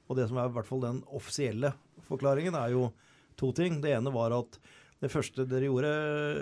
Og 0.10 0.16
det 0.18 0.28
som 0.28 0.38
er 0.38 0.46
i 0.50 0.54
hvert 0.54 0.68
fall 0.68 0.82
den 0.82 1.04
offisielle 1.08 1.74
forklaringen, 2.08 2.54
er 2.56 2.70
jo 2.76 2.92
to 3.38 3.52
ting. 3.54 3.82
Det 3.82 3.92
ene 3.96 4.12
var 4.14 4.32
at 4.38 4.60
det 5.04 5.12
første 5.14 5.46
dere 5.50 5.70
gjorde, 5.70 5.92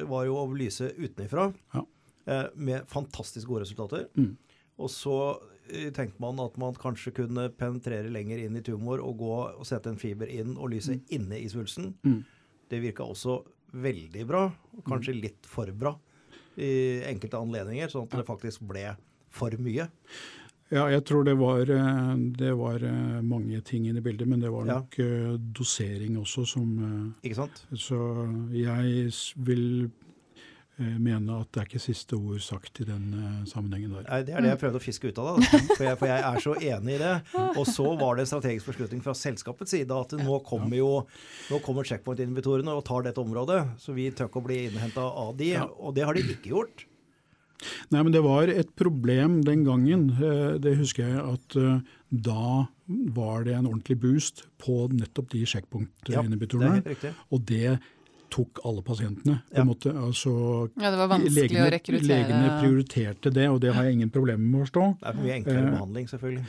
var 0.10 0.26
jo 0.28 0.38
å 0.40 0.46
lyse 0.56 0.88
utenifra. 0.96 1.50
Ja. 1.76 1.84
Eh, 2.26 2.46
med 2.56 2.88
fantastisk 2.90 3.52
gode 3.52 3.66
resultater. 3.66 4.08
Mm. 4.18 4.32
Og 4.82 4.90
så 4.90 5.18
eh, 5.70 5.92
tenkte 5.94 6.22
man 6.24 6.40
at 6.42 6.56
man 6.62 6.78
kanskje 6.80 7.14
kunne 7.20 7.50
penetrere 7.54 8.10
lenger 8.14 8.42
inn 8.42 8.58
i 8.58 8.64
tumor 8.66 9.04
og 9.04 9.20
gå 9.22 9.34
og 9.60 9.68
sette 9.68 9.92
en 9.92 10.00
fiber 10.02 10.32
inn 10.32 10.56
og 10.56 10.72
lyse 10.74 10.98
inne 11.14 11.38
i 11.38 11.50
svulsten. 11.52 11.94
Mm. 12.08 12.24
Det 12.72 12.82
virka 12.82 13.06
også 13.06 13.44
veldig 13.76 14.24
bra, 14.26 14.48
kanskje 14.88 15.18
litt 15.18 15.48
for 15.50 15.70
bra 15.76 15.94
i 16.56 17.04
enkelte 17.06 17.40
anledninger, 17.44 17.92
sånn 17.92 18.08
at 18.08 18.16
det 18.22 18.28
faktisk 18.28 18.64
ble 18.70 18.88
for 19.36 19.54
mye. 19.60 19.90
Ja, 20.74 20.88
jeg 20.90 21.04
tror 21.06 21.22
det 21.28 21.36
var, 21.38 21.70
eh, 21.70 22.14
det 22.40 22.54
var 22.58 22.82
eh, 22.82 23.20
mange 23.22 23.60
ting 23.62 23.86
inne 23.86 24.02
i 24.02 24.06
bildet, 24.06 24.26
men 24.28 24.42
det 24.42 24.50
var 24.50 24.66
nok 24.66 24.98
ja. 24.98 25.36
dosering 25.38 26.18
også 26.18 26.46
som 26.56 26.72
Ikke 27.22 27.38
sant? 27.38 27.62
eh, 27.70 27.78
Så 27.78 28.00
jeg 28.50 29.12
vil 29.46 29.92
eh, 30.80 30.96
mene 30.98 31.38
at 31.38 31.52
det 31.54 31.62
er 31.62 31.70
ikke 31.70 31.84
siste 31.84 32.18
ord 32.18 32.42
sagt 32.42 32.82
i 32.82 32.88
den 32.90 33.14
eh, 33.14 33.44
sammenhengen 33.52 33.94
der. 33.94 34.08
Nei, 34.10 34.24
Det 34.26 34.34
er 34.34 34.42
det 34.42 34.52
jeg 34.56 34.62
prøvde 34.64 34.82
å 34.82 34.86
fiske 34.88 35.12
ut 35.14 35.22
av 35.22 35.30
da. 35.30 35.62
For 35.76 35.86
jeg, 35.86 36.00
for 36.02 36.10
jeg 36.10 36.26
er 36.32 36.42
så 36.48 36.58
enig 36.72 36.98
i 36.98 37.04
det. 37.04 37.14
Og 37.46 37.70
så 37.70 37.86
var 38.02 38.18
det 38.18 38.26
en 38.26 38.32
strategisk 38.34 38.74
beslutning 38.74 39.06
fra 39.06 39.14
selskapets 39.22 39.78
side 39.78 40.02
at 40.02 40.18
nå 40.18 40.42
kommer 40.50 40.80
jo 40.82 40.90
nå 41.52 41.62
kommer 41.62 41.86
checkpoint-invitorene 41.86 42.74
og 42.74 42.82
tar 42.90 43.06
dette 43.06 43.22
området. 43.22 43.62
Så 43.86 43.94
vi 43.94 44.10
tør 44.10 44.34
ikke 44.34 44.42
å 44.42 44.50
bli 44.50 44.64
innhenta 44.72 45.06
av 45.14 45.38
de. 45.38 45.54
Og 45.62 45.94
det 45.94 46.10
har 46.10 46.18
de 46.18 46.26
ikke 46.26 46.56
gjort. 46.58 46.88
Nei, 47.92 48.02
men 48.04 48.12
det 48.12 48.22
var 48.24 48.48
et 48.52 48.76
problem 48.76 49.42
den 49.46 49.64
gangen. 49.66 50.10
Eh, 50.22 50.58
Det 50.60 50.76
husker 50.78 51.08
jeg 51.08 51.20
at 51.34 51.56
eh, 51.56 51.80
da 52.12 52.68
var 53.16 53.44
det 53.44 53.56
en 53.58 53.66
ordentlig 53.68 53.98
boost 54.00 54.44
på 54.62 54.90
nettopp 54.94 55.30
de 55.32 55.46
sjekkpunktinhibitorene. 55.46 56.84
Ja, 57.02 57.12
og 57.32 57.46
det 57.50 57.80
tok 58.30 58.60
alle 58.66 58.82
pasientene. 58.84 59.40
på 59.50 59.56
Ja. 59.56 59.62
en 59.62 59.68
måte. 59.68 59.94
Altså, 59.96 60.70
Ja, 60.82 60.92
det 60.92 60.98
var 61.00 61.08
vanskelig 61.18 61.62
å 61.62 61.72
rekruttere. 61.72 62.28
legene 62.28 62.60
prioriterte 62.62 63.32
det, 63.34 63.48
og 63.50 63.62
det 63.62 63.74
har 63.74 63.84
jeg 63.86 63.94
ingen 63.94 64.10
problemer 64.12 64.44
med 64.44 64.62
å 64.62 64.66
forstå. 64.66 65.00
Det 65.00 65.08
er 65.08 65.14
mye 65.24 65.36
enklere 65.40 65.66
Eh, 65.68 65.72
behandling, 65.80 66.08
selvfølgelig. 66.08 66.46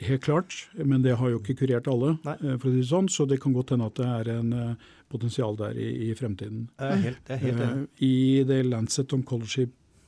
Helt 0.00 0.22
klart, 0.22 0.54
men 0.84 1.02
det 1.02 1.16
har 1.18 1.28
jo 1.30 1.38
ikke 1.38 1.56
kurert 1.56 1.86
alle, 1.88 2.18
Nei. 2.24 2.34
eh, 2.34 2.56
for 2.58 2.68
å 2.68 2.72
si 2.72 2.80
det 2.80 2.88
sånn, 2.88 3.08
så 3.08 3.26
det 3.28 3.40
kan 3.40 3.52
godt 3.52 3.70
hende 3.70 3.86
at 3.86 3.94
det 3.94 4.06
er 4.06 4.38
en 4.38 4.76
potensial 5.10 5.56
der 5.56 5.72
i, 5.76 6.10
i 6.10 6.14
fremtiden. 6.14 6.68
Er 6.80 6.96
helt, 6.96 7.24
det, 7.26 7.30
er 7.30 7.36
helt 7.38 7.58
det. 7.58 7.68
Eh, 8.00 8.06
I 8.06 8.44
det 8.44 8.64
Lancet 8.66 9.08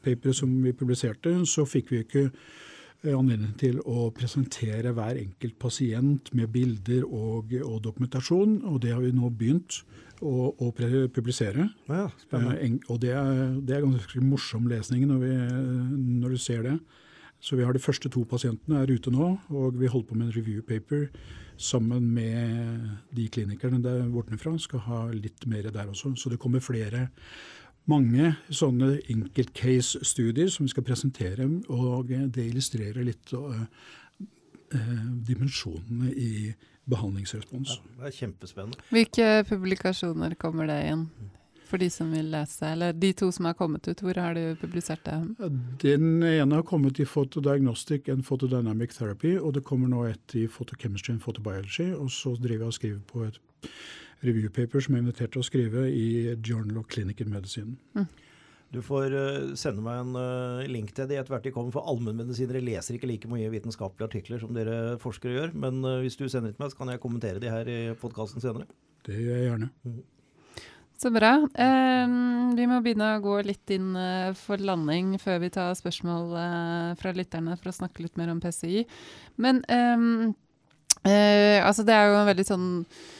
Oncology-paperet 0.06 0.36
som 0.36 0.62
vi 0.62 0.72
publiserte, 0.72 1.32
så 1.46 1.64
fikk 1.66 1.90
vi 1.90 2.00
ikke 2.04 2.24
eh, 2.30 3.14
anledning 3.14 3.54
til 3.58 3.80
å 3.84 4.10
presentere 4.14 4.92
hver 4.94 5.18
enkelt 5.18 5.58
pasient 5.58 6.32
med 6.34 6.50
bilder 6.52 7.04
og, 7.06 7.52
og 7.62 7.82
dokumentasjon, 7.82 8.62
og 8.64 8.80
det 8.82 8.94
har 8.94 9.02
vi 9.02 9.12
nå 9.12 9.30
begynt 9.30 9.82
å, 10.22 10.52
å 10.58 10.70
publisere. 10.72 11.68
Ja. 11.88 12.10
Eh, 12.32 12.78
og 12.88 13.00
det 13.00 13.12
er, 13.12 13.56
det 13.60 13.76
er 13.76 13.84
ganske 13.86 14.20
morsom 14.22 14.68
lesning 14.68 15.06
når, 15.06 15.24
vi, 15.24 15.34
når 16.22 16.36
du 16.36 16.38
ser 16.38 16.62
det. 16.62 16.78
Så 17.40 17.56
vi 17.56 17.66
har 17.66 17.74
de 17.76 17.82
første 17.82 18.08
to 18.08 18.24
pasientene 18.24 18.80
er 18.80 18.90
ute 18.90 19.12
nå, 19.12 19.34
og 19.52 19.76
vi 19.76 19.90
holder 19.90 20.08
på 20.08 20.16
med 20.16 20.30
en 20.30 20.36
review 20.38 20.62
paper 20.64 21.10
sammen 21.56 22.08
med 22.12 22.88
de 23.16 23.26
klinikerne 23.32 23.82
der 23.84 24.08
bortenfra. 24.12 24.54
Skal 24.60 24.82
ha 24.86 25.02
litt 25.12 25.44
mer 25.48 25.68
der 25.68 25.92
også. 25.92 26.14
Så 26.16 26.32
det 26.32 26.40
kommer 26.40 26.64
flere. 26.64 27.10
Mange 27.86 28.32
sånne 28.50 28.96
enkeltcase-studier 29.12 30.50
som 30.50 30.66
vi 30.66 30.72
skal 30.72 30.86
presentere, 30.86 31.46
og 31.70 32.10
det 32.10 32.48
illustrerer 32.48 33.06
litt 33.06 33.30
uh, 33.38 33.62
uh, 34.74 35.04
dimensjonene 35.28 36.10
i 36.10 36.50
behandlingsrespons. 36.90 37.76
Ja, 37.78 37.94
det 38.00 38.10
er 38.10 38.16
kjempespennende. 38.20 38.84
Hvilke 38.94 39.30
publikasjoner 39.48 40.34
kommer 40.38 40.70
det 40.70 40.80
inn? 40.90 41.08
For 41.66 41.82
de 41.82 41.88
som 41.90 42.12
vil 42.14 42.28
lese, 42.30 42.62
eller 42.68 42.94
de 42.94 43.08
to 43.18 43.26
som 43.34 43.48
har 43.48 43.56
kommet 43.58 43.88
ut, 43.88 44.02
hvor 44.04 44.18
har 44.22 44.36
du 44.38 44.54
publisert 44.60 45.02
det? 45.02 45.16
Den 45.82 46.22
ene 46.22 46.60
har 46.60 46.62
kommet 46.62 47.00
i 47.02 47.06
Photodiagnostic 47.10 48.06
and 48.12 48.22
Photodynamic 48.22 48.94
Therapy, 48.94 49.34
og 49.38 49.56
det 49.56 49.64
kommer 49.66 49.90
nå 49.90 50.04
et 50.06 50.36
i 50.38 50.46
Photochemistry 50.46 51.16
and 51.16 51.24
Photobiology. 51.24 51.90
Og 51.94 52.10
så 52.14 52.36
driver 52.38 52.68
jeg 52.68 52.74
og 52.74 52.78
skriver 52.78 53.00
på 53.10 53.24
et 53.26 53.40
review 54.24 54.48
paper 54.48 54.80
som 54.80 54.94
jeg 54.94 55.02
er 55.02 55.06
invitert 55.06 55.34
til 55.34 55.42
å 55.42 55.46
skrive 55.46 55.88
i 55.90 56.06
Journal 56.40 56.80
of 56.80 56.88
Clinical 56.92 57.28
Medicine. 57.32 57.76
Du 58.74 58.80
får 58.82 59.14
eh, 59.14 59.52
sende 59.58 59.82
meg 59.84 60.00
en 60.02 60.18
eh, 60.18 60.66
link 60.70 60.90
til 60.94 61.06
det 61.08 61.20
etter 61.20 61.36
hvert 61.36 61.46
de 61.46 61.52
kommer, 61.54 61.72
for 61.74 61.86
allmennmedisinere 61.86 62.64
leser 62.64 62.96
ikke 62.96 63.08
like 63.08 63.30
mye 63.30 63.50
vitenskapelige 63.52 64.08
artikler 64.08 64.42
som 64.42 64.52
dere 64.56 64.96
forskere 65.02 65.36
gjør. 65.36 65.54
Men 65.54 65.80
eh, 65.86 66.02
hvis 66.02 66.18
du 66.18 66.26
sender 66.26 66.50
det 66.50 66.58
til 66.58 66.64
meg, 66.64 66.74
så 66.74 66.80
kan 66.80 66.90
jeg 66.92 67.02
kommentere 67.02 67.42
de 67.42 67.52
her 67.52 67.70
i 67.70 67.78
podkasten 68.00 68.42
senere. 68.42 68.66
Det 69.06 69.16
gjør 69.16 69.38
jeg 69.38 69.50
gjerne. 69.52 69.70
Så 70.98 71.12
bra. 71.14 71.32
Eh, 71.62 72.16
vi 72.58 72.66
må 72.66 72.80
begynne 72.82 73.12
å 73.14 73.22
gå 73.22 73.36
litt 73.46 73.74
inn 73.76 73.92
for 74.40 74.60
landing 74.60 75.14
før 75.22 75.44
vi 75.44 75.52
tar 75.54 75.76
spørsmål 75.78 76.32
fra 76.98 77.12
lytterne 77.14 77.54
for 77.60 77.70
å 77.70 77.76
snakke 77.76 78.02
litt 78.02 78.18
mer 78.18 78.32
om 78.34 78.42
PCI. 78.42 78.82
Men 79.40 79.62
eh, 79.70 80.08
eh, 81.06 81.60
altså 81.62 81.86
det 81.86 81.94
er 81.94 82.10
jo 82.10 82.18
en 82.18 82.32
veldig 82.32 82.48
sånn 82.50 82.66
eh, 82.82 83.14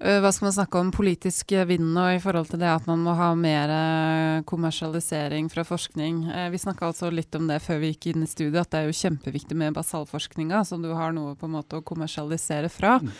hva 0.00 0.30
skal 0.32 0.46
man 0.46 0.54
snakke 0.56 0.80
om, 0.80 0.90
politisk 0.96 1.52
vind 1.68 1.90
nå 1.92 2.06
i 2.14 2.20
forhold 2.22 2.48
til 2.48 2.62
det 2.62 2.70
at 2.72 2.86
man 2.88 3.02
må 3.04 3.12
ha 3.18 3.34
mer 3.36 3.72
eh, 3.74 4.44
kommersialisering 4.48 5.50
fra 5.52 5.60
forskning. 5.68 6.22
Eh, 6.24 6.46
vi 6.54 6.60
snakka 6.62 6.88
altså 6.88 7.10
litt 7.12 7.36
om 7.36 7.44
det 7.50 7.58
før 7.60 7.82
vi 7.82 7.90
gikk 7.90 8.08
inn 8.14 8.24
i 8.24 8.30
studiet, 8.30 8.62
at 8.62 8.72
det 8.72 8.80
er 8.80 8.88
jo 8.88 8.96
kjempeviktig 8.96 9.58
med 9.60 9.76
basalforskninga, 9.76 10.62
så 10.64 10.80
du 10.80 10.88
har 10.96 11.12
noe 11.12 11.34
på 11.36 11.50
en 11.50 11.54
måte 11.58 11.76
å 11.76 11.84
kommersialisere 11.84 12.72
fra. 12.72 12.96
Mm. 13.04 13.12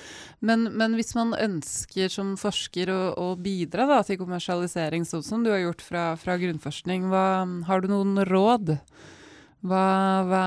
Men, 0.49 0.67
men 0.81 0.97
hvis 0.97 1.13
man 1.19 1.37
ønsker 1.37 2.09
som 2.17 2.33
forsker 2.41 2.95
å, 2.95 3.01
å 3.13 3.29
bidra 3.37 3.85
da, 3.91 4.01
til 4.07 4.23
kommersialisering, 4.23 5.05
sånn 5.05 5.27
som 5.27 5.45
du 5.45 5.53
har 5.53 5.61
gjort 5.67 5.85
fra, 5.85 6.09
fra 6.17 6.41
grunnforskning, 6.41 7.11
hva, 7.13 7.45
har 7.69 7.85
du 7.85 7.93
noen 7.93 8.25
råd? 8.25 8.79
Hva, 9.61 9.87
hva, 10.25 10.45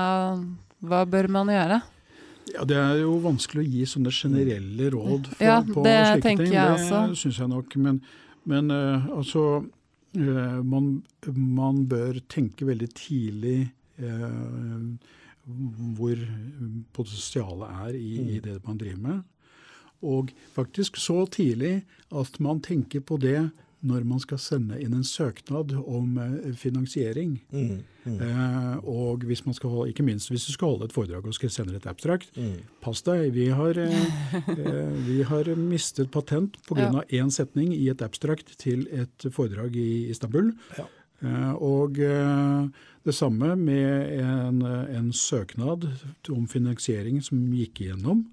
hva 0.82 1.06
bør 1.06 1.30
man 1.38 1.54
gjøre? 1.54 1.84
Ja, 2.52 2.64
Det 2.68 2.76
er 2.76 2.98
jo 3.00 3.16
vanskelig 3.24 3.62
å 3.62 3.70
gi 3.72 3.86
sånne 3.88 4.12
generelle 4.12 4.90
råd 4.92 5.30
for, 5.32 5.44
Ja, 5.44 5.60
på 5.64 5.80
slike 5.80 6.22
ting. 6.22 6.44
jeg 6.44 6.52
det 6.52 6.76
også. 6.76 7.02
syns 7.16 7.40
jeg 7.40 7.48
nok. 7.48 7.76
Men, 7.80 8.00
men 8.44 8.70
uh, 8.70 9.06
altså 9.16 9.64
uh, 9.64 10.58
man, 10.62 11.02
man 11.34 11.84
bør 11.88 12.20
tenke 12.28 12.68
veldig 12.68 12.90
tidlig 12.94 13.58
uh, 14.02 14.92
hvor 15.96 16.20
potensialet 16.96 17.80
er 17.88 17.96
i, 17.98 18.12
i 18.36 18.40
det 18.44 18.58
man 18.66 18.78
driver 18.80 19.00
med. 19.00 19.22
Og 20.04 20.32
faktisk 20.54 20.96
så 21.00 21.24
tidlig 21.32 21.82
at 22.12 22.40
man 22.40 22.60
tenker 22.60 23.00
på 23.00 23.16
det 23.20 23.50
når 23.84 24.04
man 24.08 24.20
skal 24.22 24.38
sende 24.40 24.78
inn 24.80 24.94
en 24.96 25.04
søknad 25.04 25.74
om 25.84 26.16
eh, 26.18 26.52
finansiering. 26.56 27.36
Mm. 27.52 27.82
Mm. 28.04 28.16
Eh, 28.20 28.78
og 28.88 29.24
hvis 29.28 29.44
man 29.46 29.54
skal 29.56 29.70
holde, 29.72 29.92
ikke 29.92 30.04
minst 30.06 30.28
hvis 30.32 30.46
du 30.48 30.52
skal 30.52 30.72
holde 30.74 30.88
et 30.88 30.96
foredrag 30.96 31.24
og 31.28 31.36
skal 31.36 31.52
sende 31.52 31.76
et 31.76 31.86
abstrakt, 31.88 32.32
Mm. 32.36 32.58
pass 32.84 33.02
deg. 33.02 33.30
Vi 33.36 33.46
har, 33.48 33.78
eh, 33.78 34.04
eh, 34.56 34.92
vi 35.06 35.22
har 35.22 35.44
mistet 35.56 36.10
patent 36.10 36.56
pga. 36.68 36.80
Ja. 36.80 36.88
av 36.98 37.04
én 37.08 37.30
setning 37.30 37.72
i 37.76 37.88
et 37.88 38.02
abstrakt 38.02 38.56
til 38.58 38.86
et 38.92 39.28
foredrag 39.32 39.76
i 39.76 40.08
Istanbul. 40.10 40.52
Ja. 40.78 40.84
Eh, 41.24 41.52
og 41.54 41.98
eh, 41.98 42.66
det 43.04 43.14
samme 43.14 43.54
med 43.56 44.20
en, 44.20 44.62
en 44.62 45.12
søknad 45.12 45.86
om 46.32 46.46
finansiering 46.48 47.22
som 47.22 47.38
gikk 47.52 47.80
igjennom. 47.86 48.26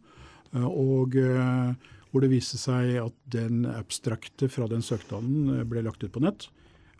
Eh, 0.53 0.65
og 0.65 1.15
eh, 1.15 1.73
hvor 2.11 2.23
det 2.23 2.31
viste 2.33 2.59
seg 2.59 2.97
at 3.01 3.17
den 3.31 3.65
abstrakte 3.71 4.49
fra 4.51 4.67
den 4.71 4.83
søknaden 4.85 5.57
eh, 5.57 5.65
ble 5.67 5.83
lagt 5.87 6.03
ut 6.03 6.13
på 6.13 6.23
nett. 6.23 6.49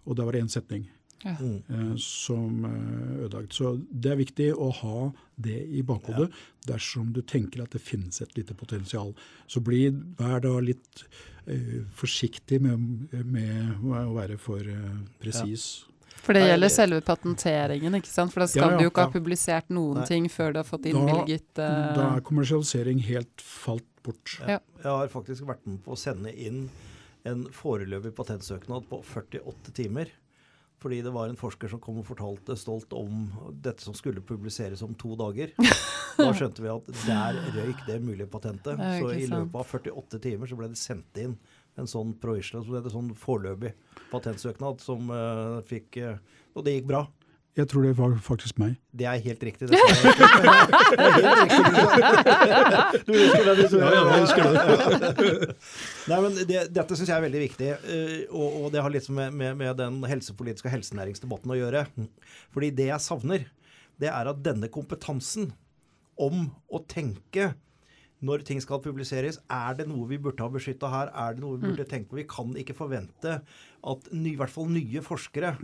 Og 0.08 0.18
da 0.18 0.26
var 0.26 0.36
det 0.36 0.46
én 0.46 0.52
setning 0.52 0.88
Mm. 1.26 1.64
eh, 1.70 1.96
som 1.98 2.66
eh, 2.66 3.26
ødelagt. 3.26 3.54
Så 3.54 3.76
det 3.92 4.12
er 4.12 4.18
viktig 4.18 4.48
å 4.58 4.72
ha 4.82 5.12
det 5.36 5.60
i 5.70 5.84
bakhodet 5.86 6.32
dersom 6.68 7.12
du 7.14 7.22
tenker 7.22 7.64
at 7.64 7.76
det 7.76 7.82
finnes 7.82 8.22
et 8.22 8.34
lite 8.38 8.56
potensial. 8.58 9.14
Så 9.48 9.62
bli, 9.62 9.90
vær 10.18 10.42
da 10.44 10.56
litt 10.62 11.04
uh, 11.48 11.82
forsiktig 11.98 12.62
med, 12.62 13.14
med 13.26 13.86
å 13.86 14.14
være 14.14 14.38
for 14.42 14.62
uh, 14.62 15.00
presis. 15.22 15.86
For 16.22 16.38
det 16.38 16.44
gjelder 16.46 16.70
selve 16.70 17.00
patenteringen, 17.06 17.98
ikke 17.98 18.12
sant? 18.12 18.34
For 18.34 18.44
da 18.44 18.50
skal 18.52 18.62
Ja, 18.62 18.70
ja, 18.76 18.78
du 18.78 18.86
jo 18.86 18.92
ikke 18.92 19.08
ja. 19.08 19.10
ha 19.10 19.16
publisert 19.16 19.72
noen 19.74 20.04
Nei. 20.04 20.10
ting 20.10 20.30
før 20.30 20.54
du 20.54 20.62
har 20.62 20.68
fått 20.68 20.86
innvilget 20.92 21.50
uh... 21.58 21.96
Da 21.98 22.10
er 22.12 22.26
kommersialisering 22.28 23.02
helt 23.08 23.42
falt 23.42 23.88
bort. 24.04 24.38
Ja. 24.44 24.60
Jeg 24.82 24.90
har 24.90 25.14
faktisk 25.14 25.48
vært 25.50 25.68
med 25.70 25.82
på 25.86 25.96
å 25.96 26.00
sende 26.00 26.34
inn 26.34 26.66
en 27.28 27.46
foreløpig 27.54 28.16
patentsøknad 28.18 28.88
på 28.90 29.02
48 29.06 29.76
timer. 29.78 30.12
Fordi 30.82 31.04
det 31.06 31.12
var 31.14 31.30
en 31.30 31.38
forsker 31.38 31.70
som 31.70 31.80
kom 31.82 32.00
og 32.02 32.08
fortalte 32.08 32.56
stolt 32.58 32.94
om 32.98 33.28
dette 33.54 33.86
som 33.86 33.94
skulle 33.94 34.24
publiseres 34.26 34.82
om 34.82 34.96
to 34.98 35.16
dager. 35.20 35.54
Da 36.22 36.28
skjønte 36.36 36.60
vi 36.60 36.68
at 36.68 36.90
der 37.06 37.38
røyk 37.56 37.86
det 37.88 37.96
mulige 38.04 38.28
patentet. 38.30 38.76
Det 38.78 38.90
Så 39.00 39.14
i 39.16 39.30
løpet 39.32 39.56
av 39.56 39.70
48 39.80 40.20
timer 40.22 40.50
så 40.50 40.58
ble 40.60 40.68
det 40.74 40.78
sendt 40.78 41.18
inn 41.22 41.38
en 41.80 41.88
sånn 41.88 42.12
så 42.20 42.62
ble 42.68 42.82
det 42.84 42.92
sånn 42.92 43.14
foreløpig 43.16 43.72
patentsøknad 44.12 44.82
som 44.84 45.08
uh, 45.08 45.62
fikk 45.64 46.02
uh, 46.04 46.18
Og 46.52 46.66
det 46.66 46.76
gikk 46.76 46.90
bra. 46.92 47.06
Jeg 47.60 47.68
tror 47.68 47.84
det 47.84 47.90
var 47.98 48.14
faktisk 48.24 48.60
meg. 48.62 48.78
Det 48.96 49.06
er 49.12 49.18
helt 49.26 49.42
riktig. 49.44 49.68
Det 49.68 49.76
det 49.76 49.82
er 49.82 49.90
helt 51.18 51.42
riktig. 51.42 51.66
Du 53.08 53.12
husker 53.12 53.44
det? 53.44 53.66
Ja, 53.76 53.90
ja, 53.92 54.04
jeg 54.08 54.22
husker 54.24 54.44
Nei, 56.12 56.20
men 56.24 56.38
det, 56.48 56.62
Dette 56.76 56.96
syns 56.98 57.10
jeg 57.12 57.18
er 57.18 57.26
veldig 57.26 57.42
viktig, 57.44 57.68
eh, 57.76 58.14
og, 58.32 58.48
og 58.62 58.70
det 58.74 58.84
har 58.86 58.94
litt 58.94 59.10
med, 59.14 59.36
med, 59.36 59.58
med 59.60 59.76
den 59.82 60.00
helsepolitiske 60.08 60.70
og 60.72 60.76
helsenæringsdebatten 60.78 61.52
å 61.52 61.60
gjøre. 61.60 61.84
Fordi 62.56 62.72
det 62.78 62.88
jeg 62.92 63.04
savner, 63.04 63.44
det 64.02 64.10
er 64.12 64.32
at 64.32 64.40
denne 64.46 64.72
kompetansen 64.72 65.52
om 66.22 66.48
å 66.72 66.82
tenke 66.92 67.52
når 68.22 68.44
ting 68.46 68.60
skal 68.62 68.78
publiseres, 68.84 69.40
er 69.50 69.74
det 69.80 69.88
noe 69.90 70.06
vi 70.08 70.20
burde 70.22 70.44
ha 70.46 70.50
beskytta 70.54 70.88
her? 70.94 71.10
Er 71.18 71.34
det 71.36 71.42
noe 71.42 71.58
vi 71.58 71.66
Mm. 71.66 71.72
burde 71.74 71.88
tenkt 71.90 72.08
på? 72.12 72.20
Vi 72.20 72.28
kan 72.30 72.52
ikke 72.62 72.76
forvente 72.78 73.40
at 73.42 74.10
ny, 74.14 74.36
i 74.36 74.38
hvert 74.38 74.54
fall 74.54 74.70
nye 74.70 75.02
forskere 75.02 75.56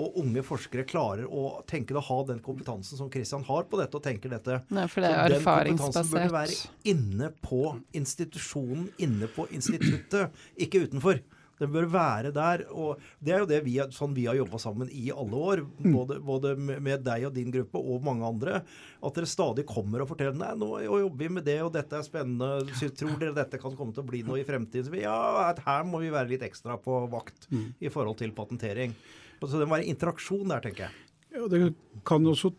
og 0.00 0.16
unge 0.22 0.42
forskere 0.46 0.86
klarer 0.88 1.26
å 1.28 1.60
tenke 1.68 1.96
å 1.96 2.04
ha 2.04 2.18
den 2.30 2.40
kompetansen 2.44 2.98
som 3.00 3.10
Kristian 3.12 3.44
har 3.48 3.66
på 3.70 3.80
dette, 3.80 3.96
og 3.98 4.04
tenker 4.06 4.32
dette. 4.32 4.60
Nei, 4.72 4.86
for 4.90 5.04
det 5.04 5.10
er 5.12 5.36
erfaringsbasert. 5.36 5.68
den 5.68 5.82
kompetansen 5.82 6.14
burde 6.16 6.38
være 6.38 6.94
inne 6.94 7.32
på 7.44 7.60
institusjonen, 8.00 8.88
inne 9.04 9.28
på 9.34 9.46
instituttet, 9.54 10.40
ikke 10.66 10.86
utenfor. 10.88 11.20
Den 11.60 11.72
bør 11.74 11.90
være 11.92 12.30
der. 12.32 12.62
og 12.72 13.00
Det 13.20 13.34
er 13.34 13.42
jo 13.42 13.48
det 13.50 13.58
vi, 13.66 13.74
sånn 13.92 14.14
vi 14.16 14.24
har 14.24 14.38
jobba 14.38 14.56
sammen 14.62 14.88
i 14.96 15.10
alle 15.12 15.36
år. 15.36 15.60
Både, 15.84 16.16
både 16.24 16.54
med 16.56 17.04
deg 17.04 17.26
og 17.28 17.34
din 17.36 17.52
gruppe 17.52 17.82
og 17.82 18.00
mange 18.06 18.24
andre. 18.24 18.62
At 19.04 19.18
dere 19.18 19.28
stadig 19.28 19.66
kommer 19.68 20.00
og 20.00 20.08
forteller 20.08 20.38
nei, 20.40 20.54
nå 20.56 20.70
jobber 20.80 21.20
vi 21.20 21.28
med 21.36 21.44
det, 21.44 21.58
og 21.60 21.74
dette 21.76 21.98
er 22.00 22.06
spennende. 22.06 22.64
Tror 22.96 23.18
dere 23.20 23.36
dette 23.36 23.60
kan 23.60 23.76
komme 23.76 23.92
til 23.92 24.04
å 24.06 24.08
bli 24.08 24.22
noe 24.24 24.40
i 24.40 24.46
fremtiden? 24.48 24.88
Så 24.88 24.94
vi, 24.94 25.04
ja, 25.04 25.52
her 25.66 25.84
må 25.88 26.00
vi 26.00 26.12
være 26.14 26.32
litt 26.32 26.46
ekstra 26.48 26.78
på 26.80 27.02
vakt 27.12 27.50
i 27.52 27.92
forhold 27.92 28.16
til 28.22 28.32
patentering. 28.32 28.96
Så 29.40 29.58
det 29.60 29.68
må 29.68 29.76
være 29.78 29.88
interaksjon 29.92 30.48
der, 30.52 30.60
tenker 30.64 30.88
jeg. 30.88 31.06
Ja, 31.36 31.46
det 31.48 31.60
kan 32.08 32.26
også 32.26 32.50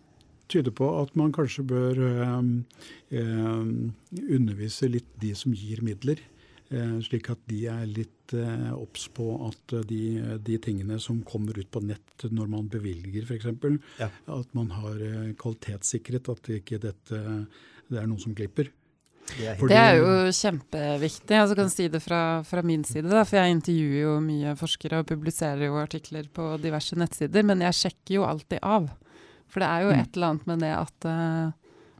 tyde 0.52 0.72
på 0.76 0.88
at 1.02 1.14
man 1.20 1.32
kanskje 1.36 1.64
bør 1.68 2.00
eh, 2.02 3.72
undervise 4.36 4.90
litt 4.92 5.10
de 5.22 5.34
som 5.38 5.54
gir 5.56 5.82
midler. 5.86 6.20
Eh, 6.72 6.98
slik 7.04 7.28
at 7.34 7.40
de 7.52 7.66
er 7.68 7.86
litt 7.90 8.34
eh, 8.38 8.70
obs 8.72 9.10
på 9.12 9.26
at 9.50 9.74
de, 9.90 10.02
de 10.40 10.58
tingene 10.64 11.00
som 11.04 11.20
kommer 11.28 11.58
ut 11.60 11.68
på 11.74 11.82
nett 11.84 12.26
når 12.32 12.48
man 12.54 12.70
bevilger 12.72 13.28
f.eks., 13.28 13.50
Ja. 14.00 14.08
at 14.32 14.54
man 14.56 14.72
har 14.78 15.02
eh, 15.04 15.34
kvalitetssikret 15.40 16.30
at 16.32 16.52
ikke 16.62 16.80
dette 16.80 17.20
det 17.92 18.00
er 18.00 18.08
noen 18.08 18.22
som 18.24 18.32
glipper. 18.32 18.70
Det 19.38 19.48
er 19.48 19.56
Fordi- 19.56 19.70
Det 19.74 19.78
er 19.78 19.96
jo 19.98 20.32
kjempeviktig. 20.32 21.36
Altså, 21.40 21.56
jeg 21.56 21.58
kan 21.62 21.70
si 21.70 21.88
det 21.88 22.02
fra, 22.04 22.22
fra 22.44 22.62
min 22.62 22.84
side, 22.84 23.10
da, 23.10 23.24
for 23.24 23.38
jeg 23.38 23.56
intervjuer 23.56 24.02
jo 24.02 24.20
mye 24.22 24.56
forskere 24.60 25.00
og 25.00 25.08
publiserer 25.08 25.66
jo 25.66 25.74
artikler 25.82 26.28
på 26.34 26.58
diverse 26.62 26.96
nettsider, 26.96 27.44
men 27.44 27.60
jeg 27.62 27.74
sjekker 27.74 28.16
jo 28.20 28.24
alltid 28.28 28.60
av. 28.62 28.90
For 29.48 29.60
det 29.60 29.68
er 29.70 29.82
jo 29.84 29.90
Mm. 29.92 30.00
et 30.02 30.16
eller 30.16 30.28
annet 30.28 30.48
med 30.48 30.60
det 30.60 30.74
at 30.78 31.06
uh, 31.06 31.52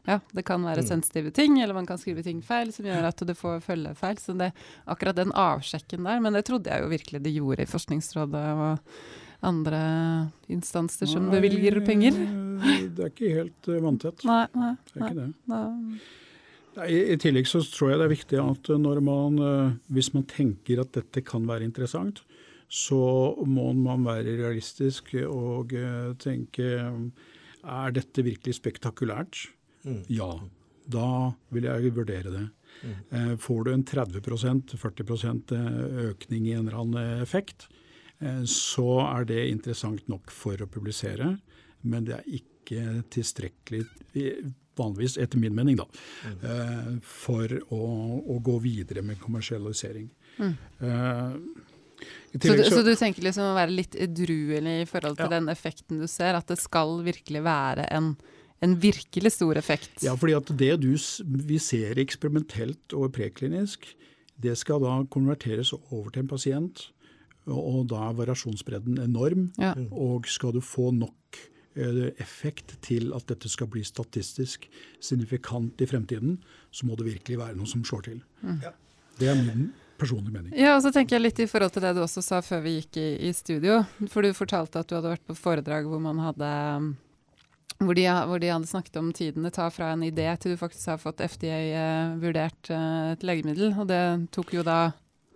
ja, 0.08 0.18
det 0.34 0.44
kan 0.44 0.62
være 0.64 0.82
Mm. 0.82 0.88
sensitive 0.88 1.30
ting, 1.32 1.60
eller 1.62 1.74
man 1.74 1.86
kan 1.86 1.98
skrive 1.98 2.22
ting 2.24 2.40
feil 2.42 2.72
som 2.72 2.84
gjør 2.86 3.04
at 3.08 3.16
du 3.26 3.34
får 3.34 3.60
følgefeil. 3.62 4.16
Så 4.18 4.36
det, 4.38 4.52
akkurat 4.88 5.14
den 5.16 5.32
avsjekken 5.32 6.02
der, 6.04 6.18
men 6.20 6.32
det 6.32 6.44
trodde 6.46 6.64
jeg 6.70 6.80
jo 6.82 6.88
virkelig 6.88 7.22
de 7.22 7.30
gjorde 7.38 7.60
i 7.60 7.66
Forskningsrådet 7.66 8.56
og 8.56 8.78
andre 9.42 10.30
instanser 10.48 11.06
som 11.06 11.30
bevilger 11.30 11.84
penger. 11.84 12.12
Det 12.94 12.98
er 13.04 13.10
ikke 13.10 13.34
helt 13.34 13.68
eh, 13.68 13.80
vanntett. 13.82 14.24
Nei, 14.24 14.46
nei. 14.54 14.76
Det 14.92 14.96
er 14.96 15.00
nei. 15.00 15.08
ikke 15.10 15.20
det. 15.20 15.34
Da- 15.48 15.98
I, 16.80 17.12
I 17.12 17.18
tillegg 17.20 17.48
så 17.48 17.60
tror 17.66 17.92
jeg 17.92 18.00
det 18.00 18.06
er 18.06 18.14
viktig 18.14 18.38
at 18.40 18.70
eh, 18.72 18.80
når 18.80 19.02
man, 19.04 19.36
eh, 19.44 19.74
hvis 19.92 20.12
man 20.14 20.24
tenker 20.28 20.80
at 20.82 20.94
dette 20.96 21.24
kan 21.26 21.44
være 21.48 21.66
interessant, 21.68 22.22
så 22.72 23.02
må 23.44 23.68
man 23.76 24.06
være 24.06 24.38
realistisk 24.38 25.12
og 25.26 25.74
eh, 25.76 26.14
tenke 26.22 26.70
er 27.62 27.94
dette 27.94 28.24
virkelig 28.24 28.56
spektakulært? 28.58 29.44
Mm. 29.84 30.00
Ja. 30.10 30.32
Da 30.92 31.08
vil 31.54 31.68
jeg 31.68 31.92
vurdere 31.94 32.32
det. 32.32 32.46
Mm. 32.82 33.36
Får 33.38 33.60
du 33.62 33.68
en 33.70 33.84
30-40% 33.86 35.52
økning 36.08 36.48
i 36.48 36.54
en 36.56 36.64
eller 36.64 36.78
annen 36.80 37.20
effekt, 37.22 37.68
så 38.50 38.88
er 39.04 39.28
det 39.28 39.44
interessant 39.52 40.08
nok 40.10 40.32
for 40.34 40.58
å 40.58 40.66
publisere, 40.66 41.28
men 41.86 42.08
det 42.08 42.16
er 42.16 42.26
ikke 42.40 43.04
tilstrekkelig, 43.14 43.84
vanligvis 44.78 45.18
etter 45.20 45.38
min 45.38 45.54
mening, 45.54 45.76
da, 45.76 45.86
eh, 46.30 46.94
for 47.04 47.52
å, 47.70 47.80
å 48.34 48.38
gå 48.44 48.58
videre 48.64 49.02
med 49.04 49.20
kommersialisering. 49.20 50.08
Mm. 50.38 50.54
Eh, 50.80 51.68
Så 52.32 52.56
du, 52.56 52.62
så 52.64 52.82
du 52.82 52.94
tenker 52.98 53.22
liksom 53.22 53.44
å 53.52 53.54
være 53.54 53.70
litt 53.76 53.94
edruelig 53.94 54.80
i 54.82 54.86
forhold 54.90 55.18
til 55.20 55.28
Ja. 55.28 55.34
den 55.38 55.48
effekten 55.52 56.00
du 56.00 56.06
ser, 56.10 56.34
at 56.34 56.48
det 56.48 56.58
skal 56.58 57.02
virkelig 57.04 57.42
være 57.44 57.84
en, 57.92 58.16
en 58.62 58.74
virkelig 58.80 59.32
stor 59.36 59.60
effekt? 59.60 60.02
Ja, 60.02 60.16
fordi 60.16 60.34
at 60.34 60.50
det 60.58 60.80
du, 60.82 60.96
vi 61.46 61.58
ser 61.62 62.00
eksperimentelt 62.02 62.96
og 62.96 63.12
preklinisk, 63.14 63.86
det 64.42 64.56
skal 64.58 64.80
da 64.82 64.96
konverteres 65.12 65.70
over 65.92 66.10
til 66.10 66.24
en 66.24 66.32
pasient, 66.32 66.88
og, 67.46 67.58
og 67.60 67.86
da 67.92 68.08
er 68.08 68.18
variasjonsbredden 68.18 68.98
enorm. 69.02 69.50
Ja. 69.60 69.74
Og 69.92 70.26
skal 70.30 70.56
du 70.56 70.60
få 70.64 70.90
nok 70.94 71.38
effekt 72.20 72.74
til 72.84 73.12
at 73.16 73.26
dette 73.30 73.48
skal 73.48 73.70
bli 73.72 73.84
statistisk 73.86 74.68
signifikant 75.00 75.80
i 75.80 75.88
fremtiden, 75.88 76.36
så 76.70 76.88
må 76.88 76.98
det 76.98 77.08
virkelig 77.08 77.38
være 77.40 77.56
noe 77.56 77.70
som 77.70 77.84
slår 77.84 78.08
til. 78.10 78.18
Mm. 78.42 78.60
Det 79.20 79.30
er 79.30 79.38
min 79.38 79.70
personlige 80.00 80.34
mening. 80.34 80.52
Ja, 80.58 80.74
og 80.76 80.82
så 80.84 80.92
tenker 80.94 81.16
jeg 81.16 81.26
litt 81.26 81.40
i 81.42 81.48
forhold 81.50 81.72
til 81.74 81.84
det 81.84 81.94
du 81.96 82.02
også 82.04 82.24
sa 82.24 82.42
før 82.44 82.64
vi 82.64 82.76
gikk 82.80 82.98
i, 83.00 83.08
i 83.28 83.32
studio. 83.36 83.82
For 84.10 84.24
du 84.24 84.34
fortalte 84.36 84.82
at 84.82 84.90
du 84.90 84.96
hadde 84.98 85.14
vært 85.14 85.26
på 85.28 85.38
foredrag 85.38 85.88
hvor 85.88 86.02
man 86.02 86.20
hadde 86.22 86.50
hvor 87.82 87.96
de, 87.98 88.04
hvor 88.06 88.38
de 88.38 88.50
hadde 88.52 88.70
snakket 88.70 88.98
om 89.00 89.10
tiden 89.16 89.46
det 89.46 89.54
tar 89.56 89.72
fra 89.74 89.92
en 89.92 90.04
idé 90.06 90.28
til 90.38 90.54
du 90.54 90.60
faktisk 90.60 90.92
har 90.92 91.00
fått 91.02 91.22
FDA-vurdert 91.24 92.70
eh, 92.70 93.12
et 93.16 93.24
legemiddel. 93.26 93.72
Og 93.74 93.88
det 93.90 94.02
tok 94.34 94.54
jo 94.54 94.62
da 94.66 94.92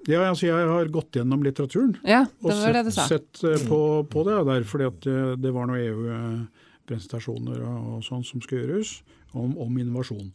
Ja, 0.07 0.23
altså 0.29 0.47
Jeg 0.47 0.69
har 0.71 0.91
gått 0.95 1.17
gjennom 1.19 1.43
litteraturen 1.43 1.97
Ja, 2.07 2.25
og 2.43 2.51
det 2.53 2.95
sett, 2.95 3.09
sett 3.11 3.45
eh, 3.45 3.63
på, 3.67 3.81
på 4.11 4.27
det 4.29 4.39
der, 4.49 4.67
fordi 4.69 4.91
at 4.91 5.09
eh, 5.11 5.33
det 5.41 5.55
var 5.55 5.71
noen 5.71 5.83
EU-presentasjoner 5.83 7.65
og, 7.67 8.05
sånn 8.07 8.23
som 8.27 8.43
skulle 8.45 8.65
gjøres 8.65 9.01
om, 9.37 9.57
om 9.61 9.81
innovasjon. 9.83 10.31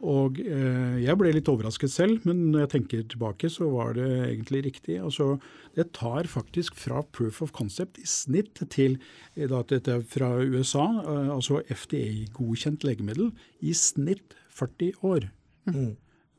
Og 0.00 0.38
eh, 0.40 1.00
jeg 1.02 1.16
ble 1.20 1.32
litt 1.34 1.48
overrasket 1.52 1.92
selv, 1.92 2.24
men 2.28 2.46
når 2.50 2.64
jeg 2.64 2.70
tenker 2.74 3.02
tilbake, 3.12 3.50
så 3.52 3.68
var 3.68 3.94
det 3.98 4.08
egentlig 4.30 4.62
riktig. 4.70 4.96
Altså, 5.04 5.34
det 5.76 5.90
tar 5.96 6.28
faktisk 6.30 6.78
fra 6.80 7.02
proof 7.12 7.42
of 7.44 7.52
concept 7.56 8.00
i 8.00 8.06
snitt 8.08 8.62
til 8.72 8.96
eh, 9.36 9.44
da, 9.50 9.60
Dette 9.68 9.98
er 9.98 10.06
fra 10.08 10.32
USA, 10.40 10.86
eh, 11.02 11.28
altså 11.34 11.60
FDA-godkjent 11.68 12.86
legemiddel, 12.88 13.34
i 13.60 13.74
snitt 13.76 14.38
40 14.56 15.04
år. 15.04 15.28
Mm. 15.68 15.92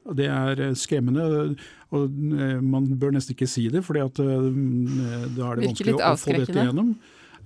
Og 0.09 0.15
Det 0.17 0.27
er 0.33 0.61
eh, 0.65 0.75
skremmende, 0.77 1.55
og 1.93 2.05
eh, 2.05 2.59
man 2.61 2.87
bør 2.97 3.13
nesten 3.15 3.35
ikke 3.35 3.49
si 3.49 3.67
det, 3.69 3.83
for 3.85 3.93
da 3.97 4.07
er 4.07 5.59
det 5.61 5.67
vanskelig 5.67 5.97
å 5.97 6.13
få 6.17 6.37
dette 6.37 6.55
igjennom. 6.55 6.95
gjennom. 6.95 6.95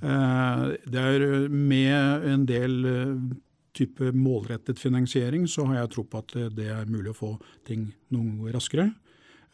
Eh, 0.01 0.77
Det 0.85 1.01
er 1.01 1.25
eh, 1.29 1.49
Med 1.49 2.29
en 2.31 2.45
del 2.45 2.85
eh, 2.85 3.15
type 3.75 4.11
målrettet 4.15 4.79
finansiering, 4.79 5.47
så 5.51 5.65
har 5.67 5.81
jeg 5.81 5.95
tro 5.95 6.05
på 6.07 6.21
at 6.23 6.35
eh, 6.39 6.51
det 6.55 6.69
er 6.71 6.85
mulig 6.87 7.11
å 7.11 7.19
få 7.19 7.33
ting 7.67 7.89
noe 8.15 8.53
raskere. 8.55 8.91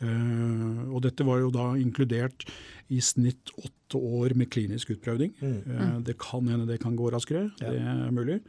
Uh, 0.02 0.90
Og 0.96 1.04
dette 1.06 1.22
var 1.22 1.44
jo 1.44 1.52
da 1.54 1.76
inkludert 1.78 2.48
i 2.90 2.98
snitt 3.06 3.52
åtte 3.62 4.00
år 4.02 4.34
med 4.34 4.50
klinisk 4.50 4.96
utprøving. 4.96 5.36
Mm. 5.38 5.58
Uh, 5.68 6.00
Det 6.02 6.16
kan 6.18 6.48
hende 6.50 6.66
det 6.66 6.80
kan 6.82 6.96
gå 6.98 7.12
raskere, 7.14 7.52
Ja. 7.62 7.70
det 7.70 7.82
er 7.82 8.10
mulig. 8.12 8.40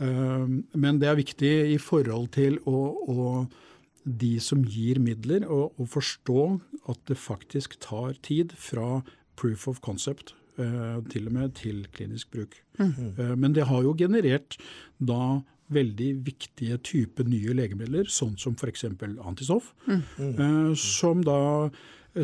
Uh, 0.00 0.48
Men 0.74 0.98
det 0.98 1.06
er 1.06 1.14
viktig 1.14 1.52
i 1.74 1.78
forhold 1.78 2.32
til 2.34 2.58
å, 2.66 2.96
å 3.06 3.46
de 4.04 4.38
som 4.40 4.62
gir 4.64 4.98
midler, 5.02 5.44
og, 5.48 5.74
og 5.78 5.88
forstå 5.92 6.44
at 6.88 7.00
det 7.10 7.18
faktisk 7.20 7.78
tar 7.80 8.14
tid 8.24 8.52
fra 8.56 9.02
proof 9.36 9.68
of 9.68 9.80
concept 9.84 10.34
eh, 10.58 10.98
til 11.12 11.26
og 11.28 11.32
med 11.36 11.54
til 11.60 11.86
klinisk 11.92 12.30
bruk. 12.32 12.56
Mm. 12.78 12.92
Eh, 13.18 13.36
Men 13.36 13.52
det 13.56 13.66
har 13.68 13.82
jo 13.82 13.94
generert 13.98 14.56
da 14.98 15.42
veldig 15.70 16.24
viktige 16.26 16.78
typer 16.82 17.28
nye 17.30 17.54
legemidler, 17.54 18.08
sånn 18.10 18.36
som 18.38 18.56
f.eks. 18.58 18.84
antistoff, 19.22 19.72
Mm. 19.86 20.02
eh, 20.18 20.74
som 20.74 21.22
da 21.22 21.70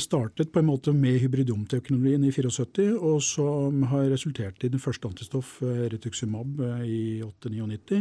startet 0.03 0.51
på 0.51 0.59
en 0.59 0.67
måte 0.67 0.91
med 0.93 1.21
hybridomteknologien 1.23 2.25
i 2.27 2.33
74, 2.35 2.97
og 2.99 3.21
som 3.23 3.85
har 3.87 4.09
resultert 4.11 4.65
i 4.65 4.69
den 4.69 4.81
første 4.83 5.07
antistoff, 5.07 5.61
Retuximab, 5.63 6.59
i 6.83 7.21
i 7.21 7.23
899. 7.23 8.01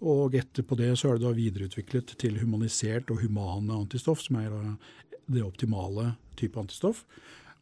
Og 0.00 0.34
etterpå 0.38 0.76
det 0.78 0.92
så 0.98 1.10
er 1.10 1.18
det 1.18 1.26
da 1.26 1.32
videreutviklet 1.34 2.12
til 2.20 2.38
humanisert 2.38 3.10
og 3.10 3.18
humane 3.24 3.74
antistoff, 3.74 4.20
som 4.22 4.36
er 4.38 4.52
det 5.28 5.42
optimale 5.42 6.12
type 6.38 6.56
antistoff. 6.60 7.04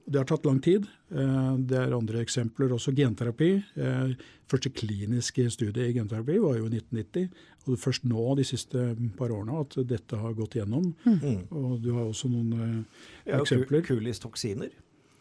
Det 0.06 0.20
har 0.20 0.26
tatt 0.28 0.44
lang 0.46 0.60
tid. 0.62 0.84
Eh, 1.10 1.56
Det 1.66 1.76
er 1.80 1.96
andre 1.96 2.20
eksempler, 2.22 2.70
også 2.76 2.92
genterapi. 2.94 3.64
Eh, 3.76 4.12
Første 4.46 4.70
kliniske 4.70 5.48
studie 5.50 5.88
i 5.88 5.92
genterapi 5.96 6.36
var 6.38 6.54
jo 6.60 6.66
i 6.68 6.70
1990. 6.78 7.24
Og 7.64 7.72
det 7.72 7.78
er 7.80 7.82
først 7.90 8.04
nå 8.06 8.36
de 8.38 8.44
siste 8.44 8.84
par 9.18 9.32
årene 9.34 9.56
at 9.58 9.74
dette 9.88 10.14
har 10.16 10.34
gått 10.38 10.54
gjennom. 10.54 10.92
Mm. 11.04 11.48
Og 11.50 11.80
du 11.82 11.90
har 11.96 12.04
også 12.06 12.30
noen 12.30 12.52
eh, 12.52 12.84
Ja, 13.32 13.40
eksempler. 13.40 13.82
Ku- 13.82 13.96
Kulis 13.96 14.20
toksiner. 14.22 14.70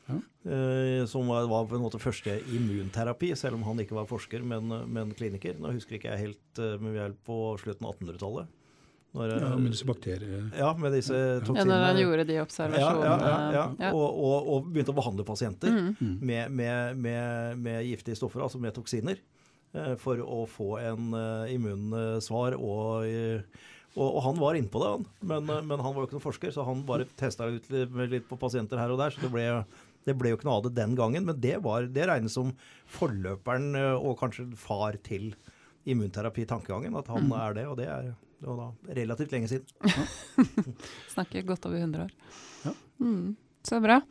Ja. 0.10 0.20
Eh, 0.46 1.06
som 1.10 1.26
var, 1.32 1.48
var 1.50 1.66
på 1.66 1.76
en 1.80 1.82
måte 1.86 1.98
første 2.02 2.36
immunterapi, 2.54 3.32
selv 3.36 3.58
om 3.58 3.64
han 3.66 3.80
ikke 3.82 3.96
var 3.98 4.06
forsker, 4.10 4.44
men, 4.46 4.70
men 4.94 5.14
kliniker. 5.18 5.58
Nå 5.60 5.72
husker 5.74 5.98
ikke 5.98 6.12
jeg 6.14 6.28
helt, 6.28 6.62
men 6.82 6.94
vi 6.94 7.02
er 7.08 7.16
på 7.26 7.40
slutten 7.64 7.88
av 7.90 7.96
1800-tallet. 7.98 8.52
Når, 9.16 9.32
eh, 9.32 9.44
Ja, 9.46 9.50
med 9.56 9.72
disse 9.72 9.86
bakterier. 9.88 10.42
ja, 10.60 10.74
med 10.76 10.92
disse 10.92 11.16
Ja, 11.16 11.40
toksinene. 11.40 11.70
når 11.72 11.86
han 11.88 12.00
gjorde 12.04 12.26
de 12.28 12.40
observasjonene. 12.44 13.06
ja, 13.06 13.16
ja, 13.16 13.52
ja. 13.56 13.66
Ja. 13.88 13.92
Og, 13.96 14.20
og, 14.28 14.50
og 14.58 14.68
begynte 14.76 14.92
å 14.92 14.98
behandle 15.00 15.24
pasienter 15.26 15.72
Mm. 15.72 15.96
Mm. 16.02 16.18
med, 16.22 16.52
med, 16.52 16.98
med, 16.98 17.58
med 17.64 17.86
giftige 17.88 18.16
stoffer, 18.20 18.44
altså 18.44 18.60
med 18.60 18.76
toksiner, 18.76 19.18
eh, 19.74 19.96
for 19.98 20.20
å 20.20 20.44
få 20.52 20.76
en 20.84 21.16
immunsvar 21.50 22.60
og, 22.60 23.08
Og, 23.96 24.10
og 24.18 24.24
han 24.26 24.36
var 24.42 24.58
innpå 24.60 24.80
det, 24.84 24.88
han. 24.92 25.04
Men, 25.24 25.46
men, 25.70 25.80
han 25.80 25.94
var 25.96 26.02
jo 26.04 26.08
ikke 26.10 26.18
noen 26.18 26.24
forsker, 26.26 26.52
så 26.52 26.66
han 26.68 26.82
bare 26.84 27.06
testa 27.16 27.46
ut 27.48 27.70
litt, 27.72 28.26
på 28.28 28.36
pasienter 28.36 28.76
her 28.82 28.92
og 28.92 28.98
der. 29.00 29.14
Så 29.16 29.22
det 29.24 29.30
ble, 29.32 29.46
det 30.06 30.16
ble 30.18 30.32
jo 30.32 30.40
ikke 30.40 30.48
noe 30.48 30.60
av 30.60 30.68
det 30.68 30.76
den 30.78 30.96
gangen. 30.98 31.26
Men 31.28 31.40
det, 31.42 31.58
var, 31.66 31.88
det 31.92 32.10
regnes 32.10 32.36
som 32.38 32.54
forløperen 32.98 33.72
eh, 33.80 33.94
og 33.96 34.20
kanskje 34.22 34.48
far 34.60 35.00
til 35.06 35.32
immunterapi-tankegangen. 35.86 36.98
At 36.98 37.10
han 37.14 37.28
mm. 37.30 37.36
er 37.42 37.58
det, 37.60 37.66
og 37.72 37.80
det 37.82 37.90
er 37.90 38.14
det 38.36 38.52
var 38.52 38.58
da 38.60 38.94
relativt 38.94 39.32
lenge 39.32 39.48
siden. 39.48 39.66
Ja. 39.82 40.44
Snakker 41.16 41.42
godt 41.48 41.66
over 41.66 41.78
100 41.78 42.04
år. 42.04 42.14
Ja. 42.66 42.74
Mm. 43.00 43.36
Så 43.66 43.80
bra. 43.82 44.02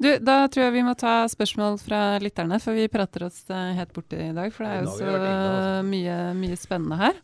Du, 0.00 0.08
da 0.24 0.46
tror 0.48 0.64
jeg 0.64 0.72
vi 0.72 0.84
må 0.86 0.94
ta 0.96 1.26
spørsmål 1.28 1.76
fra 1.82 2.00
lytterne, 2.22 2.56
for 2.62 2.78
vi 2.78 2.86
prater 2.88 3.26
oss 3.26 3.42
eh, 3.52 3.74
helt 3.76 3.92
borti 3.92 4.16
i 4.16 4.32
dag. 4.32 4.54
For 4.54 4.64
det 4.64 4.70
er 4.70 4.86
jo 4.86 4.94
så 4.94 5.10
altså. 5.10 5.82
mye, 5.90 6.16
mye 6.38 6.56
spennende 6.56 7.00
her. 7.02 7.18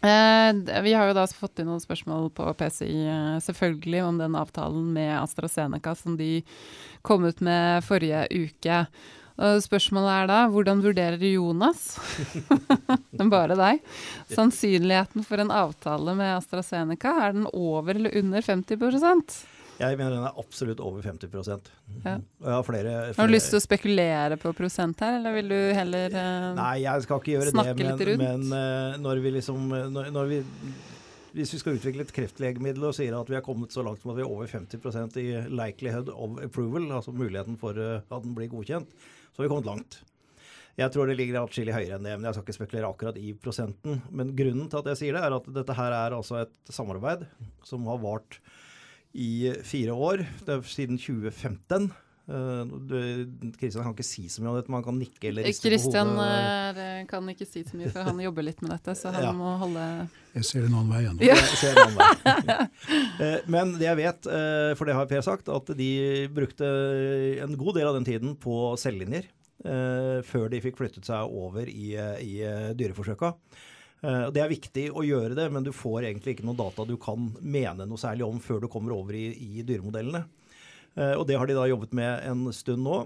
Eh, 0.00 0.82
vi 0.82 0.92
har 0.94 1.08
jo 1.08 1.14
da 1.16 1.24
fått 1.26 1.58
inn 1.58 1.66
noen 1.66 1.82
spørsmål 1.82 2.28
på 2.36 2.46
PCI 2.60 2.98
eh, 3.10 3.38
selvfølgelig 3.42 4.02
om 4.06 4.20
den 4.20 4.36
avtalen 4.38 4.92
med 4.94 5.10
AstraZeneca 5.18 5.96
som 5.98 6.14
de 6.20 6.44
kom 7.02 7.26
ut 7.26 7.42
med 7.42 7.82
forrige 7.86 8.26
uke. 8.30 8.84
Og 9.38 9.62
spørsmålet 9.62 10.14
er 10.14 10.30
da 10.30 10.38
hvordan 10.50 10.80
vurderer 10.82 11.22
Jonas, 11.22 11.92
bare 13.34 13.58
deg, 13.58 13.84
sannsynligheten 14.34 15.26
for 15.26 15.42
en 15.42 15.54
avtale 15.54 16.14
med 16.18 16.36
AstraZeneca? 16.40 17.14
Er 17.22 17.36
den 17.36 17.46
over 17.52 17.94
eller 17.94 18.18
under 18.18 18.42
50 18.42 18.82
jeg 19.78 19.98
mener 19.98 20.16
den 20.16 20.26
er 20.26 20.40
absolutt 20.40 20.80
over 20.82 21.04
50 21.06 21.30
ja. 21.30 21.46
Jeg 22.02 22.18
har, 22.42 22.64
flere, 22.66 22.82
flere, 22.82 23.14
har 23.18 23.30
du 23.30 23.34
lyst 23.34 23.52
til 23.52 23.60
å 23.60 23.62
spekulere 23.62 24.38
på 24.42 24.52
prosent 24.58 25.00
her, 25.04 25.18
eller 25.20 25.36
vil 25.38 25.52
du 25.54 25.58
heller 25.76 26.14
uh, 26.18 26.50
Nei, 26.58 26.74
jeg 26.82 27.06
skal 27.06 27.22
ikke 27.22 27.34
gjøre 27.36 27.52
det, 27.52 27.74
men, 27.78 28.22
men 28.24 28.46
uh, 28.50 28.98
når 29.02 29.22
vi 29.22 29.34
liksom 29.38 29.68
når, 29.94 30.10
når 30.14 30.32
vi 30.32 30.40
hvis 31.38 31.52
vi 31.54 31.60
skal 31.60 31.76
utvikle 31.76 32.02
et 32.02 32.12
kreftlegemiddel 32.16 32.88
og 32.88 32.94
sier 32.96 33.14
at 33.14 33.30
vi 33.30 33.36
er 33.38 33.44
kommet 33.44 33.74
så 33.74 33.84
langt 33.86 34.00
som 34.02 34.10
at 34.10 34.18
vi 34.18 34.24
er 34.24 34.30
over 34.30 34.48
50% 34.50 35.18
i 35.20 35.26
likelihood 35.52 36.08
of 36.10 36.38
approval, 36.42 36.88
altså 36.96 37.14
muligheten 37.14 37.58
for 37.60 37.78
uh, 37.78 38.00
at 38.00 38.24
den 38.24 38.34
blir 38.34 38.50
godkjent, 38.50 38.94
så 39.30 39.42
har 39.42 39.46
vi 39.46 39.52
kommet 39.52 39.68
langt. 39.68 40.00
Jeg 40.78 40.94
tror 40.94 41.10
det 41.10 41.16
ligger 41.18 41.40
atskillig 41.40 41.74
høyere 41.74 41.96
enn 41.98 42.06
det, 42.06 42.14
men 42.14 42.26
jeg 42.28 42.36
skal 42.36 42.44
ikke 42.46 42.54
spekulere 42.54 42.90
akkurat 42.90 43.16
i 43.18 43.32
prosenten. 43.34 43.98
Men 44.14 44.30
grunnen 44.38 44.68
til 44.70 44.78
at 44.78 44.92
jeg 44.92 45.00
sier 45.00 45.16
det, 45.16 45.24
er 45.26 45.34
at 45.34 45.48
dette 45.56 45.74
her 45.74 45.94
er 45.96 46.14
altså 46.14 46.38
et 46.44 46.54
samarbeid 46.70 47.24
som 47.66 47.86
har 47.90 47.98
vart 48.02 48.38
i 49.14 49.54
fire 49.64 49.94
år. 49.94 50.26
Det 50.44 50.58
er 50.58 50.68
siden 50.68 51.00
2015. 51.00 51.90
Kristian 52.28 53.80
uh, 53.80 53.86
kan 53.86 53.94
ikke 53.94 54.04
si 54.04 54.26
så 54.28 54.42
mye 54.42 54.50
om 54.50 54.56
dette, 54.58 54.68
men 54.68 54.82
han 54.82 54.84
kan 54.84 54.98
nikke 55.00 55.30
eller 55.30 55.46
riste 55.48 55.70
Christian, 55.70 56.10
på 56.12 56.20
hodet. 56.20 56.74
Kristian 56.76 57.06
kan 57.08 57.30
ikke 57.32 57.46
si 57.48 57.62
så 57.64 57.78
mye, 57.78 57.92
for 57.94 58.04
han 58.10 58.20
jobber 58.20 58.44
litt 58.44 58.60
med 58.60 58.74
dette, 58.74 58.94
så 59.00 59.12
han 59.14 59.24
ja. 59.24 59.30
må 59.36 59.54
holde 59.62 59.86
Jeg 60.34 60.48
ser 60.50 60.66
en 60.66 60.76
annen 60.76 60.92
vei 60.92 61.00
ennå. 61.08 61.24
Ja. 61.24 61.38
uh, 63.16 63.38
men 63.54 63.72
det 63.80 63.88
jeg 63.88 64.00
vet, 64.02 64.28
uh, 64.28 64.76
for 64.76 64.90
det 64.90 64.98
har 64.98 65.08
Per 65.08 65.24
sagt, 65.24 65.48
at 65.48 65.72
de 65.78 65.90
brukte 66.36 66.68
en 67.46 67.56
god 67.56 67.80
del 67.80 67.88
av 67.88 67.96
den 67.96 68.08
tiden 68.10 68.36
på 68.36 68.60
cellelinjer 68.76 69.30
uh, 69.64 70.20
før 70.28 70.50
de 70.52 70.60
fikk 70.68 70.82
flyttet 70.82 71.08
seg 71.08 71.32
over 71.32 71.64
i, 71.72 71.94
i 71.96 72.34
dyreforsøka. 72.76 73.32
Uh, 73.98 74.28
det 74.30 74.42
er 74.42 74.52
viktig 74.52 74.84
å 74.94 75.02
gjøre 75.02 75.34
det, 75.34 75.48
men 75.50 75.64
du 75.66 75.72
får 75.74 76.06
egentlig 76.06 76.36
ikke 76.36 76.46
noe 76.46 76.58
data 76.58 76.86
du 76.86 76.94
kan 77.02 77.30
mene 77.42 77.86
noe 77.88 77.98
særlig 77.98 78.26
om 78.28 78.38
før 78.42 78.62
du 78.62 78.68
kommer 78.70 78.94
over 78.94 79.16
i, 79.18 79.26
i 79.34 79.64
dyremodellene. 79.66 80.22
Uh, 80.94 81.14
og 81.16 81.24
det 81.28 81.38
har 81.38 81.50
de 81.50 81.56
da 81.58 81.66
jobbet 81.70 81.96
med 81.98 82.28
en 82.28 82.46
stund 82.54 82.84
nå. 82.86 83.00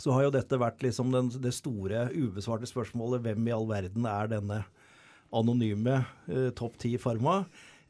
Så 0.00 0.14
har 0.16 0.24
jo 0.24 0.32
dette 0.34 0.58
vært 0.58 0.80
liksom 0.82 1.12
den, 1.12 1.28
det 1.42 1.52
store 1.54 2.06
ubesvarte 2.16 2.66
spørsmålet 2.66 3.22
hvem 3.26 3.44
i 3.46 3.52
all 3.54 3.68
verden 3.68 4.08
er 4.08 4.30
denne 4.32 4.62
anonyme 5.32 5.98
eh, 6.32 6.48
topp 6.56 6.78
ti 6.80 6.96
farma? 7.00 7.42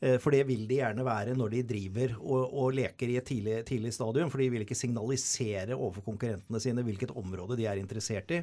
For 0.03 0.35
det 0.35 0.43
vil 0.49 0.65
de 0.67 0.81
gjerne 0.81 1.05
være 1.07 1.37
når 1.39 1.53
de 1.55 1.61
driver 1.63 2.17
og, 2.19 2.57
og 2.59 2.75
leker 2.75 3.07
i 3.07 3.17
et 3.21 3.27
tidlig, 3.31 3.61
tidlig, 3.69 3.93
stadium. 3.95 4.33
For 4.33 4.43
de 4.43 4.49
vil 4.51 4.65
ikke 4.65 4.77
signalisere 4.77 5.77
overfor 5.77 6.05
konkurrentene 6.11 6.61
sine 6.61 6.83
hvilket 6.85 7.15
område 7.15 7.57
de 7.57 7.69
er 7.71 7.79
interessert 7.79 8.35
i. 8.35 8.41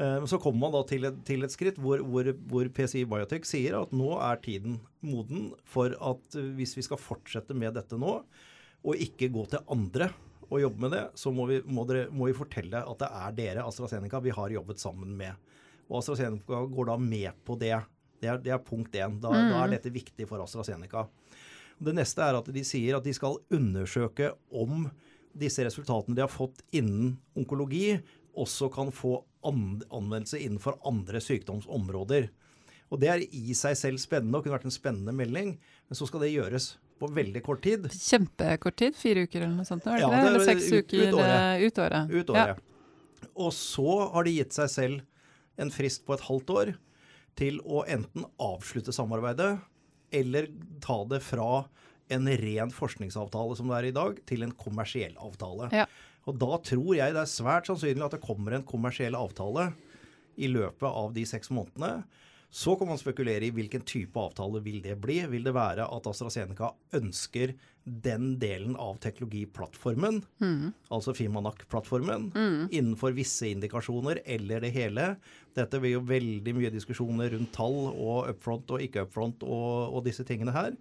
Eh, 0.00 0.24
så 0.24 0.38
kommer 0.40 0.60
man 0.64 0.74
da 0.74 0.82
til 0.88 1.04
et, 1.04 1.20
til 1.28 1.44
et 1.44 1.52
skritt 1.52 1.78
hvor, 1.82 2.00
hvor, 2.00 2.30
hvor, 2.48 2.68
PCI 2.72 3.04
Biotech 3.08 3.44
sier 3.44 3.76
at 3.82 3.92
nå 3.92 4.14
er 4.24 4.40
tiden 4.40 4.78
moden 5.04 5.50
for 5.68 5.92
at 5.92 6.38
eh, 6.38 6.52
hvis 6.56 6.76
vi 6.78 6.84
skal 6.86 7.00
fortsette 7.00 7.56
med 7.56 7.76
dette 7.76 7.98
nå, 8.00 8.20
og 8.82 9.04
ikke 9.04 9.30
gå 9.30 9.44
til 9.52 9.62
andre 9.70 10.08
og 10.48 10.60
jobbe 10.60 10.84
med 10.84 10.94
det, 10.96 11.02
så 11.16 11.32
må 11.32 11.46
vi, 11.48 11.60
må 11.64 11.84
dere, 11.88 12.08
må 12.12 12.28
vi 12.28 12.36
fortelle 12.36 12.82
at 12.84 13.00
det 13.00 13.08
er 13.08 13.36
dere, 13.36 13.66
AstraZeneca, 13.68 14.20
vi 14.20 14.34
har 14.36 14.52
jobbet 14.52 14.82
sammen 14.82 15.14
med. 15.16 15.52
Og 15.88 16.00
AstraZeneca 16.00 16.64
går 16.68 16.90
da 16.90 16.96
med 17.00 17.38
på 17.46 17.56
det. 17.60 17.76
Det 18.20 18.28
er, 18.28 18.40
det 18.42 18.52
er 18.52 18.60
punkt 18.64 18.92
én. 18.92 19.16
Da, 19.22 19.30
mm. 19.32 19.48
da, 19.48 19.62
er 19.62 19.72
dette 19.72 19.92
viktig 19.94 20.26
for 20.28 20.42
AstraZeneca. 20.44 21.06
Det 21.82 21.94
neste 21.96 22.26
er 22.26 22.36
at 22.36 22.50
de 22.52 22.64
sier 22.66 22.98
at 22.98 23.06
de 23.06 23.14
skal 23.16 23.40
undersøke 23.54 24.34
om 24.52 24.90
disse 25.32 25.64
resultatene 25.64 26.18
de 26.18 26.24
har 26.26 26.32
fått 26.32 26.60
innen 26.76 27.16
onkologi, 27.38 27.96
også 28.38 28.70
kan 28.72 28.92
få 28.94 29.18
anvendelse 29.44 30.40
innenfor 30.40 30.78
andre 30.88 31.20
sykdomsområder. 31.20 32.30
Og 32.92 33.00
Det 33.00 33.08
er 33.08 33.22
i 33.24 33.54
seg 33.56 33.76
selv 33.78 34.00
spennende 34.02 34.38
og 34.38 34.44
kunne 34.44 34.58
vært 34.58 34.68
en 34.68 34.74
spennende 34.74 35.14
melding, 35.16 35.54
men 35.88 35.96
så 35.96 36.06
skal 36.08 36.24
det 36.24 36.34
gjøres 36.34 36.74
på 37.00 37.08
veldig 37.10 37.42
kort 37.42 37.62
tid. 37.64 37.88
Kjempekort 37.90 38.76
tid? 38.78 38.96
Fire 38.98 39.24
uker 39.26 39.40
eller 39.40 39.56
noe 39.56 39.66
sånt? 39.66 39.86
Var 39.88 39.98
det 39.98 40.04
ja, 40.04 40.10
det, 40.12 40.28
eller 40.28 40.44
seks 40.46 40.68
ut, 40.68 40.76
uker 40.84 41.08
ut 41.08 41.16
året. 41.18 41.38
Eh, 41.38 41.64
ut 41.66 41.80
året. 41.82 42.12
Ut 42.12 42.32
året. 42.34 42.52
Ja. 42.52 43.28
Og 43.32 43.52
så 43.56 43.96
har 44.12 44.28
de 44.28 44.36
gitt 44.36 44.54
seg 44.54 44.70
selv 44.70 45.62
en 45.62 45.72
frist 45.72 46.04
på 46.06 46.14
et 46.16 46.26
halvt 46.28 46.52
år 46.52 46.74
til 47.38 47.58
å 47.64 47.82
enten 47.88 48.26
avslutte 48.42 48.92
samarbeidet 48.94 49.54
eller 50.12 50.50
ta 50.84 50.98
det 51.08 51.22
fra 51.24 51.64
en 52.12 52.28
ren 52.28 52.72
forskningsavtale 52.74 53.56
som 53.56 53.70
det 53.70 53.78
er 53.78 53.88
i 53.88 53.94
dag, 53.96 54.18
til 54.28 54.44
en 54.44 54.52
kommersiell 54.58 55.14
avtale. 55.16 55.70
Ja. 55.72 55.86
Og 56.28 56.38
da 56.38 56.58
tror 56.62 56.92
jeg 56.96 57.14
det 57.14 57.22
er 57.22 57.30
svært 57.30 57.70
sannsynlig 57.70 58.06
at 58.06 58.16
det 58.16 58.24
kommer 58.24 58.54
en 58.56 58.66
kommersiell 58.66 59.16
avtale 59.18 59.72
i 60.40 60.48
løpet 60.50 60.88
av 60.88 61.12
de 61.16 61.24
seks 61.28 61.50
månedene. 61.52 62.02
Så 62.52 62.74
kan 62.76 62.90
man 62.90 63.00
spekulere 63.00 63.46
i 63.46 63.52
hvilken 63.54 63.80
type 63.88 64.20
avtale 64.20 64.60
vil 64.60 64.82
det 64.84 64.98
bli. 65.00 65.22
Vil 65.32 65.46
det 65.46 65.54
være 65.56 65.86
at 65.88 66.08
AstraZeneca 66.10 66.74
ønsker 66.98 67.54
den 67.82 68.34
delen 68.38 68.76
av 68.76 68.98
teknologiplattformen, 69.02 70.20
mm. 70.38 70.66
altså 70.92 71.14
Fimanak-plattformen, 71.16 72.28
mm. 72.34 72.58
innenfor 72.70 73.16
visse 73.16 73.48
indikasjoner, 73.50 74.20
eller 74.36 74.62
det 74.62 74.70
hele? 74.76 75.06
Dette 75.56 75.80
blir 75.82 75.96
jo 75.96 76.04
veldig 76.06 76.54
mye 76.58 76.70
diskusjoner 76.74 77.32
rundt 77.32 77.50
tall 77.56 77.80
og 77.90 78.28
upfront 78.30 78.76
og 78.76 78.84
ikke 78.84 79.08
upfront 79.08 79.42
og, 79.48 79.96
og 79.96 80.04
disse 80.06 80.26
tingene 80.28 80.54
her. 80.54 80.76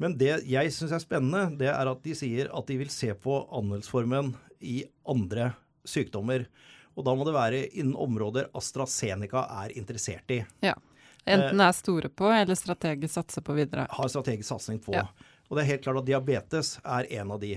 Men 0.00 0.16
det 0.18 0.42
jeg 0.48 0.72
syns 0.74 0.94
er 0.96 1.02
spennende, 1.02 1.56
det 1.60 1.68
er 1.70 1.90
at 1.90 2.00
de 2.04 2.14
sier 2.16 2.50
at 2.54 2.68
de 2.68 2.78
vil 2.80 2.92
se 2.92 3.12
på 3.14 3.42
anmeldelsesformen 3.52 4.32
i 4.62 4.82
andre 5.08 5.52
sykdommer. 5.88 6.46
Og 6.96 7.06
da 7.06 7.14
må 7.16 7.26
det 7.26 7.34
være 7.36 7.66
innen 7.70 7.96
områder 7.98 8.50
AstraZeneca 8.56 9.46
er 9.64 9.76
interessert 9.78 10.32
i. 10.34 10.42
Ja. 10.64 10.74
Enten 11.22 11.60
er 11.62 11.74
store 11.76 12.10
på, 12.10 12.26
eller 12.34 12.58
strategisk 12.58 13.14
satser 13.14 13.44
på 13.46 13.54
videre. 13.54 13.86
Har 13.90 14.08
strategisk 14.10 14.48
satsing 14.48 14.80
på. 14.82 14.94
Ja. 14.96 15.06
Og 15.48 15.56
det 15.56 15.62
er 15.62 15.70
helt 15.74 15.84
klart 15.84 16.00
at 16.02 16.08
diabetes 16.08 16.74
er 16.82 17.06
en 17.20 17.30
av 17.34 17.38
de 17.42 17.54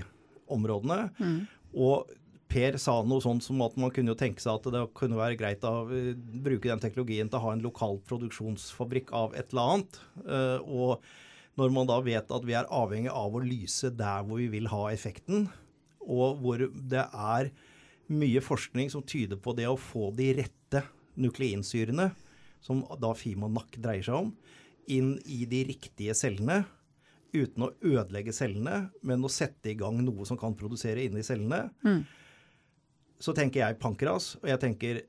områdene. 0.52 1.08
Mm. 1.18 1.40
Og 1.74 2.14
Per 2.46 2.76
sa 2.78 3.00
noe 3.02 3.22
sånt 3.24 3.42
som 3.42 3.58
at 3.64 3.74
man 3.80 3.90
kunne 3.90 4.12
jo 4.12 4.18
tenke 4.18 4.38
seg 4.42 4.60
at 4.60 4.68
det 4.70 4.84
kunne 4.96 5.18
være 5.18 5.38
greit 5.38 5.64
å 5.66 5.82
bruke 5.90 6.68
den 6.68 6.82
teknologien 6.82 7.26
til 7.26 7.40
å 7.40 7.42
ha 7.42 7.54
en 7.56 7.64
lokal 7.64 7.98
produksjonsfabrikk 8.06 9.10
av 9.18 9.34
et 9.34 9.50
eller 9.50 9.72
annet. 9.72 9.98
Uh, 10.22 10.58
og 10.62 11.08
når 11.56 11.72
man 11.72 11.88
da 11.88 11.96
vet 12.04 12.32
at 12.32 12.44
vi 12.46 12.56
er 12.56 12.68
avhengig 12.72 13.12
av 13.12 13.34
å 13.36 13.42
lyse 13.44 13.90
der 13.96 14.26
hvor 14.26 14.40
vi 14.40 14.50
vil 14.52 14.68
ha 14.72 14.82
effekten, 14.92 15.48
og 16.06 16.42
hvor 16.42 16.62
det 16.62 17.06
er 17.06 17.50
mye 18.12 18.42
forskning 18.44 18.92
som 18.92 19.02
tyder 19.02 19.40
på 19.42 19.56
det 19.56 19.66
å 19.68 19.78
få 19.80 20.12
de 20.14 20.30
rette 20.36 20.84
nukleinsyrene, 21.18 22.10
som 22.62 22.84
da 23.00 23.12
Fimanak 23.16 23.78
dreier 23.80 24.04
seg 24.06 24.26
om, 24.26 24.30
inn 24.92 25.16
i 25.24 25.44
de 25.48 25.64
riktige 25.72 26.14
cellene 26.14 26.62
uten 27.34 27.66
å 27.66 27.72
ødelegge 27.84 28.34
cellene, 28.34 28.86
men 29.04 29.24
å 29.24 29.32
sette 29.32 29.72
i 29.72 29.76
gang 29.78 29.98
noe 30.04 30.24
som 30.28 30.38
kan 30.40 30.54
produsere 30.56 31.04
inni 31.04 31.24
cellene, 31.26 31.66
mm. 31.84 32.00
så 33.20 33.34
tenker 33.36 33.62
jeg 33.62 33.80
pankras, 33.82 34.34
og 34.40 34.48
jeg 34.52 34.62
tenker 34.62 35.02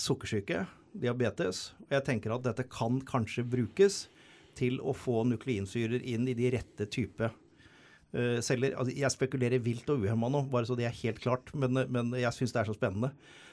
sukkersyke, 0.00 0.66
diabetes, 0.92 1.70
og 1.86 1.96
jeg 1.96 2.06
tenker 2.06 2.34
at 2.34 2.44
dette 2.44 2.66
kan 2.70 3.00
kanskje 3.08 3.46
brukes 3.48 4.04
til 4.58 4.80
å 4.80 4.94
få 4.96 5.22
nukleinsyrer 5.28 6.04
inn 6.14 6.28
i 6.30 6.36
de 6.38 6.50
rette 6.54 6.88
type 6.92 7.28
uh, 7.28 8.38
celler. 8.44 8.76
Altså, 8.76 8.94
jeg 8.96 9.14
spekulerer 9.14 9.62
vilt 9.64 9.88
og 9.92 10.04
uhemma 10.06 10.30
nå, 10.32 10.44
bare 10.52 10.68
så 10.68 10.76
det 10.78 10.88
er 10.88 11.00
helt 11.02 11.22
klart, 11.22 11.54
men, 11.56 11.84
men 11.92 12.12
jeg 12.18 12.36
syns 12.36 12.54
det 12.54 12.62
er 12.62 12.70
så 12.70 12.76
spennende. 12.76 13.12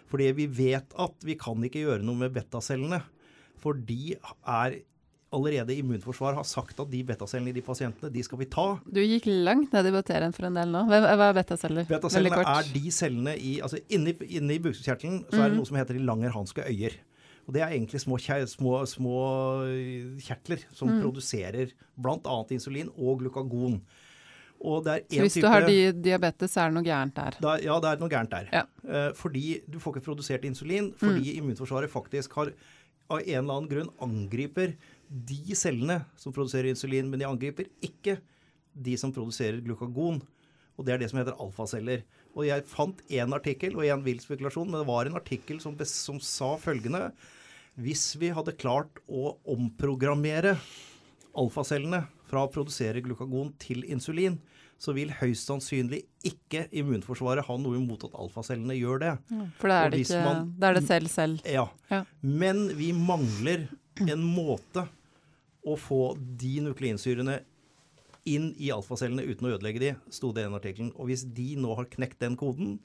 Fordi 0.09 0.31
vi 0.37 0.49
vet 0.49 0.93
at 0.97 1.25
vi 1.25 1.37
kan 1.39 1.61
ikke 1.65 1.85
gjøre 1.85 2.05
noe 2.05 2.25
med 2.25 2.33
betacellene. 2.35 3.03
For 3.59 3.77
de 3.77 4.15
er 4.17 4.79
allerede 5.35 5.75
immunforsvar 5.77 6.33
har 6.39 6.45
sagt 6.47 6.79
at 6.81 6.89
de 6.89 7.01
betacellene 7.05 7.51
i 7.51 7.55
de 7.55 7.61
pasientene, 7.65 8.09
de 8.13 8.23
skal 8.25 8.39
vi 8.41 8.47
ta. 8.49 8.65
Du 8.89 8.99
gikk 9.03 9.27
langt 9.29 9.73
ned 9.75 9.89
i 9.89 9.93
bakterien 9.93 10.33
for 10.35 10.47
en 10.49 10.57
del 10.57 10.71
nå. 10.73 10.85
Hva 10.89 11.01
er 11.13 11.35
betaceller? 11.37 11.85
Betacellene 11.89 12.41
er 12.41 12.71
de 12.73 12.93
cellene 12.93 13.35
i 13.37 13.59
altså 13.65 13.81
Inni, 13.93 14.15
inni 14.39 14.59
bukspyttkjertelen 14.63 15.21
så 15.29 15.39
er 15.43 15.49
det 15.49 15.55
mm. 15.55 15.59
noe 15.61 15.69
som 15.69 15.77
heter 15.79 15.97
de 15.97 16.03
langerhanske 16.07 16.65
øyer. 16.65 16.97
Og 17.49 17.55
det 17.55 17.63
er 17.65 17.73
egentlig 17.73 17.97
små, 18.03 18.19
små, 18.21 18.75
små 18.85 19.19
kjertler 20.21 20.61
som 20.69 20.91
mm. 20.91 20.99
produserer 21.01 21.71
bl.a. 21.97 22.35
insulin 22.53 22.91
og 22.93 23.23
glukagon. 23.23 23.79
Og 24.59 24.83
så 24.85 24.99
hvis 25.07 25.37
type, 25.39 25.47
du 25.47 25.49
har 25.49 25.65
di 25.65 25.77
diabetes, 25.95 26.51
så 26.53 26.61
er 26.61 26.69
det 26.69 26.77
noe 26.77 26.85
gærent 26.85 27.15
der? 27.15 27.37
Da, 27.41 27.55
ja, 27.63 27.77
det 27.81 27.89
er 27.89 28.03
noe 28.03 28.11
gærent 28.11 28.35
der. 28.35 28.51
Ja. 28.53 28.61
Eh, 28.85 29.07
fordi 29.17 29.61
du 29.65 29.79
får 29.81 29.97
ikke 29.97 30.11
produsert 30.11 30.45
insulin 30.45 30.91
fordi 30.99 31.23
mm. 31.23 31.39
immunforsvaret 31.39 31.89
faktisk 31.89 32.37
har 32.37 32.51
av 33.09 33.23
en 33.23 33.39
eller 33.39 33.55
annen 33.55 33.71
grunn 33.71 33.89
angriper 34.05 34.75
de 35.09 35.57
cellene 35.57 36.03
som 36.19 36.35
produserer 36.35 36.69
insulin, 36.69 37.09
men 37.09 37.17
de 37.17 37.25
angriper 37.25 37.71
ikke 37.81 38.19
de 38.77 38.93
som 39.01 39.15
produserer 39.15 39.63
glukagon. 39.65 40.21
Og 40.77 40.85
det 40.85 40.93
er 40.93 41.01
det 41.01 41.09
som 41.09 41.23
heter 41.23 41.39
alfaceller. 41.41 42.05
Og 42.37 42.45
jeg 42.45 42.67
fant 42.69 43.01
én 43.09 43.33
artikkel, 43.33 43.73
og 43.73 43.89
én 43.89 44.05
vill 44.05 44.21
spekulasjon, 44.21 44.69
men 44.69 44.83
det 44.83 44.91
var 44.91 45.09
en 45.09 45.17
artikkel 45.17 45.57
som, 45.63 45.73
som 45.89 46.21
sa 46.21 46.53
følgende 46.61 47.07
Hvis 47.79 48.13
vi 48.19 48.31
hadde 48.35 48.55
klart 48.57 49.01
å 49.07 49.35
omprogrammere 49.49 50.55
alfacellene 51.37 52.05
fra 52.29 52.45
å 52.45 52.51
produsere 52.51 53.03
glukagon 53.05 53.53
til 53.61 53.85
insulin, 53.89 54.39
så 54.79 54.93
vil 54.95 55.11
høyst 55.11 55.49
sannsynlig 55.49 56.05
ikke 56.25 56.65
immunforsvaret 56.79 57.43
ha 57.45 57.57
noe 57.59 57.79
imot 57.81 58.05
at 58.07 58.15
alfacellene 58.15 58.77
gjør 58.77 59.01
det. 59.03 59.13
for 59.59 59.71
da 59.71 59.81
er 59.83 59.93
det, 59.93 60.03
ikke, 60.05 60.21
man, 60.23 60.53
da 60.55 60.69
er 60.69 60.79
det 60.79 60.85
selv 60.87 61.11
selv. 61.11 61.43
Ja. 61.43 61.67
ja. 61.91 62.05
Men 62.21 62.69
vi 62.79 62.93
mangler 62.95 63.67
en 63.99 64.23
måte 64.23 64.85
å 65.67 65.75
få 65.75 66.13
de 66.15 66.59
nukleinsyrene 66.69 67.41
inn 68.29 68.53
i 68.61 68.69
alfacellene 68.71 69.25
uten 69.27 69.49
å 69.49 69.53
ødelegge 69.57 69.83
de, 69.83 69.91
sto 70.13 70.31
det 70.31 70.45
i 70.45 70.47
den 70.47 70.55
artikkelen. 70.55 70.93
Og 70.95 71.09
hvis 71.11 71.25
de 71.27 71.51
nå 71.59 71.75
har 71.75 71.89
knekt 71.91 72.21
den 72.23 72.37
koden, 72.39 72.77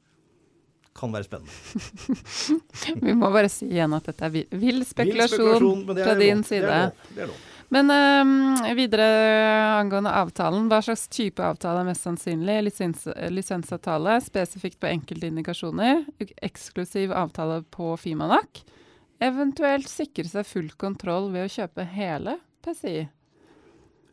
kan 0.94 1.14
være 1.14 1.26
spennende. 1.26 1.52
vi 3.06 3.16
må 3.18 3.30
bare 3.34 3.50
si 3.52 3.66
igjen 3.70 3.96
at 3.96 4.06
dette 4.10 4.28
er 4.28 4.54
vill 4.54 4.84
spekulasjon, 4.86 5.82
fra 5.90 6.14
din 6.20 6.44
side. 6.46 6.68
Det 6.68 6.70
er 6.70 6.86
lov. 6.86 7.10
Det 7.10 7.26
er 7.26 7.32
lov. 7.32 7.42
Men 7.74 7.90
øh, 7.90 8.76
videre 8.76 9.06
angående 9.80 10.12
avtalen. 10.14 10.68
Hva 10.70 10.78
slags 10.84 11.08
type 11.10 11.42
avtale 11.42 11.82
er 11.82 11.88
mest 11.88 12.06
sannsynlig? 12.06 12.60
Lisens, 12.68 13.08
lisensavtale 13.32 14.18
spesifikt 14.22 14.78
på 14.82 14.90
enkelte 14.92 15.30
indikasjoner. 15.32 16.04
Eksklusiv 16.44 17.14
avtale 17.16 17.62
på 17.74 17.94
Fimanak. 18.00 18.62
Eventuelt 19.24 19.88
sikre 19.90 20.28
seg 20.28 20.46
full 20.46 20.70
kontroll 20.78 21.30
ved 21.34 21.48
å 21.48 21.52
kjøpe 21.56 21.86
hele 21.96 22.38
PCI. 22.64 23.06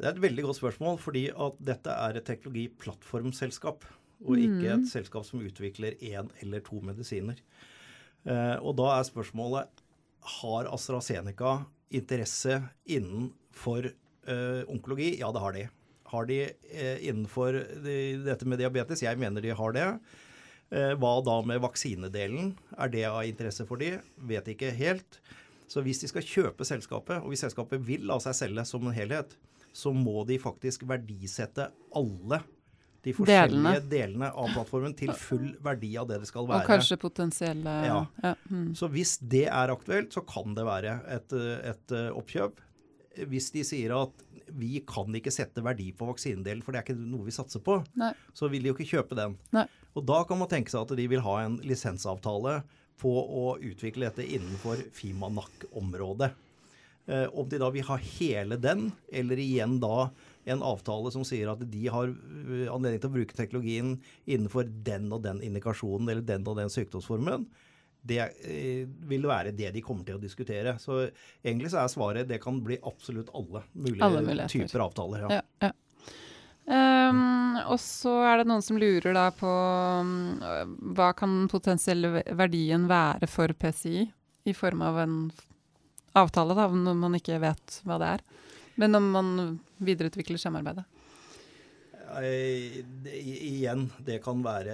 Det 0.02 0.08
er 0.08 0.16
et 0.16 0.24
veldig 0.24 0.48
godt 0.48 0.58
spørsmål, 0.58 0.96
fordi 0.98 1.28
at 1.30 1.58
dette 1.62 1.94
er 1.94 2.18
et 2.18 2.26
teknologiplattformselskap. 2.26 3.86
Og 4.22 4.38
ikke 4.38 4.68
et 4.70 4.84
mm. 4.84 4.90
selskap 4.92 5.26
som 5.26 5.42
utvikler 5.42 5.98
én 5.98 6.30
eller 6.44 6.64
to 6.66 6.80
medisiner. 6.86 7.40
Eh, 8.30 8.58
og 8.62 8.76
da 8.78 8.92
er 8.96 9.08
spørsmålet 9.08 9.84
har 10.38 10.70
AstraZeneca 10.70 11.62
interesse 11.98 12.60
innenfor 12.86 13.90
eh, 13.90 14.62
onkologi? 14.70 15.16
Ja, 15.22 15.32
det 15.34 15.42
har 15.44 15.56
de. 15.58 15.68
Har 16.12 16.28
de 16.30 16.42
eh, 16.46 17.08
innenfor 17.08 17.58
dette 17.82 18.50
med 18.50 18.62
diabetes? 18.62 19.02
Jeg 19.02 19.18
mener 19.22 19.42
de 19.42 19.56
har 19.58 19.78
det. 19.78 19.88
Hva 20.72 21.18
da 21.20 21.34
med 21.44 21.60
vaksinedelen? 21.60 22.54
Er 22.80 22.92
det 22.94 23.02
av 23.10 23.26
interesse 23.28 23.66
for 23.68 23.82
de? 23.82 23.98
Vet 24.24 24.46
ikke 24.54 24.70
helt. 24.72 25.18
Så 25.68 25.84
hvis 25.84 26.00
de 26.00 26.08
skal 26.08 26.24
kjøpe 26.24 26.64
selskapet, 26.68 27.18
og 27.20 27.34
hvis 27.34 27.44
selskapet 27.44 27.82
vil 27.84 28.06
la 28.08 28.16
seg 28.24 28.38
selge 28.38 28.64
som 28.70 28.88
en 28.88 28.96
helhet, 28.96 29.36
så 29.76 29.92
må 29.92 30.24
de 30.28 30.38
faktisk 30.40 30.86
verdisette 30.88 31.68
alle 31.96 32.40
de 33.02 33.14
forskjellige 33.18 33.49
delene. 33.49 33.89
delene, 33.89 34.30
av 34.30 34.52
plattformen 34.54 34.93
til 34.97 35.12
full 35.18 35.47
verdi 35.64 35.95
av 35.97 36.10
det 36.10 36.20
det 36.22 36.30
skal 36.30 36.45
være. 36.49 36.66
Og 36.66 36.70
kanskje 36.70 36.97
potensielle 37.02 37.78
Ja. 37.88 38.02
ja. 38.24 38.34
Mm. 38.49 38.76
Så 38.78 38.89
hvis 38.93 39.16
det 39.22 39.47
er 39.47 39.74
aktuelt, 39.74 40.14
så 40.14 40.22
kan 40.28 40.54
det 40.58 40.66
være 40.68 40.99
et, 41.10 41.34
et, 41.34 41.95
eh, 41.97 42.12
oppkjøp. 42.14 42.62
Hvis 43.28 43.49
de 43.52 43.64
sier 43.68 43.95
at 43.97 44.28
vi 44.52 44.84
kan 44.88 45.10
ikke 45.16 45.32
sette 45.34 45.64
verdi 45.64 45.89
på 45.95 46.06
vaksinedelen, 46.08 46.62
for 46.64 46.72
det 46.72 46.82
er 46.82 46.86
ikke 46.86 46.99
noe 46.99 47.26
vi 47.26 47.34
satser 47.36 47.64
på, 47.64 47.80
Nei. 47.99 48.12
så 48.34 48.49
vil 48.52 48.64
de 48.64 48.72
jo 48.72 48.76
ikke 48.78 48.91
kjøpe 48.97 49.18
den. 49.18 49.38
Nei. 49.56 49.66
Og 49.95 50.06
da 50.08 50.22
kan 50.28 50.39
man 50.39 50.47
tenke 50.52 50.72
seg 50.72 50.86
at 50.86 50.95
de 50.95 51.08
vil 51.12 51.24
ha 51.26 51.36
en 51.43 51.58
lisensavtale 51.68 52.62
på 53.02 53.12
å 53.12 53.58
utvikle 53.58 54.08
dette 54.10 54.28
innenfor 54.28 54.84
Fimanak-området. 54.93 56.32
Eh, 57.08 57.28
om 57.34 57.47
de 57.49 57.58
da 57.60 57.72
vil 57.74 57.88
ha 57.88 57.97
hele 57.97 58.58
den, 58.62 58.91
eller 59.12 59.39
igjen 59.41 59.80
da 59.82 60.12
en 60.46 60.64
avtale 60.66 61.12
som 61.14 61.26
sier 61.28 61.52
at 61.52 61.62
de 61.72 61.82
har 61.94 62.10
eh, 62.12 62.70
anledning 62.72 63.02
til 63.02 63.12
å 63.12 63.18
bruke 63.18 63.38
teknologien 63.38 63.98
innenfor 64.26 64.70
den 64.86 65.12
og 65.14 65.24
den 65.26 65.42
indikasjonen 65.46 66.10
eller 66.10 66.26
den 66.26 66.48
og 66.48 66.58
den 66.62 66.72
sykdomsformen, 66.74 67.46
det 68.02 68.22
eh, 68.22 68.88
vil 69.10 69.28
være 69.30 69.54
det 69.54 69.74
de 69.76 69.84
kommer 69.86 70.08
til 70.08 70.18
å 70.18 70.22
diskutere. 70.22 70.78
Så 70.82 71.04
egentlig 71.44 71.72
så 71.74 71.84
er 71.84 71.94
svaret 71.94 72.30
det 72.30 72.42
kan 72.42 72.58
bli 72.66 72.80
absolutt 72.82 73.30
alle 73.38 73.64
mulige 73.74 74.08
alle 74.08 74.50
typer 74.50 74.88
avtaler. 74.88 75.28
Ja. 75.28 75.42
ja, 75.42 75.70
ja. 75.70 75.74
Um, 76.72 77.58
og 77.66 77.80
så 77.82 78.14
er 78.30 78.39
det 78.39 78.48
noen 78.48 78.62
som 78.64 78.78
lurer 78.80 79.16
da 79.18 79.26
på 79.34 79.50
um, 79.50 80.12
hva 80.96 81.10
kan 81.18 81.48
potensielle 81.52 82.22
verdien 82.38 82.86
være 82.88 83.28
for 83.28 83.52
PCI 83.58 84.06
i 84.48 84.54
form 84.56 84.84
av 84.86 85.00
en 85.02 85.16
avtale, 86.18 86.56
da, 86.56 86.68
når 86.70 86.98
man 87.02 87.18
ikke 87.18 87.42
vet 87.42 87.82
hva 87.88 87.98
det 88.02 88.12
er. 88.18 88.24
Men 88.80 88.96
om 88.96 89.12
man 89.12 89.32
videreutvikler 89.78 90.40
samarbeidet. 90.42 90.86
Igjen, 92.22 93.86
det 94.04 94.18
kan 94.24 94.42
være 94.44 94.74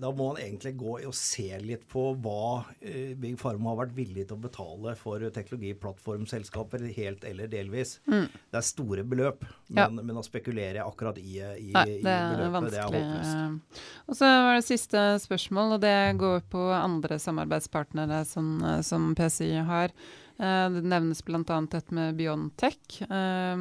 Da 0.00 0.08
må 0.14 0.30
man 0.30 0.40
egentlig 0.40 0.72
gå 0.80 0.94
og 0.96 1.12
se 1.16 1.50
litt 1.60 1.84
på 1.90 2.06
hva 2.24 2.64
eh, 2.80 3.12
Big 3.20 3.36
Pharma 3.40 3.74
har 3.74 3.82
vært 3.82 3.94
villig 3.98 4.26
til 4.28 4.38
å 4.38 4.44
betale 4.46 4.94
for 4.98 5.20
teknologiplattformselskaper, 5.34 6.86
helt 6.96 7.26
eller 7.28 7.50
delvis. 7.52 7.98
Mm. 8.08 8.26
Det 8.32 8.60
er 8.60 8.66
store 8.66 9.04
beløp, 9.04 9.44
men, 9.68 9.82
ja. 9.82 9.88
men 10.00 10.20
å 10.20 10.24
spekulere 10.24 10.84
akkurat 10.86 11.20
i, 11.20 11.36
i, 11.36 11.70
Nei, 11.74 11.84
det 12.00 12.16
i 12.16 12.32
beløpet, 12.32 12.56
vanskelig. 12.56 12.72
det 12.72 12.82
er 12.82 12.96
håpløst. 12.96 13.78
Og 14.08 14.20
så 14.20 14.32
var 14.46 14.58
det 14.58 14.66
siste 14.66 15.06
spørsmål, 15.24 15.76
og 15.76 15.84
det 15.84 15.96
går 16.20 16.44
på 16.52 16.66
andre 16.78 17.20
samarbeidspartnere 17.22 18.24
som, 18.28 18.56
som 18.86 19.12
PCI 19.18 19.64
har. 19.68 19.94
Eh, 20.38 20.70
det 20.70 20.82
nevnes 20.82 21.24
bl.a. 21.24 21.60
dette 21.70 21.94
med 21.94 22.16
Biontech. 22.18 23.02
Eh, 23.02 23.56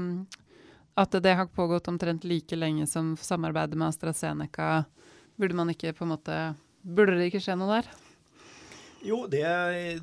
at 0.93 1.11
det 1.25 1.33
har 1.33 1.49
pågått 1.49 1.87
omtrent 1.87 2.23
like 2.23 2.55
lenge 2.55 2.87
som 2.87 3.15
samarbeidet 3.17 3.77
med 3.77 3.87
AstraZeneca. 3.87 4.85
Burde 5.35 5.57
man 5.57 5.73
ikke 5.73 5.93
på 5.93 6.05
en 6.05 6.13
måte 6.13 6.39
Burde 6.83 7.15
det 7.15 7.29
ikke 7.29 7.39
skje 7.39 7.55
noe 7.55 7.77
der? 7.77 7.85
Jo, 9.03 9.21
det, 9.31 9.43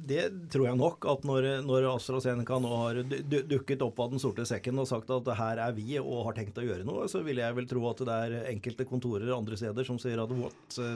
det, 0.08 0.22
tror 0.52 0.66
jeg 0.70 0.78
nok. 0.80 1.04
At 1.08 1.26
når, 1.28 1.48
når 1.64 1.86
AstraZeneca 1.90 2.56
nå 2.60 2.70
har 2.82 3.00
dukket 3.04 3.84
opp 3.84 4.00
av 4.00 4.14
den 4.14 4.22
sorte 4.22 4.46
sekken 4.48 4.80
og 4.80 4.88
sagt 4.88 5.12
at 5.12 5.28
her 5.36 5.60
er 5.64 5.76
vi 5.76 5.98
og 6.00 6.26
har 6.30 6.36
tenkt 6.36 6.60
å 6.60 6.64
gjøre 6.64 6.84
noe, 6.88 7.04
så 7.08 7.20
vil 7.24 7.40
jeg 7.40 7.56
vel 7.56 7.68
tro 7.68 7.84
at 7.90 8.00
det 8.08 8.16
er 8.26 8.48
enkelte 8.54 8.88
kontorer 8.88 9.32
andre 9.36 9.60
steder 9.60 9.88
som 9.88 10.00
sier 10.00 10.20
at 10.24 10.34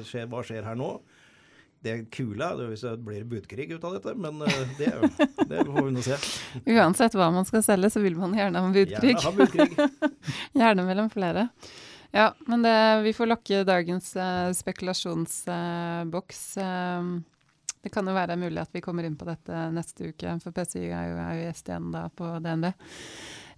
skjer, 0.08 0.28
hva 0.32 0.40
skjer 0.44 0.64
her 0.68 0.80
nå? 0.80 0.90
Det 1.84 1.94
kule 2.14 2.46
er 2.46 2.70
hvis 2.70 2.84
det 2.86 2.94
blir 3.04 3.24
budkrig 3.28 3.68
ut 3.74 3.84
av 3.84 3.98
dette, 3.98 4.14
men 4.16 4.40
eh, 4.46 4.76
det, 4.78 4.90
det 5.50 5.64
får 5.68 5.88
vi 5.88 5.92
nå 5.94 6.04
se. 6.04 6.18
Uansett 6.76 7.16
hva 7.18 7.28
man 7.34 7.48
skal 7.48 7.64
selge, 7.66 7.92
så 7.92 8.02
vil 8.04 8.16
man 8.18 8.36
gjerne 8.36 8.62
ha 8.62 8.72
budkrig. 8.72 9.12
Gjerne 9.12 9.26
ha 9.26 9.34
budkrig. 9.36 9.70
gjerne 10.62 10.86
mellom 10.88 11.10
flere. 11.12 11.48
Ja, 12.14 12.30
men 12.46 12.62
det, 12.62 12.74
vi 13.02 13.12
får 13.16 13.26
lokke 13.26 13.64
dagens 13.66 14.12
uh, 14.16 14.48
spekulasjonsboks. 14.54 16.42
Uh, 16.62 17.20
det 17.84 17.92
kan 17.92 18.06
jo 18.08 18.16
være 18.16 18.38
mulig 18.40 18.62
at 18.62 18.72
vi 18.72 18.80
kommer 18.84 19.04
inn 19.04 19.18
på 19.20 19.28
dette 19.28 19.64
neste 19.74 20.12
uke, 20.14 20.38
for 20.40 20.56
PCI 20.56 20.86
er 20.88 21.08
jo, 21.10 21.16
er 21.20 21.40
jo 21.40 21.48
gjest 21.50 21.68
igjen 21.68 21.90
da 21.92 22.06
på 22.16 22.30
DNB. 22.44 22.70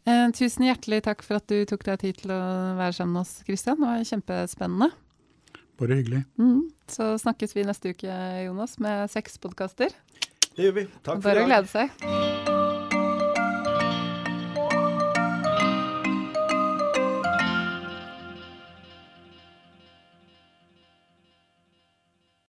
Uh, 0.07 0.29
tusen 0.35 0.67
hjertelig 0.67 1.05
takk 1.07 1.23
for 1.27 1.39
at 1.39 1.47
du 1.53 1.61
tok 1.69 1.85
deg 1.87 2.01
tid 2.03 2.23
til 2.25 2.35
å 2.35 2.43
være 2.81 2.97
sammen 2.97 3.21
med 3.21 3.27
oss, 3.27 3.37
Kristian. 3.47 3.79
Det 3.79 3.87
var 3.93 4.09
kjempespennende. 4.11 4.91
Bare 5.77 6.01
hyggelig. 6.01 6.25
Mm. 6.41 6.61
Så 6.89 7.13
snakkes 7.21 7.57
vi 7.57 7.67
neste 7.69 7.93
uke, 7.93 8.19
Jonas, 8.47 8.79
med 8.81 9.11
seks 9.13 9.39
podkaster. 9.43 9.93
Det 10.57 10.71
gjør 10.71 10.79
vi. 10.81 10.87
Takk 11.03 11.21
for 11.21 11.21
i 11.21 11.21
dag. 11.21 11.25
Bare 11.27 11.43
å 11.45 11.51
glede 11.51 11.73
seg. 11.73 12.56